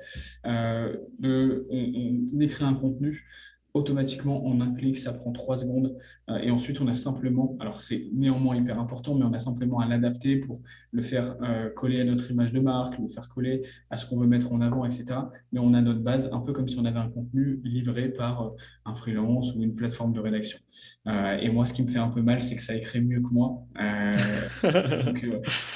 Euh, 0.46 0.96
on, 1.24 2.40
écrit 2.40 2.64
un 2.64 2.74
contenu, 2.74 3.26
automatiquement 3.74 4.46
en 4.46 4.60
un 4.60 4.74
clic, 4.74 4.98
ça 4.98 5.14
prend 5.14 5.32
trois 5.32 5.58
secondes. 5.58 5.98
Euh, 6.30 6.38
et 6.38 6.52
ensuite, 6.52 6.82
on 6.82 6.88
a 6.88 6.94
simplement, 6.94 7.56
alors 7.60 7.82
c'est 7.82 8.10
néanmoins 8.14 8.56
hyper 8.56 8.80
important, 8.80 9.16
mais 9.16 9.24
on 9.24 9.34
a 9.34 9.40
simplement 9.40 9.80
à 9.80 9.88
l'adapter 9.88 10.38
pour 10.38 10.60
le 10.92 11.02
faire 11.02 11.38
euh, 11.42 11.70
coller 11.70 12.02
à 12.02 12.04
notre 12.04 12.30
image 12.32 12.52
de 12.52 12.60
marque, 12.60 12.98
le 13.00 13.08
faire 13.08 13.30
coller 13.30 13.64
à 13.90 13.98
ce 13.98 14.06
qu'on 14.06 14.18
veut 14.18 14.28
mettre 14.28 14.52
en 14.52 14.62
avant, 14.62 14.86
etc. 14.86 15.06
Mais 15.54 15.60
on 15.60 15.74
a 15.74 15.82
notre 15.82 16.02
base, 16.02 16.30
un 16.34 16.40
peu 16.40 16.52
comme 16.52 16.68
si 16.68 16.78
on 16.80 16.86
avait 16.86 17.00
un 17.00 17.10
contenu 17.10 17.62
livré 17.64 18.10
par 18.10 18.42
euh, 18.42 18.50
un 18.86 18.94
freelance 18.94 19.54
ou 19.56 19.62
une 19.62 19.76
plateforme 19.76 20.14
de 20.14 20.20
rédaction. 20.20 20.60
et 21.08 21.50
moi, 21.50 21.66
ce 21.66 21.74
qui 21.74 21.84
me 21.84 21.88
fait 21.88 22.00
un 22.00 22.10
peu 22.10 22.22
mal, 22.22 22.42
c'est 22.42 22.56
que 22.56 22.62
ça 22.62 22.76
écrit 22.76 23.02
mieux 23.02 23.22
que 23.22 23.34
moi. 23.34 23.64
donc, 25.06 25.26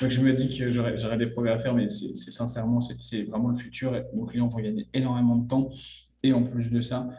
donc, 0.02 0.10
je 0.10 0.22
me 0.22 0.34
dis 0.34 0.58
que 0.58 0.70
j'aurais 0.70 1.18
des 1.18 1.28
progrès 1.28 1.54
à 1.54 1.58
faire, 1.58 1.74
mais 1.74 1.88
c'est 1.90 2.32
sincèrement, 2.32 2.82
c'est 2.82 3.24
vraiment 3.24 3.50
le 3.50 3.56
futur. 3.56 3.94
Nos 4.14 4.26
clients 4.26 4.48
vont 4.48 4.60
gagner 4.60 4.88
énormément 4.94 5.38
de 5.38 5.48
temps. 5.48 5.70
Et 6.24 6.34
en 6.34 6.44
plus 6.44 6.72
de 6.72 6.82
ça, 6.82 7.08
euh, 7.08 7.12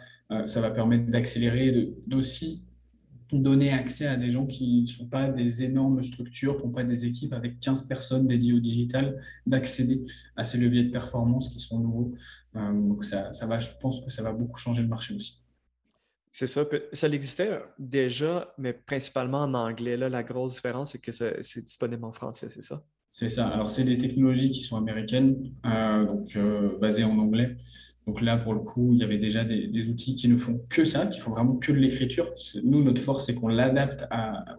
ça 0.45 0.61
va 0.61 0.71
permettre 0.71 1.11
d'accélérer, 1.11 1.95
d'aussi 2.07 2.63
donner 3.35 3.73
accès 3.73 4.07
à 4.07 4.17
des 4.17 4.31
gens 4.31 4.47
qui 4.47 4.83
ne 4.83 4.87
sont 4.87 5.07
pas 5.07 5.29
des 5.29 5.65
énormes 5.65 6.03
structures, 6.03 6.57
qui 6.59 6.67
n'ont 6.67 6.73
pas 6.73 6.85
des 6.85 7.05
équipes 7.07 7.33
avec 7.33 7.61
15 7.61 7.83
personnes 7.83 8.27
dédiées 8.27 8.53
au 8.53 8.61
digital, 8.61 9.21
d'accéder 9.47 10.05
à 10.37 10.45
ces 10.45 10.59
leviers 10.59 10.85
de 10.85 10.91
performance 10.91 11.49
qui 11.49 11.59
sont 11.59 11.81
nouveaux. 11.81 12.15
Euh, 12.55 12.73
donc 12.73 13.05
ça, 13.05 13.33
ça, 13.33 13.47
va, 13.47 13.59
je 13.59 13.71
pense 13.81 14.01
que 14.01 14.11
ça 14.11 14.23
va 14.23 14.33
beaucoup 14.33 14.59
changer 14.59 14.83
le 14.83 14.89
marché 14.89 15.15
aussi. 15.15 15.43
C'est 16.31 16.47
ça. 16.47 16.65
Ça 16.93 17.09
existait 17.09 17.63
déjà, 17.79 18.53
mais 18.59 18.75
principalement 18.75 19.43
en 19.43 19.55
anglais. 19.55 19.97
Là, 19.97 20.09
la 20.09 20.23
grosse 20.23 20.57
différence, 20.57 20.93
c'est 20.93 21.01
que 21.01 21.11
c'est 21.11 21.65
disponible 21.65 22.05
en 22.05 22.13
français, 22.13 22.49
c'est 22.49 22.63
ça? 22.63 22.85
C'est 23.09 23.31
ça. 23.31 23.49
Alors, 23.49 23.71
c'est 23.71 23.85
des 23.85 23.97
technologies 23.97 24.51
qui 24.51 24.61
sont 24.61 24.77
américaines, 24.77 25.51
euh, 25.65 26.05
donc 26.05 26.37
basées 26.79 27.05
en 27.05 27.19
anglais. 27.19 27.57
Donc 28.07 28.21
là, 28.21 28.37
pour 28.37 28.55
le 28.55 28.61
coup, 28.61 28.93
il 28.93 29.01
y 29.01 29.03
avait 29.03 29.19
déjà 29.19 29.45
des, 29.45 29.89
outils 29.89 30.15
qui 30.15 30.29
ne 30.29 30.37
font 30.37 30.61
que 30.69 30.85
ça, 30.85 31.07
qui 31.07 31.19
font 31.19 31.33
vraiment 31.33 31.57
que 31.57 31.73
de 31.73 31.77
l'écriture. 31.77 32.33
Nous, 32.63 32.85
notre 32.85 33.03
force, 33.03 33.27
c'est 33.27 33.35
qu'on 33.35 33.49
l'adapte 33.49 34.07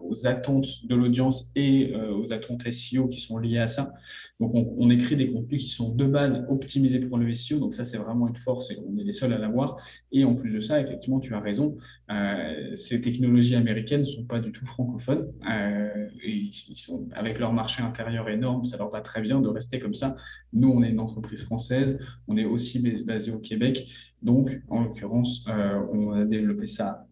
aux 0.02 0.26
attentes 0.26 0.86
de 0.86 0.94
l'audience 0.94 1.50
et 1.56 1.94
euh, 1.94 2.14
aux 2.14 2.30
attentes 2.32 2.70
SEO 2.70 3.08
qui 3.08 3.20
sont 3.20 3.38
liées 3.38 3.58
à 3.58 3.66
ça. 3.66 3.94
Donc, 4.38 4.52
on, 4.54 4.90
écrit 4.90 5.16
des 5.16 5.32
contenus 5.32 5.62
qui 5.64 5.70
sont 5.70 5.94
de 5.94 6.04
base 6.04 6.44
optimisés 6.48 7.00
pour 7.00 7.16
le 7.16 7.32
SEO. 7.32 7.58
Donc, 7.58 7.72
ça, 7.72 7.84
c'est 7.84 7.96
vraiment 7.96 8.28
une 8.28 8.36
force 8.36 8.70
et 8.70 8.78
on 8.86 8.98
est 8.98 9.02
les 9.02 9.12
seuls 9.12 9.32
à 9.32 9.38
l'avoir. 9.38 9.78
Et 10.12 10.24
en 10.24 10.34
plus 10.34 10.52
de 10.52 10.60
ça, 10.60 10.80
effectivement, 10.80 11.18
tu 11.18 11.34
as 11.34 11.40
raison, 11.40 11.76
euh, 12.10 12.74
ces 12.74 13.00
technologies 13.00 13.56
américaines 13.56 14.00
ne 14.00 14.06
sont 14.06 14.24
pas 14.24 14.40
du 14.40 14.52
tout 14.52 14.64
francophones. 14.66 15.32
Euh, 15.50 16.06
et 16.22 16.32
ils 16.32 16.76
sont, 16.76 17.08
avec 17.14 17.38
leur 17.38 17.52
marché 17.52 17.82
intérieur 17.82 18.28
énorme, 18.28 18.66
ça 18.66 18.76
leur 18.76 18.90
va 18.90 19.00
très 19.00 19.22
bien 19.22 19.40
de 19.40 19.48
rester 19.48 19.80
comme 19.80 19.94
ça. 19.94 20.16
Nous, 20.52 20.68
on 20.68 20.82
est 20.82 20.90
une 20.90 21.00
entreprise 21.00 21.42
française, 21.42 21.98
on 22.28 22.36
est 22.36 22.44
aussi 22.44 22.78
basé 23.04 23.32
Québec. 23.38 23.88
Donc, 24.22 24.60
en 24.68 24.82
l'occurrence, 24.82 25.46
euh, 25.48 25.80
on 25.92 26.12
a 26.12 26.24
développé 26.24 26.66
ça 26.66 27.06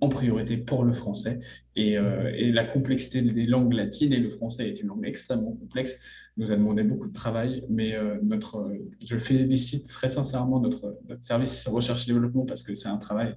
en 0.00 0.08
priorité 0.08 0.56
pour 0.56 0.84
le 0.84 0.92
français. 0.92 1.38
Et, 1.76 1.92
et, 1.92 2.50
la 2.50 2.64
complexité 2.64 3.22
des 3.22 3.46
langues 3.46 3.72
latines, 3.72 4.12
et 4.12 4.18
le 4.18 4.30
français 4.30 4.68
est 4.68 4.80
une 4.80 4.88
langue 4.88 5.06
extrêmement 5.06 5.52
complexe, 5.52 5.96
nous 6.36 6.50
a 6.50 6.56
demandé 6.56 6.82
beaucoup 6.82 7.08
de 7.08 7.12
travail, 7.12 7.64
mais 7.68 7.94
euh, 7.94 8.18
notre, 8.22 8.58
euh, 8.58 8.90
je 9.04 9.16
félicite 9.16 9.86
très 9.88 10.08
sincèrement 10.08 10.60
notre, 10.60 10.98
notre 11.08 11.22
service 11.22 11.66
recherche 11.68 12.08
et 12.08 12.12
développement 12.12 12.46
parce 12.46 12.62
que 12.62 12.74
c'est 12.74 12.88
un 12.88 12.96
travail 12.96 13.34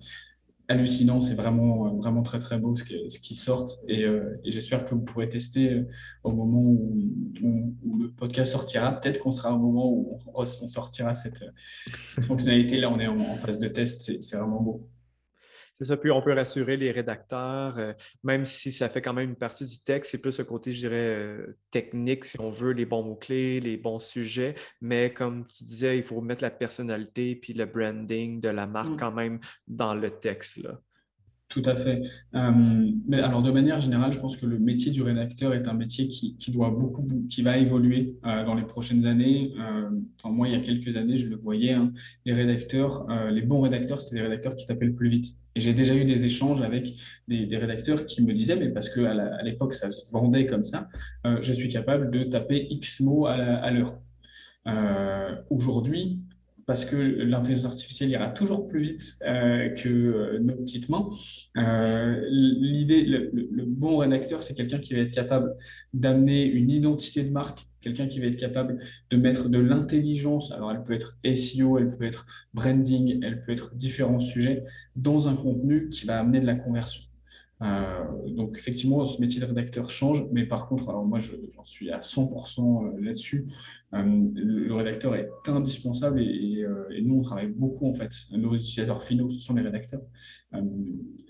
hallucinant, 0.68 1.22
c'est 1.22 1.36
vraiment, 1.36 1.88
euh, 1.88 1.90
vraiment 1.98 2.24
très 2.24 2.40
très 2.40 2.58
beau 2.58 2.76
ce 2.76 2.84
qui, 2.84 3.10
ce 3.10 3.20
qui 3.20 3.36
sort 3.36 3.70
et, 3.88 4.04
et 4.04 4.52
j'espère 4.52 4.86
que 4.86 4.96
vous 4.96 5.02
pourrez 5.02 5.30
tester 5.30 5.84
au 6.24 6.32
moment 6.32 6.62
où, 6.62 7.04
le 8.00 8.12
podcast 8.12 8.52
sortira. 8.52 9.00
Peut-être 9.00 9.20
qu'on 9.20 9.32
sera 9.32 9.54
au 9.54 9.60
moment 9.60 9.90
où 9.90 10.20
on, 10.34 10.46
sortira 10.46 11.14
cette, 11.14 11.44
fonctionnalité. 12.22 12.78
Là, 12.78 12.90
on 12.90 13.00
est 13.00 13.08
en 13.08 13.36
phase 13.38 13.60
de 13.60 13.68
test, 13.68 14.22
c'est 14.22 14.38
vraiment 14.38 14.62
beau. 14.62 14.88
C'est 15.76 15.84
ça, 15.84 15.98
puis 15.98 16.10
on 16.10 16.22
peut 16.22 16.34
rassurer 16.34 16.78
les 16.78 16.90
rédacteurs, 16.92 17.78
euh, 17.78 17.92
même 18.24 18.46
si 18.46 18.72
ça 18.72 18.88
fait 18.88 19.02
quand 19.02 19.12
même 19.12 19.32
une 19.32 19.36
partie 19.36 19.66
du 19.66 19.84
texte, 19.84 20.12
c'est 20.12 20.22
plus 20.22 20.32
ce 20.32 20.42
côté, 20.42 20.72
je 20.72 20.80
dirais, 20.80 21.16
euh, 21.18 21.58
technique, 21.70 22.24
si 22.24 22.40
on 22.40 22.50
veut, 22.50 22.72
les 22.72 22.86
bons 22.86 23.04
mots-clés, 23.04 23.60
les 23.60 23.76
bons 23.76 24.00
sujets, 24.00 24.56
mais 24.80 25.14
comme 25.14 25.46
tu 25.48 25.66
disais, 25.66 25.98
il 25.98 26.04
faut 26.06 26.22
mettre 26.22 26.44
la 26.44 26.50
personnalité 26.50 27.36
puis 27.36 27.52
le 27.52 27.66
branding 27.66 28.40
de 28.40 28.50
la 28.50 28.68
marque 28.68 28.92
mm. 28.92 28.98
quand 28.98 29.12
même 29.12 29.40
dans 29.68 29.94
le 29.94 30.10
texte. 30.10 30.58
Là. 30.64 30.80
Tout 31.48 31.62
à 31.66 31.76
fait. 31.76 32.02
Euh, 32.34 32.92
mais 33.08 33.20
alors, 33.20 33.42
de 33.42 33.52
manière 33.52 33.80
générale, 33.80 34.12
je 34.12 34.20
pense 34.20 34.36
que 34.36 34.46
le 34.46 34.60
métier 34.60 34.92
du 34.92 35.04
rédacteur 35.04 35.54
est 35.54 35.68
un 35.68 35.74
métier 35.74 36.08
qui, 36.08 36.36
doit 36.50 36.70
beaucoup, 36.70 37.08
qui 37.30 37.44
va 37.44 37.58
évoluer 37.58 38.16
dans 38.24 38.56
les 38.56 38.64
prochaines 38.64 39.06
années. 39.06 39.54
enfin, 40.18 40.34
moi, 40.34 40.48
il 40.50 40.54
y 40.54 40.58
a 40.58 40.60
quelques 40.60 40.98
années, 40.98 41.18
je 41.18 41.28
le 41.28 41.38
voyais, 41.38 41.74
hein, 41.74 41.94
les 42.26 42.34
rédacteurs, 42.34 43.08
les 43.32 43.42
bons 43.42 43.62
rédacteurs, 43.62 44.02
c'était 44.02 44.18
des 44.18 44.24
rédacteurs 44.24 44.56
qui 44.56 44.66
t'appellent 44.66 44.96
plus 44.96 45.10
vite. 45.10 45.38
Et 45.56 45.62
j'ai 45.62 45.74
déjà 45.74 45.96
eu 45.96 46.04
des 46.04 46.26
échanges 46.26 46.62
avec 46.62 46.94
des, 47.30 47.58
rédacteurs 47.58 48.06
qui 48.06 48.22
me 48.22 48.34
disaient, 48.34 48.58
mais 48.58 48.70
parce 48.70 48.90
qu'à 48.90 49.42
l'époque, 49.42 49.74
ça 49.74 49.90
se 49.90 50.12
vendait 50.12 50.48
comme 50.48 50.66
ça, 50.66 50.90
euh, 51.26 51.38
je 51.42 51.54
suis 51.54 51.70
capable 51.70 52.12
de 52.12 52.26
taper 52.26 52.68
X 52.70 53.00
mots 53.00 53.26
à 53.26 53.72
l'heure. 53.72 53.98
Euh, 54.68 55.36
aujourd'hui, 55.50 56.20
parce 56.66 56.86
que 56.86 56.96
l'intelligence 56.96 57.66
artificielle 57.66 58.10
ira 58.10 58.30
toujours 58.30 58.68
plus 58.68 58.82
vite 58.82 59.18
euh, 59.24 59.70
que 59.70 60.38
nos 60.40 60.56
petites 60.56 60.90
mains. 60.90 61.10
L'idée, 62.30 63.04
le, 63.04 63.66
bon 63.66 63.98
rédacteur, 63.98 64.42
c'est 64.42 64.54
quelqu'un 64.54 64.80
qui 64.80 64.94
va 64.94 65.02
être 65.02 65.12
capable 65.12 65.56
d'amener 65.94 66.46
une 66.46 66.72
identité 66.72 67.24
de 67.24 67.30
marque 67.30 67.68
quelqu'un 67.86 68.08
qui 68.08 68.20
va 68.20 68.26
être 68.26 68.38
capable 68.38 68.80
de 69.12 69.18
mettre 69.18 69.48
de 69.48 69.60
l'intelligence, 69.60 70.52
alors 70.52 70.72
elle 70.72 70.84
peut 70.84 70.94
être 70.94 71.18
SEO, 71.24 71.78
elle 71.78 71.96
peut 71.96 72.06
être 72.06 72.26
branding, 72.56 73.20
elle 73.24 73.44
peut 73.44 73.52
être 73.52 73.76
différents 73.76 74.20
sujets, 74.20 74.64
dans 74.96 75.28
un 75.28 75.36
contenu 75.36 75.90
qui 75.90 76.08
va 76.08 76.20
amener 76.20 76.40
de 76.40 76.48
la 76.48 76.56
conversion. 76.56 77.04
Euh, 77.62 78.04
donc 78.28 78.58
effectivement, 78.58 79.06
ce 79.06 79.22
métier 79.22 79.40
de 79.40 79.46
rédacteur 79.46 79.90
change, 79.90 80.26
mais 80.32 80.46
par 80.46 80.68
contre, 80.68 80.90
alors 80.90 81.06
moi 81.06 81.20
j'en 81.20 81.64
suis 81.64 81.90
à 81.90 82.00
100% 82.00 82.60
euh, 82.98 83.02
là-dessus. 83.02 83.48
Euh, 83.94 84.04
le, 84.34 84.74
rédacteur 84.74 85.16
est 85.16 85.30
indispensable 85.48 86.22
et, 86.22 86.66
nous 87.02 87.20
on 87.20 87.22
travaille 87.22 87.48
beaucoup 87.48 87.88
en 87.88 87.94
fait. 87.94 88.12
Nos 88.32 88.54
utilisateurs 88.56 89.04
finaux, 89.04 89.30
ce 89.30 89.40
sont 89.40 89.54
les 89.54 89.62
rédacteurs 89.62 90.02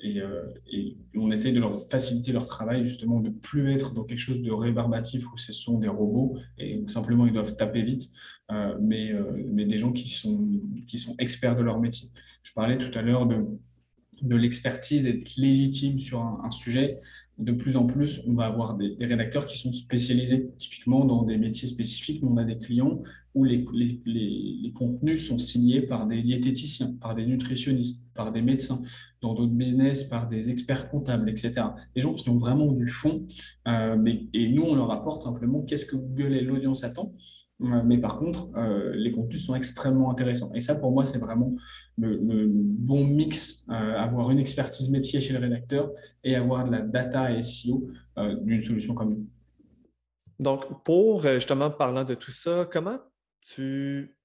et, 0.03 0.21
on 1.15 1.31
essaye 1.31 1.53
de 1.53 1.59
leur 1.59 1.79
faciliter 1.89 2.31
leur 2.31 2.47
travail 2.47 2.88
justement 2.88 3.19
de 3.19 3.29
plus 3.29 3.71
être 3.71 3.93
dans 3.93 4.03
quelque 4.03 4.19
chose 4.19 4.41
de 4.41 4.51
rébarbatif 4.51 5.31
où 5.31 5.38
ce 5.38 5.53
sont 5.53 5.79
des 5.79 5.88
robots 5.88 6.38
et 6.57 6.79
où 6.79 6.88
simplement 6.88 7.25
ils 7.25 7.33
doivent 7.33 7.55
taper 7.55 7.83
vite, 7.83 8.09
mais, 8.79 9.13
des 9.65 9.77
gens 9.77 9.91
qui 9.91 10.09
sont 10.09 11.15
experts 11.19 11.55
de 11.55 11.61
leur 11.61 11.79
métier. 11.79 12.09
Je 12.43 12.53
parlais 12.53 12.77
tout 12.77 12.97
à 12.97 13.01
l'heure 13.01 13.27
de 13.27 13.45
de 14.21 14.36
l'expertise, 14.36 15.06
être 15.06 15.36
légitime 15.38 15.99
sur 15.99 16.21
un, 16.21 16.49
sujet, 16.49 16.99
de 17.38 17.51
plus 17.51 17.75
en 17.75 17.86
plus, 17.86 18.21
on 18.28 18.34
va 18.34 18.45
avoir 18.45 18.78
des, 18.78 18.95
rédacteurs 18.99 19.45
qui 19.45 19.58
sont 19.58 19.71
spécialisés, 19.71 20.49
typiquement 20.58 21.06
dans 21.06 21.23
des 21.23 21.38
métiers 21.38 21.67
spécifiques. 21.67 22.23
on 22.23 22.38
a 22.38 22.43
des 22.43 22.58
clients 22.58 23.01
où 23.34 23.43
les, 23.43 23.65
les, 24.06 24.71
contenus 24.73 25.28
sont 25.28 25.38
signés 25.38 25.82
par 25.82 26.08
des 26.08 26.21
diététiciens, 26.21 26.95
par 27.01 27.15
des 27.15 27.25
nutritionnistes, 27.25 28.01
par 28.13 28.32
des 28.32 28.41
médecins, 28.41 28.82
dans 29.21 29.34
d'autres 29.34 29.54
business, 29.54 30.06
par 30.06 30.30
des 30.30 30.51
experts 30.51 30.89
comptables, 30.89 31.30
etc. 31.30 31.67
Des 31.95 32.01
gens 32.01 32.13
qui 32.13 32.30
ont 32.30 32.38
vraiment 32.38 32.71
du 32.71 32.88
fond. 32.88 33.28
Euh, 33.67 33.97
mais, 33.97 34.28
et 34.34 34.49
nous, 34.49 34.63
on 34.63 34.75
leur 34.75 34.91
apporte 34.91 35.23
simplement 35.23 35.62
qu'est-ce 35.62 35.86
que 35.86 35.95
Google 35.95 36.34
et 36.34 36.41
l'audience 36.41 36.84
attend. 36.84 37.13
Euh, 37.62 37.82
mais 37.86 37.98
par 37.98 38.18
contre, 38.20 38.50
euh, 38.58 38.91
les 38.96 39.12
contenus 39.12 39.46
sont 39.46 39.56
extrêmement 39.56 40.12
intéressants. 40.12 40.52
Et 40.54 40.62
ça, 40.62 40.76
pour 40.76 40.91
moi, 40.91 41.06
c'est 41.06 41.20
vraiment 41.20 41.56
le, 41.98 42.48
bon 42.48 43.06
mix, 43.06 43.65
euh, 43.70 43.74
avoir 43.98 44.30
une 44.32 44.39
expertise 44.39 44.89
métier 44.89 45.20
chez 45.20 45.34
le 45.34 45.39
rédacteur 45.39 45.91
et 46.24 46.36
avoir 46.36 46.65
de 46.65 46.72
la 46.72 46.82
data 46.82 47.41
SEO 47.41 47.89
d'une 48.41 48.62
solution 48.62 48.94
comme 48.94 49.10
nous. 49.12 49.28
Donc, 50.39 50.84
pour 50.84 51.22
justement 51.22 51.72
parlant 51.72 52.04
de 52.04 52.15
tout 52.15 52.32
ça, 52.32 52.68
comment 52.70 53.00
tu, 53.41 54.18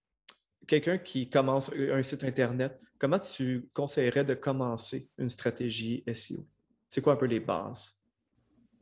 quelqu'un 0.67 0.99
qui 0.99 1.31
commence 1.31 1.71
un 1.73 2.03
site 2.03 2.25
Internet, 2.25 2.81
comment 2.99 3.19
tu 3.19 3.69
conseillerais 3.73 4.25
de 4.25 4.35
commencer 4.35 5.09
une 5.19 5.29
stratégie 5.29 6.03
SEO? 6.13 6.45
C'est 6.89 7.01
quoi 7.01 7.13
un 7.13 7.17
peu 7.17 7.27
les 7.27 7.41
bases? 7.41 8.00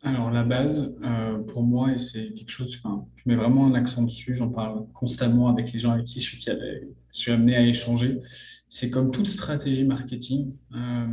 Alors, 0.04 0.30
la 0.30 0.44
base, 0.44 0.94
euh, 1.02 1.38
pour 1.38 1.64
moi, 1.64 1.92
et 1.92 1.98
c'est 1.98 2.32
quelque 2.32 2.50
chose, 2.50 2.80
je 3.16 3.22
mets 3.26 3.34
vraiment 3.34 3.66
un 3.66 3.74
accent 3.74 4.02
dessus, 4.02 4.34
j'en 4.36 4.48
parle 4.48 4.86
constamment 4.92 5.48
avec 5.48 5.72
les 5.72 5.80
gens 5.80 5.90
avec 5.92 6.06
qui 6.06 6.20
je 6.20 6.24
suis, 6.24 6.40
je 6.42 6.86
suis 7.10 7.32
amené 7.32 7.56
à 7.56 7.62
échanger. 7.62 8.20
C'est 8.68 8.90
comme 8.90 9.10
toute 9.10 9.28
stratégie 9.28 9.84
marketing, 9.84 10.54
euh, 10.72 11.06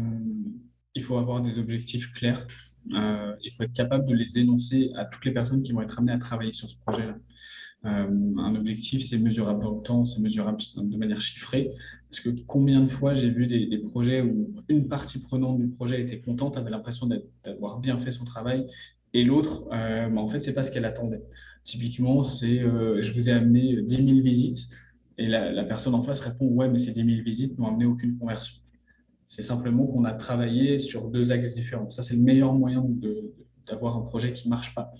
il 0.94 1.04
faut 1.04 1.18
avoir 1.18 1.42
des 1.42 1.58
objectifs 1.58 2.14
clairs, 2.14 2.46
euh, 2.94 3.36
il 3.44 3.52
faut 3.52 3.64
être 3.64 3.74
capable 3.74 4.06
de 4.06 4.14
les 4.14 4.38
énoncer 4.38 4.92
à 4.96 5.06
toutes 5.06 5.26
les 5.26 5.34
personnes 5.34 5.64
qui 5.64 5.72
vont 5.72 5.82
être 5.82 5.98
amenées 5.98 6.14
à 6.14 6.20
travailler 6.20 6.54
sur 6.54 6.70
ce 6.70 6.78
projet-là. 6.78 7.18
Euh, 7.86 8.08
un 8.38 8.56
objectif, 8.56 9.04
c'est 9.04 9.18
mesurable 9.18 9.64
le 9.64 9.84
temps, 9.84 10.06
c'est 10.06 10.22
mesurable 10.22 10.58
de 10.76 10.98
manière 10.98 11.22
chiffrée. 11.22 11.72
Parce 12.10 12.20
que 12.22 12.30
combien 12.48 12.82
de 12.82 12.90
fois 12.90 13.14
j'ai 13.14 13.30
vu 13.30 13.48
des, 13.48 13.78
projets 13.78 14.22
où 14.22 14.54
une 14.70 14.88
partie 14.88 15.20
prenante 15.20 15.60
du 15.60 15.68
projet 15.68 16.02
était 16.02 16.20
contente, 16.20 16.58
avait 16.58 16.72
l'impression 16.72 17.08
d'avoir 17.44 17.80
bien 17.80 18.00
fait 18.00 18.12
son 18.12 18.26
travail, 18.26 18.68
et 19.14 19.24
l'autre, 19.24 19.66
euh, 19.72 20.10
bah, 20.10 20.22
en 20.22 20.28
fait, 20.28 20.40
c'est 20.40 20.54
pas 20.54 20.64
ce 20.64 20.72
qu'elle 20.72 20.86
attendait. 20.86 21.22
Typiquement, 21.64 22.24
c'est 22.24 22.60
euh, 22.60 23.02
je 23.02 23.14
vous 23.14 23.30
ai 23.30 23.32
amené 23.32 23.82
10 23.82 23.96
000 23.96 24.08
visites, 24.22 24.68
et 25.18 25.28
la 25.28 25.64
personne 25.64 25.96
en 25.96 26.02
face 26.02 26.20
répond 26.20 26.48
ouais, 26.48 26.68
mais 26.68 26.78
ces 26.78 26.92
10 26.92 27.06
000 27.06 27.24
visites 27.24 27.58
n'ont 27.58 27.68
amené 27.68 27.86
aucune 27.86 28.18
conversion. 28.18 28.62
C'est 29.26 29.42
simplement 29.42 29.88
qu'on 29.88 30.04
a 30.06 30.14
travaillé 30.14 30.78
sur 30.78 31.10
deux 31.10 31.32
axes 31.32 31.56
différents. 31.56 31.90
Ça, 31.90 32.02
c'est 32.02 32.16
le 32.16 32.22
meilleur 32.22 32.54
moyen 32.54 32.84
de, 32.86 33.34
d'avoir 33.68 33.98
un 33.98 34.02
projet 34.02 34.34
qui 34.34 34.48
ne 34.48 34.52
marche 34.52 34.74
pas. 34.76 34.92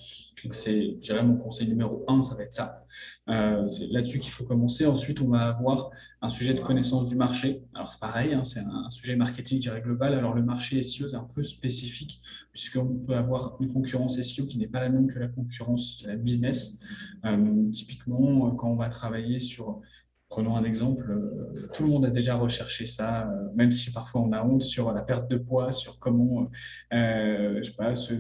Donc, 0.44 0.54
c'est, 0.54 0.92
je 0.92 1.00
dirais, 1.00 1.24
mon 1.24 1.38
conseil 1.38 1.68
numéro 1.68 2.04
un, 2.08 2.24
ça 2.24 2.36
va 2.36 2.44
être 2.44 2.54
ça. 2.54 2.86
Euh, 3.30 3.68
c'est 3.68 3.88
là-dessus 3.88 4.20
qu'il 4.20 4.32
faut 4.32 4.46
commencer. 4.46 4.86
Ensuite, 4.86 5.22
on 5.22 5.30
va 5.30 5.48
avoir 5.48 5.90
un 6.22 6.30
sujet 6.30 6.54
de 6.54 6.62
connaissance 6.62 7.08
du 7.08 7.16
marché. 7.16 7.64
Alors, 7.74 7.92
c'est 7.92 8.00
pareil, 8.00 8.34
hein, 8.34 8.44
c'est 8.44 8.60
un, 8.60 8.90
sujet 8.90 9.16
marketing, 9.16 9.58
je 9.58 9.62
dirais, 9.64 9.82
global. 9.82 10.14
Alors, 10.14 10.34
le 10.34 10.44
marché 10.44 10.82
SEO, 10.84 11.08
c'est 11.08 11.16
un 11.16 11.28
peu 11.34 11.44
spécifique, 11.44 12.20
puisqu'on 12.52 12.86
peut 12.86 13.16
avoir 13.16 13.58
une 13.60 13.72
concurrence 13.72 14.22
SEO 14.22 14.46
qui 14.46 14.58
n'est 14.58 14.68
pas 14.68 14.82
la 14.82 14.90
même 14.90 15.08
que 15.08 15.20
la 15.20 15.28
concurrence 15.28 16.06
business. 16.20 16.80
Euh, 17.26 17.72
typiquement, 17.72 18.52
quand 18.52 18.70
on 18.70 18.76
va 18.76 18.90
travailler 18.90 19.40
sur 19.40 19.82
Prenons 20.30 20.56
un 20.58 20.64
exemple, 20.64 21.12
euh, 21.12 21.70
tout 21.74 21.84
le 21.84 21.90
monde 21.90 22.06
a 22.06 22.10
déjà 22.10 22.36
recherché 22.36 22.88
ça, 22.88 23.30
euh, 23.30 23.48
même 23.56 23.72
si 23.72 23.92
parfois 23.92 24.22
on 24.22 24.32
a 24.32 24.44
honte 24.44 24.64
sur 24.64 24.92
la 24.92 25.04
perte 25.04 25.30
de 25.30 25.38
poids, 25.38 25.72
sur 25.72 26.00
comment, 26.00 26.50
euh, 26.94 27.60
je 27.62 27.64
sais 27.64 27.76
pas, 27.76 27.96
se 27.96 28.14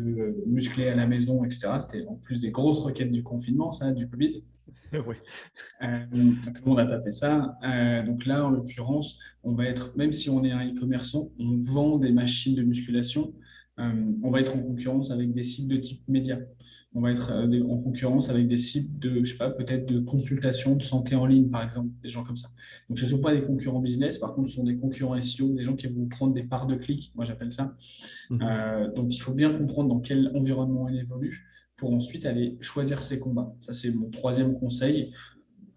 muscler 0.45 0.87
à 0.87 0.95
la 0.95 1.07
maison, 1.07 1.43
etc. 1.43 1.79
C'était 1.79 2.05
en 2.05 2.15
plus 2.15 2.41
des 2.41 2.51
grosses 2.51 2.79
requêtes 2.81 3.11
du 3.11 3.23
confinement, 3.23 3.71
ça, 3.71 3.91
du 3.91 4.07
Covid. 4.07 4.43
oui. 4.93 5.15
tout 5.81 6.61
le 6.63 6.65
monde 6.65 6.79
a 6.79 6.85
tapé 6.85 7.11
ça. 7.11 7.57
donc 8.05 8.25
là, 8.25 8.45
en 8.45 8.49
l'occurrence, 8.49 9.19
on 9.43 9.53
va 9.53 9.65
être, 9.65 9.95
même 9.97 10.13
si 10.13 10.29
on 10.29 10.43
est 10.43 10.51
un 10.51 10.73
e-commerçant, 10.73 11.31
on 11.39 11.57
vend 11.57 11.97
des 11.97 12.11
machines 12.11 12.55
de 12.55 12.63
musculation 12.63 13.33
on 13.77 14.29
va 14.29 14.41
être 14.41 14.55
en 14.55 14.61
concurrence 14.61 15.11
avec 15.11 15.33
des 15.33 15.43
sites 15.43 15.67
de 15.67 15.77
type 15.77 16.01
média. 16.07 16.39
On 16.93 17.01
va 17.01 17.11
être 17.11 17.33
en 17.33 17.77
concurrence 17.77 18.29
avec 18.29 18.47
des 18.47 18.57
sites 18.57 18.99
de, 18.99 19.25
je 19.25 19.31
sais 19.31 19.37
pas, 19.37 19.49
peut-être 19.49 19.85
de 19.85 19.99
consultation 19.99 20.75
de 20.75 20.83
santé 20.83 21.15
en 21.15 21.25
ligne, 21.25 21.49
par 21.49 21.63
exemple, 21.63 21.89
des 22.01 22.07
gens 22.07 22.23
comme 22.23 22.37
ça. 22.37 22.47
Donc, 22.87 22.99
ce 22.99 23.03
ne 23.03 23.09
sont 23.09 23.19
pas 23.19 23.33
des 23.33 23.41
concurrents 23.41 23.81
business, 23.81 24.17
par 24.17 24.33
contre, 24.33 24.49
ce 24.49 24.55
sont 24.55 24.63
des 24.63 24.77
concurrents 24.77 25.19
SEO, 25.19 25.53
des 25.53 25.63
gens 25.63 25.75
qui 25.75 25.87
vont 25.87 26.05
prendre 26.07 26.33
des 26.33 26.43
parts 26.43 26.67
de 26.67 26.75
clics, 26.75 27.11
moi 27.15 27.25
j'appelle 27.25 27.51
ça. 27.51 27.75
Mhm. 28.29 28.93
donc, 28.95 29.13
il 29.13 29.19
faut 29.19 29.33
bien 29.33 29.51
comprendre 29.51 29.89
dans 29.89 29.99
quel 29.99 30.31
environnement 30.35 30.83
on 30.83 30.87
évolue 30.87 31.45
pour 31.77 31.93
ensuite 31.93 32.25
aller 32.25 32.57
choisir 32.61 33.03
ses 33.03 33.19
combats. 33.19 33.53
Ça, 33.59 33.73
c'est 33.73 33.91
mon 33.91 34.09
troisième 34.09 34.57
conseil. 34.57 35.13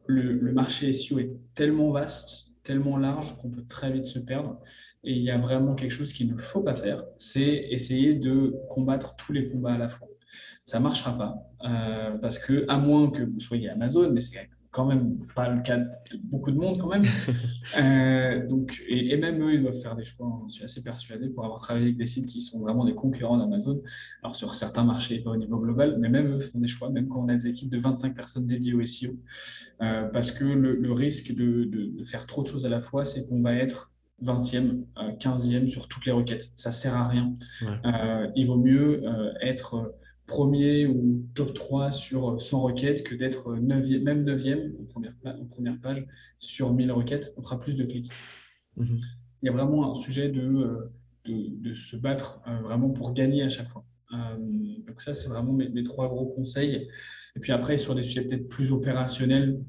Le, 0.07 0.53
marché 0.53 0.92
SEO 0.92 1.18
est 1.18 1.32
tellement 1.55 1.90
vaste, 1.90 2.46
tellement 2.62 2.96
large 2.96 3.36
qu'on 3.38 3.51
peut 3.51 3.64
très 3.68 3.92
vite 3.92 4.07
se 4.07 4.18
perdre. 4.18 4.61
Et 5.05 5.12
il 5.12 5.22
y 5.22 5.30
a 5.30 5.38
vraiment 5.38 5.74
quelque 5.74 5.92
chose 5.92 6.12
qu'il 6.12 6.28
ne 6.32 6.36
faut 6.36 6.61
pas 6.61 6.74
faire, 6.74 7.05
c'est 7.18 7.66
essayer 7.70 8.14
de 8.14 8.57
combattre 8.70 9.16
tous 9.16 9.32
les 9.32 9.49
combats 9.49 9.74
à 9.74 9.78
la 9.78 9.88
fois. 9.88 10.09
Ça 10.64 10.78
ne 10.78 10.84
marchera 10.84 11.16
pas, 11.16 11.36
euh, 11.64 12.18
parce 12.18 12.38
que, 12.38 12.64
à 12.68 12.78
moins 12.78 13.11
que 13.11 13.22
vous 13.22 13.40
soyez 13.40 13.70
Amazon, 13.70 14.11
mais 14.12 14.20
c'est 14.20 14.34
quand 14.34 14.40
même 14.40 14.49
quand 14.70 14.86
même 14.86 15.18
pas 15.34 15.49
le 15.49 15.62
cas 15.62 15.78
de 15.78 16.18
beaucoup 16.24 16.51
de 16.51 16.57
monde 16.57 16.78
quand 16.78 16.88
même. 16.88 17.05
Euh, 17.76 18.46
donc, 18.46 18.82
et, 18.88 19.14
même 19.18 19.42
eux, 19.42 19.53
ils 19.53 19.61
doivent 19.61 19.78
faire 19.82 19.94
des 19.94 20.05
choix. 20.07 20.42
Je 20.49 20.55
suis 20.55 20.64
assez 20.64 20.82
persuadé 20.82 21.28
pour 21.28 21.44
avoir 21.44 21.61
travaillé 21.61 21.84
avec 21.84 21.99
des 21.99 22.07
sites 22.07 22.24
qui 22.24 22.40
sont 22.40 22.61
vraiment 22.61 22.86
des 22.86 22.94
concurrents 22.94 23.36
d'Amazon. 23.36 23.82
Alors 24.22 24.36
sur 24.36 24.55
certains 24.55 24.84
marchés, 24.84 25.18
pas 25.18 25.32
au 25.32 25.36
niveau 25.36 25.59
global, 25.59 25.99
mais 25.99 26.09
même 26.09 26.34
eux 26.34 26.40
font 26.40 26.61
des 26.61 26.66
choix, 26.66 26.88
même 26.88 27.07
quand 27.09 27.20
on 27.22 27.28
a 27.28 27.34
des 27.34 27.46
équipes 27.46 27.68
de 27.68 27.78
25 27.78 28.14
personnes 28.14 28.46
dédiées 28.46 28.72
au 28.72 28.82
SEO. 28.86 29.11
Euh, 29.82 30.05
parce 30.05 30.30
que 30.30 30.44
le, 30.44 30.92
risque 30.92 31.34
de, 31.34 31.64
de, 31.64 32.05
faire 32.05 32.26
trop 32.26 32.40
de 32.42 32.46
choses 32.46 32.64
à 32.64 32.70
la 32.70 32.80
fois, 32.80 33.05
c'est 33.05 33.28
qu'on 33.28 33.42
va 33.42 33.53
être 33.53 33.92
20e, 34.22 34.84
15e 35.20 35.64
euh, 35.64 35.68
sur 35.68 35.88
toutes 35.88 36.06
les 36.06 36.12
requêtes. 36.12 36.50
Ça 36.56 36.72
sert 36.72 36.94
à 36.94 37.06
rien. 37.06 37.36
il 38.34 38.46
vaut 38.46 38.56
mieux 38.56 39.02
être 39.40 39.94
premier 40.26 40.86
ou 40.86 41.26
top 41.34 41.54
3 41.54 41.90
sur 41.90 42.40
100 42.40 42.60
requêtes 42.60 43.02
que 43.02 43.14
d'être 43.14 43.54
même 43.54 44.24
9e 44.24 44.72
en 44.80 44.84
première, 44.84 45.14
en 45.24 45.46
première 45.46 45.80
page 45.80 46.06
sur 46.38 46.72
1000 46.72 46.92
requêtes. 46.92 47.32
On 47.36 47.42
fera 47.42 47.58
plus 47.58 47.76
de 47.76 47.84
clics. 47.84 48.12
Mhm. 48.76 49.00
Il 49.42 49.46
y 49.46 49.48
a 49.48 49.52
vraiment 49.52 49.90
un 49.90 49.94
sujet 49.94 50.28
de, 50.28 50.40
euh, 50.40 50.92
de, 51.26 51.74
se 51.74 51.96
battre 51.96 52.40
euh, 52.46 52.60
vraiment 52.60 52.90
pour 52.90 53.12
gagner 53.12 53.42
à 53.42 53.48
chaque 53.48 53.68
fois. 53.68 53.84
Euh, 54.12 54.36
donc 54.86 55.00
ça, 55.00 55.14
c'est 55.14 55.28
vraiment 55.28 55.52
mes, 55.52 55.84
trois 55.84 56.08
gros 56.08 56.26
conseils. 56.26 56.88
Et 57.39 57.41
puis 57.41 57.53
après, 57.53 57.78
sur 57.78 57.95
des 57.95 58.03
sujets 58.03 58.22
peut-être 58.22 58.49
plus 58.49 58.72
opérationnels, 58.72 59.61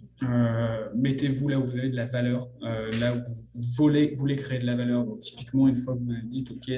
mettez-vous 0.95 1.49
là 1.49 1.59
où 1.59 1.65
vous 1.65 1.77
avez 1.77 1.91
de 1.91 1.95
la 1.95 2.07
valeur, 2.07 2.47
là 2.63 3.13
où 3.13 3.19
vous 3.53 3.61
voulez, 4.17 4.35
créer 4.37 4.57
de 4.57 4.65
la 4.65 4.75
valeur. 4.75 5.05
Donc 5.05 5.19
typiquement, 5.19 5.67
une 5.67 5.75
fois 5.75 5.93
que 5.93 5.99
vous 5.99 6.09
avez 6.09 6.23
dit, 6.23 6.43
OK, 6.49 6.71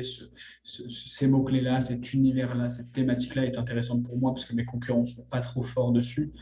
ces 0.63 1.27
mots-clés-là, 1.29 1.79
cet 1.79 2.11
univers-là, 2.11 2.67
cette 2.67 2.91
thématique-là 2.91 3.45
est 3.45 3.57
intéressante 3.57 4.03
pour 4.03 4.17
moi 4.17 4.33
parce 4.33 4.43
que 4.43 4.53
mes 4.53 4.65
concurrents 4.65 5.03
ne 5.03 5.05
sont 5.05 5.23
pas 5.29 5.39
trop 5.39 5.63
forts 5.63 5.93
dessus, 5.93 6.33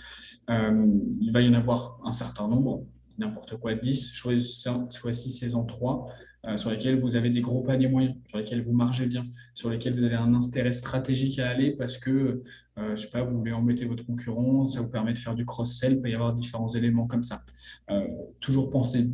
il 0.49 1.29
va 1.31 1.41
y 1.41 1.47
en 1.47 1.53
avoir 1.53 1.99
un 2.03 2.11
certain 2.11 2.47
nombre 2.47 2.87
n'importe 3.19 3.57
quoi 3.57 3.75
10, 3.75 4.13
choisissez 4.13 5.29
saison 5.29 5.65
3 5.65 6.07
euh, 6.45 6.57
sur 6.57 6.71
lesquels 6.71 6.97
vous 6.97 7.17
avez 7.17 7.29
des 7.29 7.41
gros 7.41 7.61
paniers 7.61 7.89
moyens, 7.89 8.15
sur 8.29 8.37
lesquels 8.37 8.61
vous 8.61 8.71
margez 8.71 9.05
bien, 9.05 9.27
sur 9.53 9.69
lesquels 9.69 9.93
vous 9.93 10.05
avez 10.05 10.15
un 10.15 10.33
intérêt 10.33 10.71
stratégique 10.71 11.37
à 11.37 11.49
aller 11.49 11.71
parce 11.71 11.97
que, 11.97 12.43
euh, 12.77 12.95
je 12.95 13.01
sais 13.01 13.09
pas, 13.09 13.23
vous 13.23 13.37
voulez 13.37 13.51
embêter 13.51 13.85
votre 13.85 14.05
concurrent, 14.05 14.65
ça 14.67 14.81
vous 14.81 14.87
permet 14.87 15.13
de 15.13 15.17
faire 15.17 15.35
du 15.35 15.45
cross-sell, 15.45 15.93
il 15.93 16.01
peut 16.01 16.09
y 16.09 16.15
avoir 16.15 16.33
différents 16.33 16.69
éléments 16.69 17.07
comme 17.07 17.23
ça. 17.23 17.43
Euh, 17.91 18.07
toujours 18.39 18.71
penser 18.71 19.09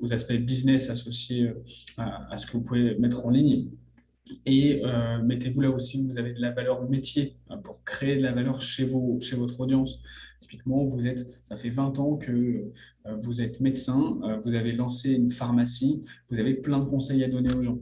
aux 0.00 0.12
aspects 0.12 0.32
business 0.34 0.88
associés 0.88 1.52
à, 1.96 2.32
à, 2.32 2.36
ce 2.36 2.46
que 2.46 2.52
vous 2.52 2.62
pouvez 2.62 2.96
mettre 2.96 3.26
en 3.26 3.30
ligne. 3.30 3.70
Et 4.46 4.82
mettez-vous 5.22 5.60
là 5.60 5.70
aussi 5.70 6.00
où 6.00 6.06
vous 6.06 6.18
avez 6.18 6.32
de 6.32 6.40
la 6.40 6.50
valeur 6.50 6.88
métier 6.88 7.36
pour 7.62 7.84
créer 7.84 8.16
de 8.16 8.22
la 8.22 8.32
valeur 8.32 8.62
chez, 8.62 8.86
vos, 8.86 9.20
chez 9.20 9.36
votre 9.36 9.60
audience 9.60 10.00
Typiquement, 10.54 10.84
vous 10.84 11.08
êtes, 11.08 11.26
ça 11.44 11.56
fait 11.56 11.70
20 11.70 11.98
ans 11.98 12.16
que 12.16 12.30
euh, 13.06 13.16
vous 13.16 13.42
êtes 13.42 13.58
médecin, 13.60 14.20
euh, 14.22 14.36
vous 14.44 14.54
avez 14.54 14.70
lancé 14.70 15.10
une 15.10 15.32
pharmacie, 15.32 16.02
vous 16.30 16.38
avez 16.38 16.54
plein 16.54 16.78
de 16.78 16.84
conseils 16.84 17.24
à 17.24 17.28
donner 17.28 17.52
aux 17.52 17.62
gens. 17.62 17.80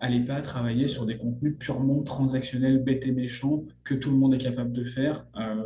Allez 0.00 0.20
pas 0.20 0.42
travailler 0.42 0.86
sur 0.86 1.06
des 1.06 1.16
contenus 1.16 1.56
purement 1.58 2.02
transactionnels, 2.02 2.84
bêtes 2.84 3.06
et 3.06 3.12
méchants, 3.12 3.64
que 3.84 3.94
tout 3.94 4.10
le 4.10 4.16
monde 4.16 4.34
est 4.34 4.38
capable 4.38 4.72
de 4.72 4.84
faire, 4.84 5.26
euh, 5.36 5.64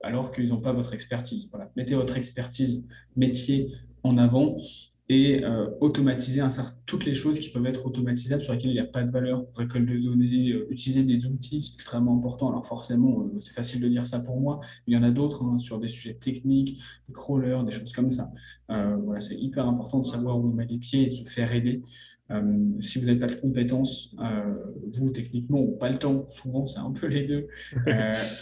alors 0.00 0.32
qu'ils 0.32 0.48
n'ont 0.48 0.62
pas 0.62 0.72
votre 0.72 0.94
expertise. 0.94 1.50
Voilà. 1.50 1.70
Mettez 1.76 1.94
votre 1.94 2.16
expertise 2.16 2.82
métier 3.14 3.70
en 4.02 4.16
avant 4.16 4.56
et 5.08 5.44
euh, 5.44 5.68
automatiser 5.80 6.40
un 6.40 6.50
certain, 6.50 6.74
toutes 6.86 7.04
les 7.04 7.14
choses 7.14 7.38
qui 7.38 7.50
peuvent 7.50 7.66
être 7.66 7.86
automatisables 7.86 8.42
sur 8.42 8.52
lesquelles 8.52 8.70
il 8.70 8.74
n'y 8.74 8.80
a 8.80 8.84
pas 8.84 9.04
de 9.04 9.10
valeur, 9.12 9.44
récolte 9.54 9.86
de 9.86 9.98
données, 9.98 10.50
euh, 10.50 10.66
utiliser 10.70 11.04
des 11.04 11.26
outils, 11.26 11.62
c'est 11.62 11.74
extrêmement 11.74 12.16
important. 12.16 12.48
Alors 12.48 12.66
forcément, 12.66 13.20
euh, 13.20 13.38
c'est 13.38 13.52
facile 13.52 13.80
de 13.80 13.88
dire 13.88 14.04
ça 14.04 14.18
pour 14.18 14.40
moi, 14.40 14.58
mais 14.86 14.94
il 14.94 14.94
y 14.94 14.98
en 14.98 15.04
a 15.04 15.12
d'autres 15.12 15.44
hein, 15.44 15.58
sur 15.58 15.78
des 15.78 15.86
sujets 15.86 16.14
techniques, 16.14 16.82
des 17.08 17.14
crawlers, 17.14 17.62
des 17.64 17.70
choses 17.70 17.92
comme 17.92 18.10
ça. 18.10 18.32
voilà, 18.68 19.20
c'est 19.20 19.36
hyper 19.36 19.66
important 19.68 20.00
de 20.00 20.06
savoir 20.06 20.38
où 20.38 20.48
on 20.48 20.52
met 20.52 20.66
les 20.66 20.78
pieds 20.78 21.02
et 21.04 21.06
de 21.06 21.14
se 21.14 21.24
faire 21.32 21.52
aider. 21.52 21.82
si 22.80 22.98
vous 22.98 23.06
n'avez 23.06 23.20
pas 23.20 23.28
de 23.28 23.36
compétences, 23.36 24.16
vous, 24.88 25.10
techniquement, 25.10 25.60
ou 25.60 25.76
pas 25.76 25.90
le 25.90 25.98
temps, 25.98 26.26
souvent 26.32 26.66
c'est 26.66 26.80
un 26.80 26.90
peu 26.90 27.06
les 27.06 27.26
deux, 27.26 27.46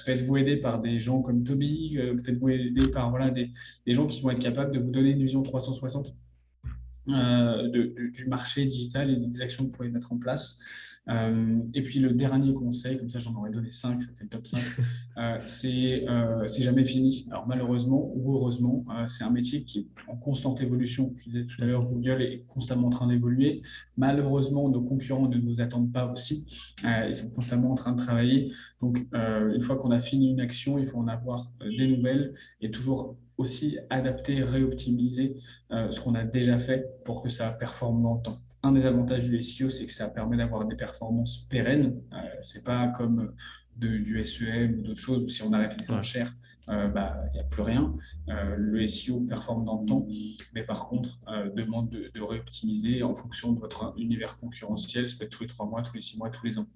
faites-vous 0.07 0.37
aider 0.39 0.57
par 0.57 0.81
des 0.81 0.99
gens 0.99 1.21
comme 1.21 1.45
Toby, 1.45 1.99
faites-vous 2.25 2.49
aider 2.49 2.89
par 2.89 3.11
voilà, 3.11 3.31
des, 3.31 3.51
des 3.87 3.93
gens 3.93 4.07
qui 4.07 4.23
vont 4.23 4.31
être 4.31 4.41
capables 4.41 4.73
de 4.73 4.81
vous 4.81 4.91
donner 4.91 5.11
une 5.11 5.23
vision 5.23 5.43
360 5.43 6.15
euh, 7.09 7.69
du 7.69 8.27
marché 8.29 8.65
digital 8.65 9.11
et 9.11 9.17
des 9.17 9.43
actions 9.43 9.65
que 9.65 9.71
vous 9.71 9.77
pouvez 9.77 9.91
mettre 9.91 10.13
en 10.13 10.17
place. 10.17 10.59
Euh, 11.11 11.59
et 11.75 11.83
puis 11.83 11.99
le 11.99 12.13
dernier 12.15 12.55
conseil, 12.55 12.97
comme 12.97 13.11
ça 13.11 13.19
j'en 13.19 13.35
aurais 13.35 13.51
donné 13.51 13.71
5, 13.71 14.01
ça 14.01 14.09
fait 14.15 14.25
le 14.25 14.31
top 14.31 14.47
5, 14.47 14.63
euh, 15.19 15.39
c'est 15.45 16.63
jamais 16.63 16.85
fini. 16.87 17.27
Alors 17.31 17.47
malheureusement 17.47 18.11
ou 18.15 18.33
heureusement, 18.35 18.87
c'est 19.07 19.23
un 19.23 19.29
métier 19.29 19.65
qui 19.65 19.81
est 19.81 19.87
en 20.11 20.17
constante 20.17 20.63
évolution. 20.63 21.13
Je 21.17 21.25
disais 21.25 21.45
tout 21.45 21.63
à 21.63 21.67
l'heure, 21.67 21.85
Google 21.85 22.23
est 22.23 22.45
constamment 22.49 22.87
en 22.87 22.91
train 22.91 23.09
d'évoluer. 23.09 23.61
Malheureusement, 23.99 24.71
nos 24.71 24.81
concurrents 24.81 25.29
ne 25.29 25.37
nous 25.37 25.61
attendent 25.61 25.93
pas 25.93 26.11
aussi. 26.11 26.47
ils 26.83 27.15
sont 27.15 27.31
constamment 27.33 27.73
en 27.73 27.75
train 27.75 27.93
de 27.93 28.01
travailler. 28.01 28.53
Donc 28.81 29.07
une 29.13 29.61
fois 29.61 29.77
qu'on 29.77 29.91
a 29.91 30.01
fini 30.01 30.31
une 30.31 30.41
action, 30.41 30.79
il 30.79 30.87
faut 30.87 30.99
en 30.99 31.09
avoir 31.09 31.53
des 31.61 31.87
nouvelles 31.87 32.33
et 32.63 32.71
toujours 32.71 33.19
aussi 33.37 33.79
adapter, 33.91 34.43
réoptimiser 34.43 35.37
euh, 35.71 35.91
ce 35.91 36.01
qu'on 36.01 36.15
a 36.15 36.25
déjà 36.25 36.59
fait 36.59 36.87
pour 37.05 37.23
que 37.23 37.29
ça 37.29 37.51
performe 37.51 38.03
dans 38.03 38.15
le 38.15 38.23
temps. 38.23 38.41
Un 38.63 38.73
des 38.73 38.85
avantages 38.87 39.25
du 39.25 39.41
SEO, 39.43 39.71
c'est 39.71 39.87
que 39.87 39.93
ça 39.93 40.09
permet 40.09 40.37
d'avoir 40.37 40.67
des 40.67 40.77
performances 40.77 41.47
pérennes. 41.51 42.01
Euh, 42.13 42.17
c'est 42.41 42.65
pas 42.65 42.89
comme 42.89 43.35
du 43.77 44.25
SEM 44.25 44.79
ou 44.79 44.83
d'autres 44.83 45.01
choses 45.01 45.25
où 45.25 45.29
si 45.29 45.43
on 45.43 45.53
arrête 45.53 45.79
les 45.81 45.91
enchères, 45.91 46.33
euh, 46.69 46.89
bah, 46.89 47.17
il 47.33 47.35
n'y 47.35 47.41
a 47.41 47.45
plus 47.45 47.63
rien. 47.63 47.93
le 48.29 48.87
SEO 48.87 49.21
performe 49.21 49.65
dans 49.65 49.83
le 49.83 49.87
temps, 49.87 50.07
mais 50.55 50.63
par 50.63 50.89
contre, 50.89 51.19
demande 51.55 51.91
de, 51.91 52.21
réoptimiser 52.23 53.03
en 53.03 53.15
fonction 53.15 53.53
de 53.53 53.59
votre 53.59 53.93
univers 53.99 54.39
concurrentiel. 54.39 55.09
Ça 55.11 55.17
peut 55.19 55.25
être 55.25 55.31
tous 55.31 55.43
les 55.43 55.49
trois 55.49 55.67
mois, 55.67 55.83
tous 55.83 55.95
les 55.95 56.01
six 56.01 56.17
mois, 56.17 56.31
tous 56.31 56.47
les 56.47 56.59
ans. 56.59 56.69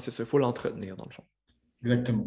c'est 0.00 0.10
ça, 0.10 0.24
il 0.24 0.26
faut 0.26 0.38
l'entretenir 0.38 0.96
dans 0.96 1.06
le 1.06 1.12
fond. 1.12 1.24
Exactement. 1.82 2.26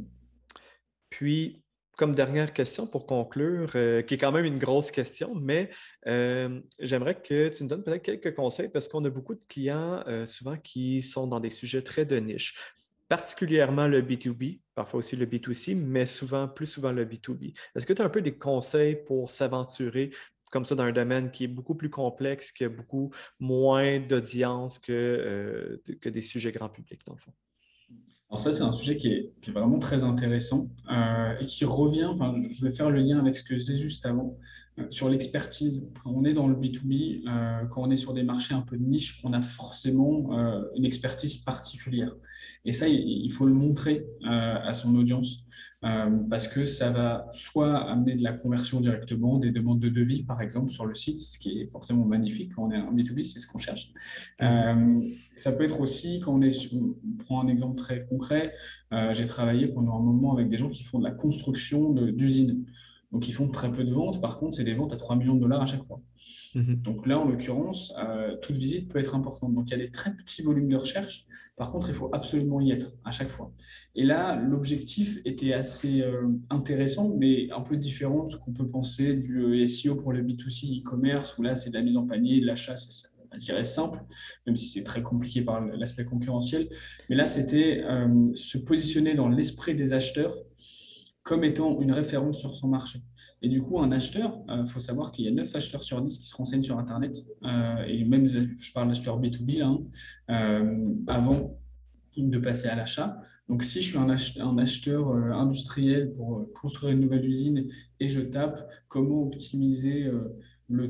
Puis, 1.09 1.61
comme 2.01 2.15
dernière 2.15 2.51
question 2.51 2.87
pour 2.87 3.05
conclure, 3.05 3.69
euh, 3.75 4.01
qui 4.01 4.15
est 4.15 4.17
quand 4.17 4.31
même 4.31 4.45
une 4.45 4.57
grosse 4.57 4.89
question, 4.89 5.35
mais 5.35 5.69
euh, 6.07 6.59
j'aimerais 6.79 7.21
que 7.21 7.49
tu 7.49 7.61
nous 7.61 7.69
donnes 7.69 7.83
peut-être 7.83 8.01
quelques 8.01 8.33
conseils 8.33 8.69
parce 8.69 8.87
qu'on 8.87 9.05
a 9.05 9.11
beaucoup 9.11 9.35
de 9.35 9.43
clients 9.47 10.03
euh, 10.07 10.25
souvent 10.25 10.57
qui 10.57 11.03
sont 11.03 11.27
dans 11.27 11.39
des 11.39 11.51
sujets 11.51 11.83
très 11.83 12.03
de 12.03 12.17
niche, 12.17 12.73
particulièrement 13.07 13.85
le 13.85 14.01
B2B, 14.01 14.61
parfois 14.73 14.97
aussi 15.01 15.15
le 15.15 15.27
B2C, 15.27 15.75
mais 15.75 16.07
souvent, 16.07 16.47
plus 16.47 16.65
souvent 16.65 16.91
le 16.91 17.05
B2B. 17.05 17.53
Est-ce 17.75 17.85
que 17.85 17.93
tu 17.93 18.01
as 18.01 18.05
un 18.05 18.09
peu 18.09 18.23
des 18.23 18.35
conseils 18.35 18.95
pour 19.05 19.29
s'aventurer 19.29 20.09
comme 20.51 20.65
ça 20.65 20.73
dans 20.73 20.85
un 20.85 20.91
domaine 20.91 21.29
qui 21.29 21.43
est 21.43 21.47
beaucoup 21.47 21.75
plus 21.75 21.91
complexe, 21.91 22.51
qui 22.51 22.63
a 22.63 22.69
beaucoup 22.69 23.11
moins 23.39 23.99
d'audience 23.99 24.79
que, 24.79 25.79
que 26.01 26.09
des 26.09 26.21
sujets 26.21 26.51
grand 26.51 26.69
public, 26.69 27.05
dans 27.05 27.13
le 27.13 27.19
fond? 27.19 27.33
Alors 28.31 28.39
ça, 28.39 28.53
c'est 28.53 28.63
un 28.63 28.71
sujet 28.71 28.95
qui 28.95 29.09
est, 29.09 29.51
vraiment 29.51 29.77
très 29.77 30.05
intéressant 30.05 30.69
euh, 30.89 31.35
et 31.41 31.45
qui 31.45 31.65
revient, 31.65 32.05
enfin, 32.05 32.33
je 32.49 32.65
vais 32.65 32.71
faire 32.71 32.89
le 32.89 33.01
lien 33.01 33.19
avec 33.19 33.35
ce 33.35 33.43
que 33.43 33.57
je 33.57 33.59
disais 33.59 33.75
juste 33.75 34.05
avant, 34.05 34.37
sur 34.89 35.09
l'expertise. 35.09 35.83
Quand 36.03 36.11
on 36.11 36.25
est 36.25 36.33
dans 36.33 36.47
le 36.47 36.55
B2B, 36.55 37.27
euh, 37.27 37.65
quand 37.67 37.83
on 37.83 37.91
est 37.91 37.97
sur 37.97 38.13
des 38.13 38.23
marchés 38.23 38.53
un 38.53 38.61
peu 38.61 38.77
de 38.77 38.83
niche, 38.83 39.19
on 39.23 39.33
a 39.33 39.41
forcément 39.41 40.31
une 40.75 40.85
expertise 40.85 41.37
particulière. 41.37 42.15
Et 42.65 42.71
ça, 42.71 42.87
il 42.87 43.31
faut 43.31 43.45
le 43.45 43.53
montrer 43.53 44.05
à 44.23 44.73
son 44.73 44.95
audience. 44.95 45.45
Euh, 45.83 46.11
parce 46.29 46.47
que 46.47 46.63
ça 46.65 46.91
va 46.91 47.27
soit 47.31 47.75
amener 47.89 48.15
de 48.15 48.21
la 48.21 48.33
conversion 48.33 48.81
directement, 48.81 49.39
des 49.39 49.49
demandes 49.49 49.79
de 49.79 49.89
devis, 49.89 50.21
par 50.21 50.39
exemple, 50.39 50.69
sur 50.69 50.85
le 50.85 50.93
site, 50.93 51.17
ce 51.17 51.39
qui 51.39 51.59
est 51.59 51.71
forcément 51.71 52.05
magnifique 52.05 52.53
quand 52.55 52.65
on 52.67 52.71
est 52.71 52.75
un 52.75 52.93
B2B, 52.93 53.23
c'est 53.23 53.39
ce 53.39 53.47
qu'on 53.47 53.57
cherche. 53.57 53.91
Euh, 54.43 55.01
ça 55.35 55.51
peut 55.51 55.63
être 55.63 55.81
aussi, 55.81 56.19
quand 56.19 56.35
on 56.35 56.41
est, 56.43 56.51
sur, 56.51 56.71
on 56.75 57.23
prend 57.23 57.43
un 57.43 57.47
exemple 57.47 57.77
très 57.77 58.05
concret, 58.05 58.53
euh, 58.93 59.11
j'ai 59.13 59.25
travaillé 59.25 59.67
pendant 59.69 59.97
un 59.97 60.03
moment 60.03 60.33
avec 60.33 60.49
des 60.49 60.57
gens 60.57 60.69
qui 60.69 60.83
font 60.83 60.99
de 60.99 61.03
la 61.03 61.11
construction 61.11 61.89
d'usines. 61.89 62.63
Donc, 63.11 63.27
ils 63.27 63.33
font 63.33 63.49
très 63.49 63.71
peu 63.71 63.83
de 63.83 63.93
ventes. 63.93 64.21
Par 64.21 64.39
contre, 64.39 64.55
c'est 64.55 64.63
des 64.63 64.73
ventes 64.73 64.93
à 64.93 64.97
3 64.97 65.15
millions 65.15 65.35
de 65.35 65.41
dollars 65.41 65.61
à 65.61 65.65
chaque 65.65 65.83
fois. 65.83 66.01
Mhm. 66.55 66.81
Donc 66.81 67.07
là, 67.07 67.19
en 67.19 67.25
l'occurrence, 67.25 67.93
euh, 67.97 68.35
toute 68.41 68.57
visite 68.57 68.89
peut 68.89 68.99
être 68.99 69.15
importante. 69.15 69.53
Donc 69.53 69.69
il 69.69 69.71
y 69.71 69.73
a 69.75 69.77
des 69.77 69.91
très 69.91 70.13
petits 70.13 70.41
volumes 70.41 70.69
de 70.69 70.75
recherche. 70.75 71.25
Par 71.57 71.71
contre, 71.71 71.89
il 71.89 71.95
faut 71.95 72.09
absolument 72.13 72.59
y 72.59 72.71
être 72.71 72.93
à 73.05 73.11
chaque 73.11 73.29
fois. 73.29 73.53
Et 73.95 74.03
là, 74.03 74.35
l'objectif 74.35 75.19
était 75.25 75.53
assez 75.53 76.01
euh, 76.01 76.27
intéressant, 76.49 77.13
mais 77.17 77.49
un 77.51 77.61
peu 77.61 77.77
différent 77.77 78.25
de 78.25 78.31
ce 78.31 78.37
qu'on 78.37 78.53
peut 78.53 78.67
penser 78.67 79.15
du 79.15 79.39
euh, 79.39 79.65
SEO 79.65 79.95
pour 79.95 80.11
le 80.11 80.23
B2C 80.23 80.81
e-commerce, 80.81 81.37
où 81.37 81.43
là, 81.43 81.55
c'est 81.55 81.69
de 81.69 81.75
la 81.75 81.83
mise 81.83 81.97
en 81.97 82.07
panier, 82.07 82.41
de 82.41 82.47
l'achat, 82.47 82.75
je 83.33 83.37
dirais 83.37 83.63
simple, 83.63 83.99
même 84.45 84.55
si 84.55 84.67
c'est 84.67 84.83
très 84.83 85.01
compliqué 85.03 85.41
par 85.41 85.61
l'aspect 85.61 86.03
concurrentiel. 86.03 86.67
Mais 87.09 87.15
là, 87.15 87.27
c'était 87.27 87.81
se 88.33 88.57
positionner 88.57 89.13
dans 89.13 89.29
l'esprit 89.29 89.73
des 89.73 89.93
acheteurs 89.93 90.35
comme 91.23 91.43
étant 91.43 91.79
une 91.81 91.91
référence 91.91 92.39
sur 92.39 92.55
son 92.55 92.67
marché. 92.67 93.01
Et 93.41 93.49
du 93.49 93.61
coup, 93.61 93.79
un 93.79 93.91
acheteur, 93.91 94.39
il 94.47 94.53
euh, 94.53 94.65
faut 94.65 94.79
savoir 94.79 95.11
qu'il 95.11 95.25
y 95.25 95.27
a 95.27 95.31
9 95.31 95.55
acheteurs 95.55 95.83
sur 95.83 96.01
10 96.01 96.17
qui 96.17 96.27
se 96.27 96.35
renseignent 96.35 96.63
sur 96.63 96.79
Internet, 96.79 97.15
euh, 97.43 97.83
et 97.87 98.03
même, 98.03 98.25
je 98.27 98.73
parle 98.73 98.87
d'acheteur 98.87 99.21
B2B, 99.21 99.59
là, 99.59 99.67
hein, 99.67 99.81
euh, 100.29 100.93
avant 101.07 101.59
de 102.17 102.37
passer 102.39 102.67
à 102.67 102.75
l'achat. 102.75 103.21
Donc, 103.49 103.63
si 103.63 103.81
je 103.81 103.89
suis 103.89 103.97
un 103.97 104.09
acheteur, 104.09 105.09
industriel 105.09 106.13
pour 106.13 106.47
construire 106.53 106.93
une 106.93 107.01
nouvelle 107.01 107.25
usine 107.25 107.67
et 107.99 108.09
je 108.09 108.21
tape 108.21 108.69
comment 108.87 109.23
optimiser 109.23 110.09
le, 110.69 110.87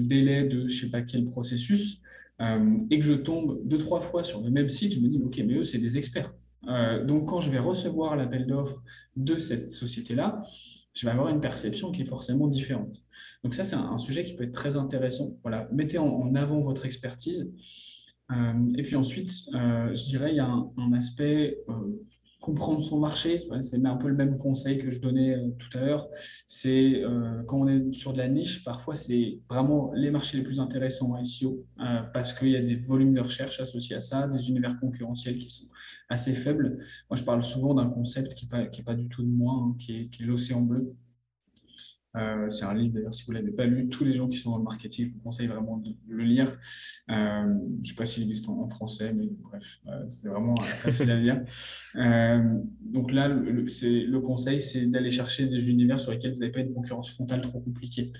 délai 0.00 0.44
de 0.44 0.68
je 0.68 0.74
ne 0.74 0.80
sais 0.86 0.90
pas 0.90 1.02
quel 1.02 1.24
processus, 1.24 2.00
et 2.40 2.98
que 2.98 3.04
je 3.04 3.14
tombe 3.14 3.66
deux, 3.66 3.78
trois 3.78 4.00
fois 4.00 4.22
sur 4.22 4.40
le 4.42 4.50
même 4.50 4.68
site, 4.68 4.94
je 4.94 5.00
me 5.00 5.08
dis, 5.08 5.18
OK, 5.18 5.40
mais 5.44 5.54
eux, 5.54 5.64
c'est 5.64 5.78
des 5.78 5.98
experts. 5.98 6.34
Donc, 6.62 7.28
quand 7.28 7.40
je 7.40 7.50
vais 7.50 7.58
recevoir 7.58 8.16
l'appel 8.16 8.46
d'offres 8.46 8.82
de 9.16 9.38
cette 9.38 9.70
société-là, 9.70 10.42
je 10.98 11.06
vais 11.06 11.12
avoir 11.12 11.28
une 11.28 11.40
perception 11.40 11.92
qui 11.92 12.02
est 12.02 12.06
forcément 12.06 12.48
différente. 12.48 12.96
Donc 13.44 13.54
ça, 13.54 13.64
c'est 13.64 13.76
un, 13.76 13.98
sujet 13.98 14.24
qui 14.24 14.34
peut 14.34 14.44
être 14.44 14.52
très 14.52 14.76
intéressant. 14.76 15.38
Voilà, 15.42 15.68
mettez 15.72 15.98
en, 15.98 16.34
avant 16.34 16.60
votre 16.60 16.86
expertise. 16.86 17.52
Euh, 18.32 18.72
et 18.76 18.82
puis 18.82 18.96
ensuite, 18.96 19.30
euh, 19.54 19.94
je 19.94 20.04
dirais, 20.06 20.30
il 20.30 20.36
y 20.36 20.40
a 20.40 20.48
un, 20.48 20.92
aspect 20.92 21.58
euh, 21.68 22.04
comprendre 22.40 22.82
son 22.82 22.98
marché. 22.98 23.42
C'est 23.60 23.84
un 23.84 23.96
peu 23.96 24.08
le 24.08 24.14
même 24.14 24.38
conseil 24.38 24.78
que 24.78 24.90
je 24.90 25.00
donnais 25.00 25.36
tout 25.58 25.78
à 25.78 25.80
l'heure. 25.82 26.08
C'est 26.46 27.02
quand 27.46 27.58
on 27.60 27.68
est 27.68 27.92
sur 27.92 28.12
de 28.12 28.18
la 28.18 28.28
niche, 28.28 28.64
parfois 28.64 28.94
c'est 28.94 29.40
vraiment 29.50 29.92
les 29.94 30.10
marchés 30.10 30.36
les 30.36 30.42
plus 30.42 30.60
intéressants 30.60 31.12
en 31.12 31.24
SEO 31.24 31.64
parce 32.12 32.32
qu'il 32.32 32.48
y 32.48 32.56
a 32.56 32.62
des 32.62 32.76
volumes 32.76 33.14
de 33.14 33.20
recherche 33.20 33.60
associés 33.60 33.96
à 33.96 34.00
ça, 34.00 34.28
des 34.28 34.48
univers 34.48 34.78
concurrentiels 34.78 35.38
qui 35.38 35.48
sont 35.48 35.66
assez 36.08 36.34
faible. 36.34 36.78
Moi, 37.10 37.16
je 37.16 37.24
parle 37.24 37.42
souvent 37.42 37.74
d'un 37.74 37.88
concept 37.88 38.34
qui 38.34 38.46
n'est 38.46 38.50
pas, 38.50 38.82
pas, 38.84 38.94
du 38.94 39.08
tout 39.08 39.22
de 39.22 39.28
moi, 39.28 39.54
hein, 39.54 39.76
qui 39.78 39.96
est, 39.96 40.20
l'océan 40.20 40.60
bleu. 40.60 40.94
Euh, 42.18 42.48
c'est 42.48 42.64
un 42.64 42.74
livre, 42.74 42.94
d'ailleurs, 42.94 43.14
si 43.14 43.24
vous 43.24 43.32
ne 43.32 43.38
l'avez 43.38 43.52
pas 43.52 43.64
lu, 43.64 43.88
tous 43.88 44.04
les 44.04 44.14
gens 44.14 44.28
qui 44.28 44.38
sont 44.38 44.50
dans 44.50 44.58
le 44.58 44.64
marketing, 44.64 45.08
je 45.08 45.12
vous 45.12 45.20
conseille 45.20 45.46
vraiment 45.46 45.76
de, 45.78 45.90
le 46.08 46.24
lire. 46.24 46.58
Euh, 47.10 47.54
je 47.76 47.80
ne 47.80 47.84
sais 47.84 47.94
pas 47.94 48.04
s'il 48.04 48.24
existe 48.24 48.48
en, 48.48 48.68
français, 48.68 49.12
mais 49.12 49.28
bref, 49.42 49.78
euh, 49.86 50.04
c'est 50.08 50.28
vraiment 50.28 50.56
facile 50.56 51.10
à 51.10 51.16
lire. 51.16 51.42
donc 51.94 53.12
là, 53.12 53.28
le, 53.28 53.62
le 53.62 54.20
conseil, 54.20 54.60
c'est 54.60 54.86
d'aller 54.86 55.10
chercher 55.10 55.46
des 55.46 55.68
univers 55.68 56.00
sur 56.00 56.12
lesquels 56.12 56.32
vous 56.32 56.40
n'avez 56.40 56.52
pas 56.52 56.60
une 56.60 56.74
concurrence 56.74 57.10
frontale 57.10 57.40
trop 57.40 57.60
compliquée. 57.60 58.12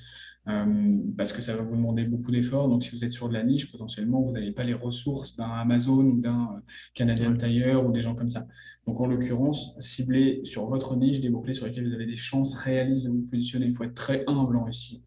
Parce 1.16 1.32
que 1.32 1.42
ça 1.42 1.54
va 1.54 1.62
vous 1.62 1.76
demander 1.76 2.04
beaucoup 2.04 2.30
d'efforts. 2.30 2.68
Donc, 2.68 2.82
si 2.82 2.90
vous 2.92 3.04
êtes 3.04 3.12
sur 3.12 3.28
de 3.28 3.34
la 3.34 3.44
niche, 3.44 3.70
potentiellement, 3.70 4.22
vous 4.22 4.32
n'avez 4.32 4.52
pas 4.52 4.64
les 4.64 4.72
ressources 4.72 5.36
d'un 5.36 5.50
Amazon 5.50 6.04
ou 6.04 6.20
d'un 6.20 6.62
Canadian 6.94 7.36
Tire 7.36 7.84
ou 7.84 7.92
des 7.92 8.00
gens 8.00 8.14
comme 8.14 8.30
ça. 8.30 8.46
Donc, 8.86 8.98
en 8.98 9.06
l'occurrence, 9.06 9.74
ciblez 9.78 10.40
sur 10.44 10.66
votre 10.66 10.96
niche 10.96 11.20
des 11.20 11.28
mots-clés 11.28 11.52
sur 11.52 11.66
lesquels 11.66 11.86
vous 11.86 11.92
avez 11.92 12.06
des 12.06 12.16
chances 12.16 12.54
réalistes 12.54 13.04
de 13.04 13.10
vous 13.10 13.26
positionner. 13.30 13.66
Il 13.66 13.74
faut 13.74 13.84
très 13.94 14.24
humble 14.26 14.56
en 14.56 14.68
ici. 14.68 15.02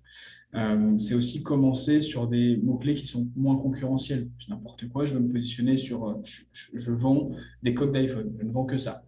Euh, 0.54 0.98
c'est 1.00 1.14
aussi 1.14 1.44
commencer 1.44 2.02
sur 2.02 2.28
des 2.28 2.58
mots-clés 2.58 2.96
qui 2.96 3.08
sont 3.08 3.30
moins 3.36 3.56
concurrentiels. 3.56 4.30
N'importe 4.50 4.88
quoi, 4.90 5.06
je 5.06 5.14
veux 5.14 5.22
me 5.22 5.32
positionner 5.32 5.78
sur 5.78 6.22
je, 6.24 6.92
vends 6.92 7.32
des 7.64 7.74
coques 7.74 7.94
d'iPhone, 7.94 8.34
je 8.38 8.46
ne 8.46 8.52
vends 8.52 8.66
que 8.66 8.78
ça. 8.78 9.06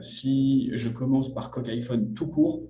si 0.00 0.70
je 0.74 0.88
commence 0.88 1.32
par 1.32 1.50
coque 1.50 1.68
iPhone 1.68 2.12
tout 2.14 2.26
court, 2.26 2.62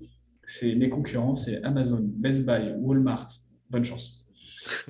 c'est 0.45 0.75
mes 0.75 0.91
concurrents, 0.91 1.35
c'est 1.35 1.63
Amazon, 1.63 2.01
Best 2.03 2.45
Buy, 2.45 2.75
Walmart. 2.79 3.29
Bonne 3.71 3.85
chance. 3.85 4.28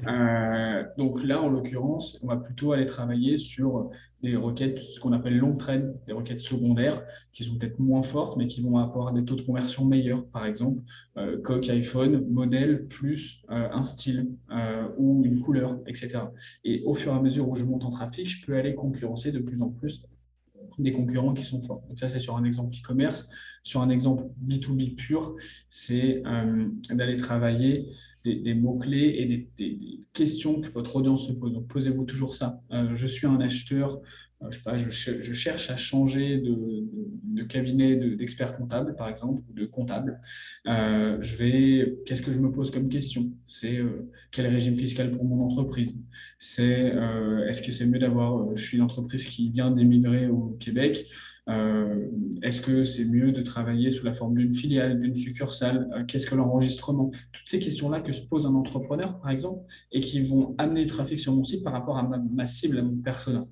Euh, 0.06 0.84
donc 0.96 1.22
là, 1.22 1.42
en 1.42 1.48
l'occurrence, 1.48 2.18
on 2.22 2.28
va 2.28 2.36
plutôt 2.36 2.72
aller 2.72 2.86
travailler 2.86 3.36
sur 3.36 3.90
des 4.22 4.36
requêtes, 4.36 4.78
ce 4.80 5.00
qu'on 5.00 5.12
appelle 5.12 5.36
long 5.36 5.56
train, 5.56 5.92
des 6.06 6.12
requêtes 6.12 6.40
secondaires, 6.40 7.02
qui 7.32 7.44
sont 7.44 7.56
peut-être 7.56 7.78
moins 7.78 8.02
fortes, 8.02 8.36
mais 8.36 8.46
qui 8.46 8.60
vont 8.60 8.78
avoir 8.78 9.12
des 9.12 9.24
taux 9.24 9.36
de 9.36 9.42
conversion 9.42 9.84
meilleurs. 9.84 10.26
Par 10.28 10.46
exemple, 10.46 10.82
euh, 11.16 11.40
coque 11.40 11.68
iPhone, 11.68 12.26
modèle 12.28 12.86
plus 12.86 13.42
euh, 13.50 13.68
un 13.70 13.82
style 13.82 14.30
ou 14.96 15.22
une 15.24 15.40
couleur, 15.40 15.78
etc. 15.86 16.20
Et 16.64 16.82
au 16.84 16.94
fur 16.94 17.12
et 17.12 17.16
à 17.16 17.20
mesure 17.20 17.48
où 17.48 17.56
je 17.56 17.64
monte 17.64 17.84
en 17.84 17.90
trafic, 17.90 18.28
je 18.28 18.44
peux 18.44 18.56
aller 18.56 18.74
concurrencer 18.74 19.32
de 19.32 19.38
plus 19.38 19.62
en 19.62 19.70
plus 19.70 20.02
des 20.78 20.92
concurrents 20.92 21.34
qui 21.34 21.44
sont 21.44 21.60
forts. 21.60 21.82
Donc 21.88 21.98
ça, 21.98 22.08
c'est 22.08 22.18
sur 22.20 22.36
un 22.36 22.44
exemple 22.44 22.74
e-commerce. 22.74 23.28
Sur 23.64 23.80
un 23.80 23.90
exemple 23.90 24.24
B2B 24.46 24.94
pur, 24.94 25.34
c'est 25.68 26.22
d'aller 26.90 27.16
travailler 27.16 27.88
des, 28.37 28.55
mots-clés 28.55 29.14
et 29.18 29.49
des, 29.59 30.01
questions 30.12 30.61
que 30.61 30.68
votre 30.70 30.97
audience 30.97 31.29
se 31.29 31.33
pose. 31.33 31.53
Donc 31.53 31.68
posez-vous 31.68 32.05
toujours 32.05 32.35
ça. 32.35 32.61
Euh, 32.72 32.97
je 32.97 33.07
suis 33.07 33.26
un 33.26 33.41
acheteur 33.41 34.01
euh, 34.43 34.51
je, 34.51 34.61
pas, 34.61 34.79
je, 34.79 35.33
cherche 35.33 35.70
à 35.70 35.76
changer 35.76 36.39
de, 36.39 37.43
cabinet 37.45 37.97
d'expert 37.97 38.57
comptable, 38.57 38.95
par 38.95 39.09
exemple, 39.09 39.43
ou 39.49 39.53
de 39.53 39.64
comptable. 39.64 40.20
Euh, 40.66 41.18
qu'est-ce 42.07 42.22
que 42.22 42.33
je 42.33 42.39
me 42.39 42.53
pose 42.53 42.70
comme 42.70 42.89
question? 42.89 43.31
C'est 43.45 43.79
euh, 43.79 44.11
quel 44.31 44.47
régime 44.47 44.76
fiscal 44.76 45.11
pour 45.11 45.24
mon 45.24 45.45
entreprise? 45.45 45.99
Est-ce 46.39 47.62
que 47.62 47.72
c'est 47.72 47.87
mieux 47.87 47.99
d'avoir, 47.99 48.55
je 48.55 48.62
suis 48.62 48.76
une 48.76 48.83
entreprise 48.83 49.24
qui 49.24 49.51
vient 49.51 49.70
d'immigrer 49.70 50.29
au 50.29 50.57
Québec. 50.61 51.07
Est-ce 52.42 52.61
que 52.61 52.84
c'est 52.84 53.07
mieux 53.07 53.32
de 53.32 53.42
travailler 53.42 53.90
sous 53.90 54.05
la 54.05 54.12
forme 54.12 54.36
d'une 54.36 54.55
filiale, 54.55 55.01
d'une 55.01 55.16
succursale? 55.16 56.05
Qu'est-ce 56.07 56.26
que 56.26 56.34
l'enregistrement? 56.34 57.11
Toutes 57.32 57.46
ces 57.46 57.59
questions-là 57.59 58.01
que 58.01 58.12
se 58.12 58.22
pose 58.22 58.46
un 58.46 58.55
entrepreneur, 58.55 59.18
par 59.20 59.30
exemple, 59.30 59.64
et 59.92 60.01
qui 60.01 60.20
vont 60.20 60.55
amener 60.59 60.82
le 60.82 60.88
trafic 60.88 61.18
sur 61.18 61.34
mon 61.34 61.44
site 61.44 61.64
par 61.64 61.72
rapport 61.72 61.96
à 61.96 62.03
ma, 62.03 62.46
cible, 62.46 62.78
à 62.78 62.82
mon 62.82 62.96
persona. 62.96 63.46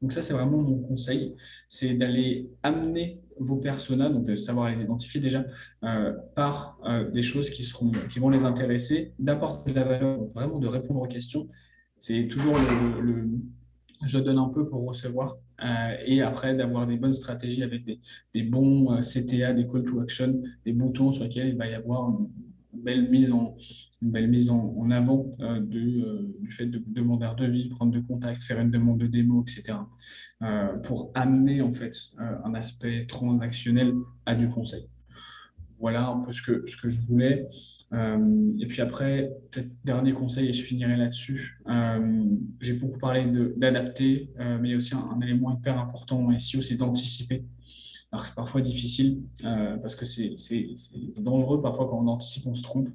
Donc 0.00 0.12
ça, 0.12 0.22
c'est 0.22 0.34
vraiment 0.34 0.58
mon 0.58 0.78
conseil, 0.80 1.34
c'est 1.68 1.94
d'aller 1.94 2.50
amener 2.62 3.20
vos 3.38 3.56
personas, 3.56 4.10
donc 4.10 4.24
de 4.24 4.36
savoir 4.36 4.70
les 4.70 4.82
identifier 4.82 5.20
déjà 5.20 5.44
euh, 5.82 6.12
par 6.34 6.78
euh, 6.84 7.10
des 7.10 7.22
choses 7.22 7.50
qui, 7.50 7.62
seront, 7.62 7.92
qui 8.10 8.18
vont 8.18 8.30
les 8.30 8.44
intéresser, 8.44 9.12
d'apporter 9.18 9.70
de 9.70 9.76
la 9.76 9.84
valeur, 9.84 10.24
vraiment 10.34 10.58
de 10.58 10.66
répondre 10.66 11.00
aux 11.00 11.08
questions. 11.08 11.48
C'est 11.98 12.28
toujours 12.28 12.56
le, 13.00 13.28
je 14.04 14.18
donne 14.18 14.38
un 14.38 14.48
peu 14.48 14.68
pour 14.68 14.86
recevoir 14.86 15.36
euh, 15.64 15.96
et 16.06 16.22
après 16.22 16.54
d'avoir 16.54 16.86
des 16.86 16.96
bonnes 16.96 17.12
stratégies 17.12 17.62
avec 17.62 17.84
des, 17.84 18.42
bons 18.42 19.00
CTA, 19.00 19.52
des 19.52 19.66
call 19.66 19.84
to 19.84 20.00
action, 20.00 20.42
des 20.64 20.72
boutons 20.72 21.10
sur 21.12 21.24
lesquels 21.24 21.48
il 21.48 21.56
va 21.56 21.66
y 21.66 21.74
avoir 21.74 22.10
une 22.10 22.28
belle 22.82 23.08
mise 23.08 24.50
en, 24.50 24.90
avant 24.90 25.34
euh, 25.40 25.60
euh, 25.60 26.34
du 26.40 26.50
fait 26.50 26.66
de 26.66 26.82
demander 26.86 27.26
un 27.26 27.34
devis, 27.34 27.68
prendre 27.68 27.92
de 27.92 28.00
contact, 28.00 28.42
faire 28.42 28.60
une 28.60 28.70
demande 28.70 28.98
de 28.98 29.06
démo, 29.06 29.42
etc. 29.42 29.78
Euh, 30.42 30.76
pour 30.78 31.10
amener 31.14 31.62
en 31.62 31.72
fait 31.72 31.94
un 32.18 32.54
aspect 32.54 33.06
transactionnel 33.06 33.92
à 34.26 34.34
du 34.34 34.48
conseil. 34.48 34.86
Voilà 35.80 36.06
un 36.08 36.20
peu 36.20 36.32
que, 36.32 36.66
ce 36.66 36.76
que 36.76 36.88
je 36.88 37.00
voulais. 37.00 37.48
Et 38.58 38.66
puis 38.66 38.80
après, 38.80 39.30
peut-être 39.50 39.68
dernier 39.84 40.12
conseil, 40.12 40.48
et 40.48 40.52
je 40.52 40.62
finirai 40.62 40.96
là-dessus. 40.96 41.60
J'ai 42.60 42.72
beaucoup 42.74 42.98
parlé 42.98 43.24
d'adapter, 43.56 44.30
mais 44.38 44.68
il 44.68 44.70
y 44.72 44.74
a 44.74 44.76
aussi 44.76 44.94
un, 44.94 45.20
élément 45.20 45.56
hyper 45.56 45.78
important 45.78 46.24
en 46.24 46.38
SEO, 46.38 46.62
c'est 46.62 46.76
d'anticiper. 46.76 47.44
Alors 48.10 48.26
c'est 48.26 48.34
parfois 48.34 48.60
difficile 48.60 49.22
parce 49.42 49.94
que 49.94 50.04
c'est 50.04 50.36
dangereux 51.18 51.62
parfois 51.62 51.88
quand 51.88 51.98
on 52.02 52.08
anticipe, 52.08 52.46
on 52.46 52.54
se 52.54 52.62
trompe. 52.62 52.88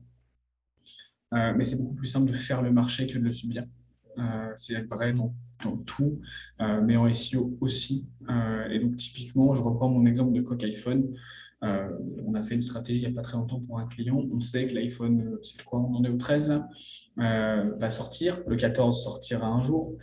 Euh, 1.34 1.54
mais 1.56 1.64
c'est 1.64 1.78
beaucoup 1.78 1.96
plus 1.96 2.08
simple 2.08 2.32
de 2.32 2.36
faire 2.36 2.62
le 2.62 2.72
marché 2.72 3.08
que 3.08 3.18
de 3.18 3.24
le 3.24 3.32
subir. 3.32 3.66
Euh, 4.18 4.52
c'est 4.56 4.82
vrai 4.88 5.14
dans, 5.14 5.34
tout, 5.86 6.20
euh, 6.62 6.82
mais 6.82 6.98
en 6.98 7.12
SEO 7.14 7.58
aussi. 7.62 8.08
et 8.70 8.80
donc, 8.80 8.96
typiquement, 8.96 9.54
je 9.56 9.62
reprends 9.62 9.90
mon 9.90 10.06
exemple 10.06 10.34
de 10.34 10.42
Coq 10.42 10.64
iPhone. 10.64 11.14
On 11.62 12.34
a 12.36 12.44
fait 12.44 12.56
une 12.56 12.62
stratégie 12.62 13.02
il 13.02 13.08
n'y 13.08 13.14
a 13.14 13.16
pas 13.16 13.22
très 13.22 13.38
longtemps 13.38 13.60
pour 13.60 13.80
un 13.80 13.88
client. 13.88 14.24
On 14.32 14.40
sait 14.40 14.68
que 14.68 14.74
l'iPhone, 14.74 15.38
c'est 15.42 15.62
quoi 15.64 15.80
On 15.80 15.96
en 15.96 16.04
est 16.04 16.10
au 16.10 16.18
13 16.18 16.50
là, 16.50 16.70
va 17.78 17.90
sortir. 17.90 18.42
Le 18.48 18.56
14 18.56 19.04
sortira 19.04 19.48
un 19.48 19.62
jour. 19.62 19.98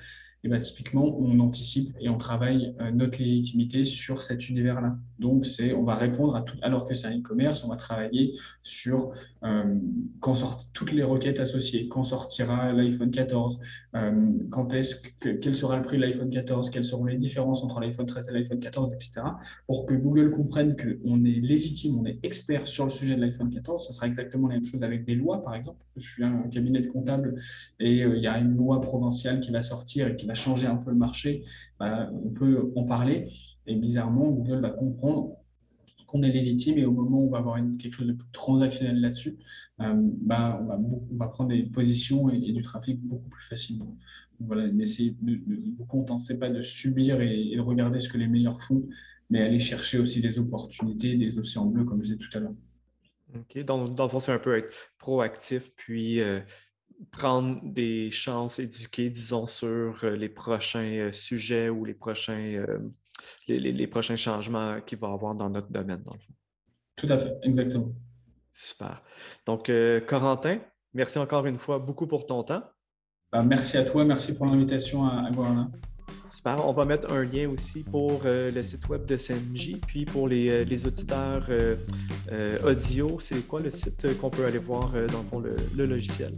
Bah, 0.44 0.60
typiquement, 0.60 1.18
on 1.18 1.40
anticipe 1.40 1.96
et 2.00 2.08
on 2.08 2.18
travaille 2.18 2.74
euh, 2.80 2.90
notre 2.90 3.18
légitimité 3.18 3.84
sur 3.84 4.22
cet 4.22 4.48
univers-là. 4.48 4.96
Donc, 5.18 5.46
c'est, 5.46 5.72
on 5.72 5.82
va 5.82 5.94
répondre 5.94 6.36
à 6.36 6.42
tout, 6.42 6.56
alors 6.62 6.86
que 6.86 6.94
c'est 6.94 7.06
un 7.06 7.18
e-commerce, 7.18 7.64
on 7.64 7.68
va 7.68 7.76
travailler 7.76 8.34
sur 8.62 9.12
euh, 9.44 9.78
toutes 10.72 10.92
les 10.92 11.02
requêtes 11.02 11.40
associées, 11.40 11.88
quand 11.88 12.04
sortira 12.04 12.72
l'iPhone 12.72 13.10
14, 13.10 13.58
euh, 13.94 14.32
quel 15.20 15.54
sera 15.54 15.76
le 15.76 15.82
prix 15.82 15.96
de 15.96 16.02
l'iPhone 16.02 16.30
14, 16.30 16.70
quelles 16.70 16.84
seront 16.84 17.06
les 17.06 17.16
différences 17.16 17.62
entre 17.62 17.80
l'iPhone 17.80 18.06
13 18.06 18.28
et 18.28 18.32
l'iPhone 18.32 18.60
14, 18.60 18.92
etc. 18.92 19.22
Pour 19.66 19.86
que 19.86 19.94
Google 19.94 20.30
comprenne 20.30 20.76
qu'on 20.76 21.24
est 21.24 21.40
légitime, 21.40 21.98
on 21.98 22.04
est 22.04 22.18
expert 22.22 22.66
sur 22.66 22.84
le 22.84 22.90
sujet 22.90 23.16
de 23.16 23.20
l'iPhone 23.20 23.50
14. 23.50 23.86
Ce 23.86 23.92
sera 23.92 24.06
exactement 24.06 24.48
la 24.48 24.54
même 24.54 24.64
chose 24.64 24.82
avec 24.82 25.04
des 25.06 25.14
lois, 25.14 25.42
par 25.42 25.54
exemple. 25.54 25.78
Je 25.96 26.06
suis 26.06 26.24
un 26.24 26.42
cabinet 26.52 26.82
de 26.82 26.88
comptable 26.88 27.40
et 27.80 28.00
il 28.00 28.18
y 28.18 28.26
a 28.26 28.38
une 28.38 28.54
loi 28.54 28.82
provinciale 28.82 29.40
qui 29.40 29.50
va 29.50 29.62
sortir 29.62 30.08
et 30.08 30.16
qui 30.16 30.25
va 30.26 30.34
changer 30.34 30.66
un 30.66 30.76
peu 30.76 30.90
le 30.90 30.96
marché, 30.96 31.44
bah, 31.78 32.10
on 32.12 32.30
peut 32.30 32.72
en 32.76 32.84
parler. 32.84 33.28
Et 33.66 33.74
bizarrement, 33.74 34.30
Google 34.30 34.60
va 34.60 34.70
comprendre 34.70 35.36
qu'on 36.06 36.22
est 36.22 36.30
légitime 36.30 36.78
et 36.78 36.84
au 36.84 36.92
moment 36.92 37.20
où 37.20 37.26
on 37.26 37.30
va 37.30 37.38
avoir 37.38 37.58
quelque 37.78 37.94
chose 37.94 38.06
de 38.06 38.12
plus 38.12 38.28
transactionnel 38.32 39.00
là-dessus, 39.00 39.36
euh, 39.80 39.94
bah, 39.96 40.60
on, 40.62 41.16
va 41.16 41.26
prendre 41.28 41.50
des 41.50 41.64
positions 41.64 42.30
et, 42.30 42.38
du 42.38 42.62
trafic 42.62 43.00
beaucoup 43.00 43.28
plus 43.28 43.44
facilement. 43.44 43.96
voilà, 44.40 44.68
n'essayez 44.68 45.16
de, 45.20 45.34
de, 45.34 45.76
vous 45.76 45.84
contentez 45.84 46.34
pas 46.34 46.48
de 46.48 46.62
subir 46.62 47.20
et, 47.20 47.54
de 47.54 47.60
regarder 47.60 47.98
ce 47.98 48.08
que 48.08 48.18
les 48.18 48.28
meilleurs 48.28 48.62
font, 48.62 48.86
mais 49.30 49.42
aller 49.42 49.60
chercher 49.60 49.98
aussi 49.98 50.20
des 50.20 50.38
opportunités, 50.38 51.16
des 51.16 51.38
océans 51.38 51.66
bleus, 51.66 51.84
comme 51.84 51.98
je 51.98 52.12
disais 52.12 52.18
tout 52.18 52.38
à 52.38 52.40
l'heure. 52.40 52.54
OK. 53.34 53.64
Donc, 53.64 53.94
dans 53.94 54.04
le 54.04 54.10
fond, 54.10 54.20
c'est 54.20 54.32
un 54.32 54.38
peu 54.38 54.56
être 54.56 54.72
proactif, 54.98 55.72
puis 55.76 56.20
euh, 56.20 56.40
prendre 57.10 57.60
des 57.62 58.10
chances 58.10 58.58
éduquées, 58.58 59.10
disons, 59.10 59.46
sur 59.46 60.04
euh, 60.04 60.16
les 60.16 60.28
prochains 60.28 60.98
euh, 60.98 61.12
sujets 61.12 61.68
ou 61.68 61.84
les 61.84 61.94
prochains, 61.94 62.64
euh, 62.66 62.78
les, 63.48 63.86
prochains 63.86 64.16
changements 64.16 64.80
qu'il 64.80 64.98
va 64.98 65.08
y 65.08 65.12
avoir 65.12 65.34
dans 65.34 65.50
notre 65.50 65.70
domaine, 65.70 66.02
dans 66.02 66.12
le 66.12 66.18
fond. 66.18 66.34
Tout 66.96 67.06
à 67.10 67.18
fait, 67.18 67.32
exactement. 67.42 67.92
Super. 68.52 69.02
Donc, 69.44 69.70
Corentin, 70.06 70.60
merci 70.94 71.18
encore 71.18 71.44
une 71.44 71.58
fois 71.58 71.78
beaucoup 71.78 72.06
pour 72.06 72.24
ton 72.24 72.42
temps. 72.42 72.62
Ben, 73.32 73.42
merci 73.42 73.76
à 73.76 73.84
toi, 73.84 74.04
merci 74.04 74.34
pour 74.34 74.46
l'invitation 74.46 75.04
à, 75.04 75.26
à 75.26 75.30
Super. 76.28 76.66
On 76.66 76.72
va 76.72 76.84
mettre 76.84 77.12
un 77.12 77.24
lien 77.24 77.48
aussi 77.48 77.84
pour 77.84 78.22
euh, 78.24 78.50
le 78.50 78.62
site 78.62 78.88
web 78.88 79.04
de 79.06 79.16
CMJ, 79.16 79.80
puis 79.86 80.04
pour 80.04 80.28
les, 80.28 80.48
euh, 80.48 80.86
auditeurs 80.86 81.46
euh, 81.48 82.58
audio, 82.64 83.18
c'est 83.20 83.46
quoi 83.46 83.60
le 83.60 83.70
site 83.70 84.18
qu'on 84.18 84.30
peut 84.30 84.44
aller 84.44 84.58
voir 84.58 84.90
dans 85.12 85.18
le, 85.18 85.24
fond, 85.30 85.40
le, 85.40 85.86
logiciel? 85.86 86.32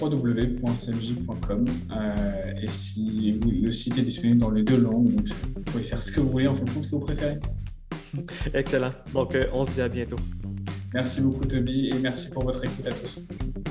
www.cmj.com 0.00 1.64
et 2.62 2.68
si 2.68 3.40
le 3.40 3.72
site 3.72 3.98
est 3.98 4.02
disponible 4.02 4.38
dans 4.38 4.50
les 4.50 4.62
deux 4.62 4.78
langues, 4.78 5.14
donc 5.14 5.28
vous 5.28 5.62
pouvez 5.62 5.84
faire 5.84 6.02
ce 6.02 6.12
que 6.12 6.20
vous 6.20 6.30
voulez 6.30 6.46
en 6.46 6.54
fonction 6.54 6.80
de 6.80 6.84
ce 6.84 6.90
que 6.90 6.96
vous 6.96 7.02
préférez. 7.02 7.38
Excellent. 8.54 8.90
Donc, 9.12 9.36
on 9.52 9.64
se 9.64 9.72
dit 9.72 9.80
à 9.80 9.88
bientôt. 9.88 10.16
Merci 10.92 11.20
beaucoup, 11.20 11.44
Toby, 11.44 11.88
et 11.88 11.98
merci 11.98 12.30
pour 12.30 12.44
votre 12.44 12.64
écoute 12.64 12.86
à 12.86 12.92
tous. 12.92 13.26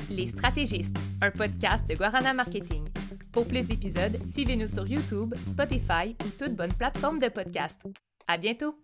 Les 0.09 0.27
Stratégistes, 0.27 0.97
un 1.21 1.31
podcast 1.31 1.89
de 1.89 1.95
Guarana 1.95 2.33
Marketing. 2.33 2.83
Pour 3.31 3.47
plus 3.47 3.65
d'épisodes, 3.65 4.17
suivez-nous 4.25 4.67
sur 4.67 4.85
YouTube, 4.85 5.33
Spotify 5.47 6.15
ou 6.23 6.29
toute 6.37 6.55
bonne 6.55 6.73
plateforme 6.73 7.19
de 7.19 7.29
podcast. 7.29 7.79
À 8.27 8.37
bientôt! 8.37 8.82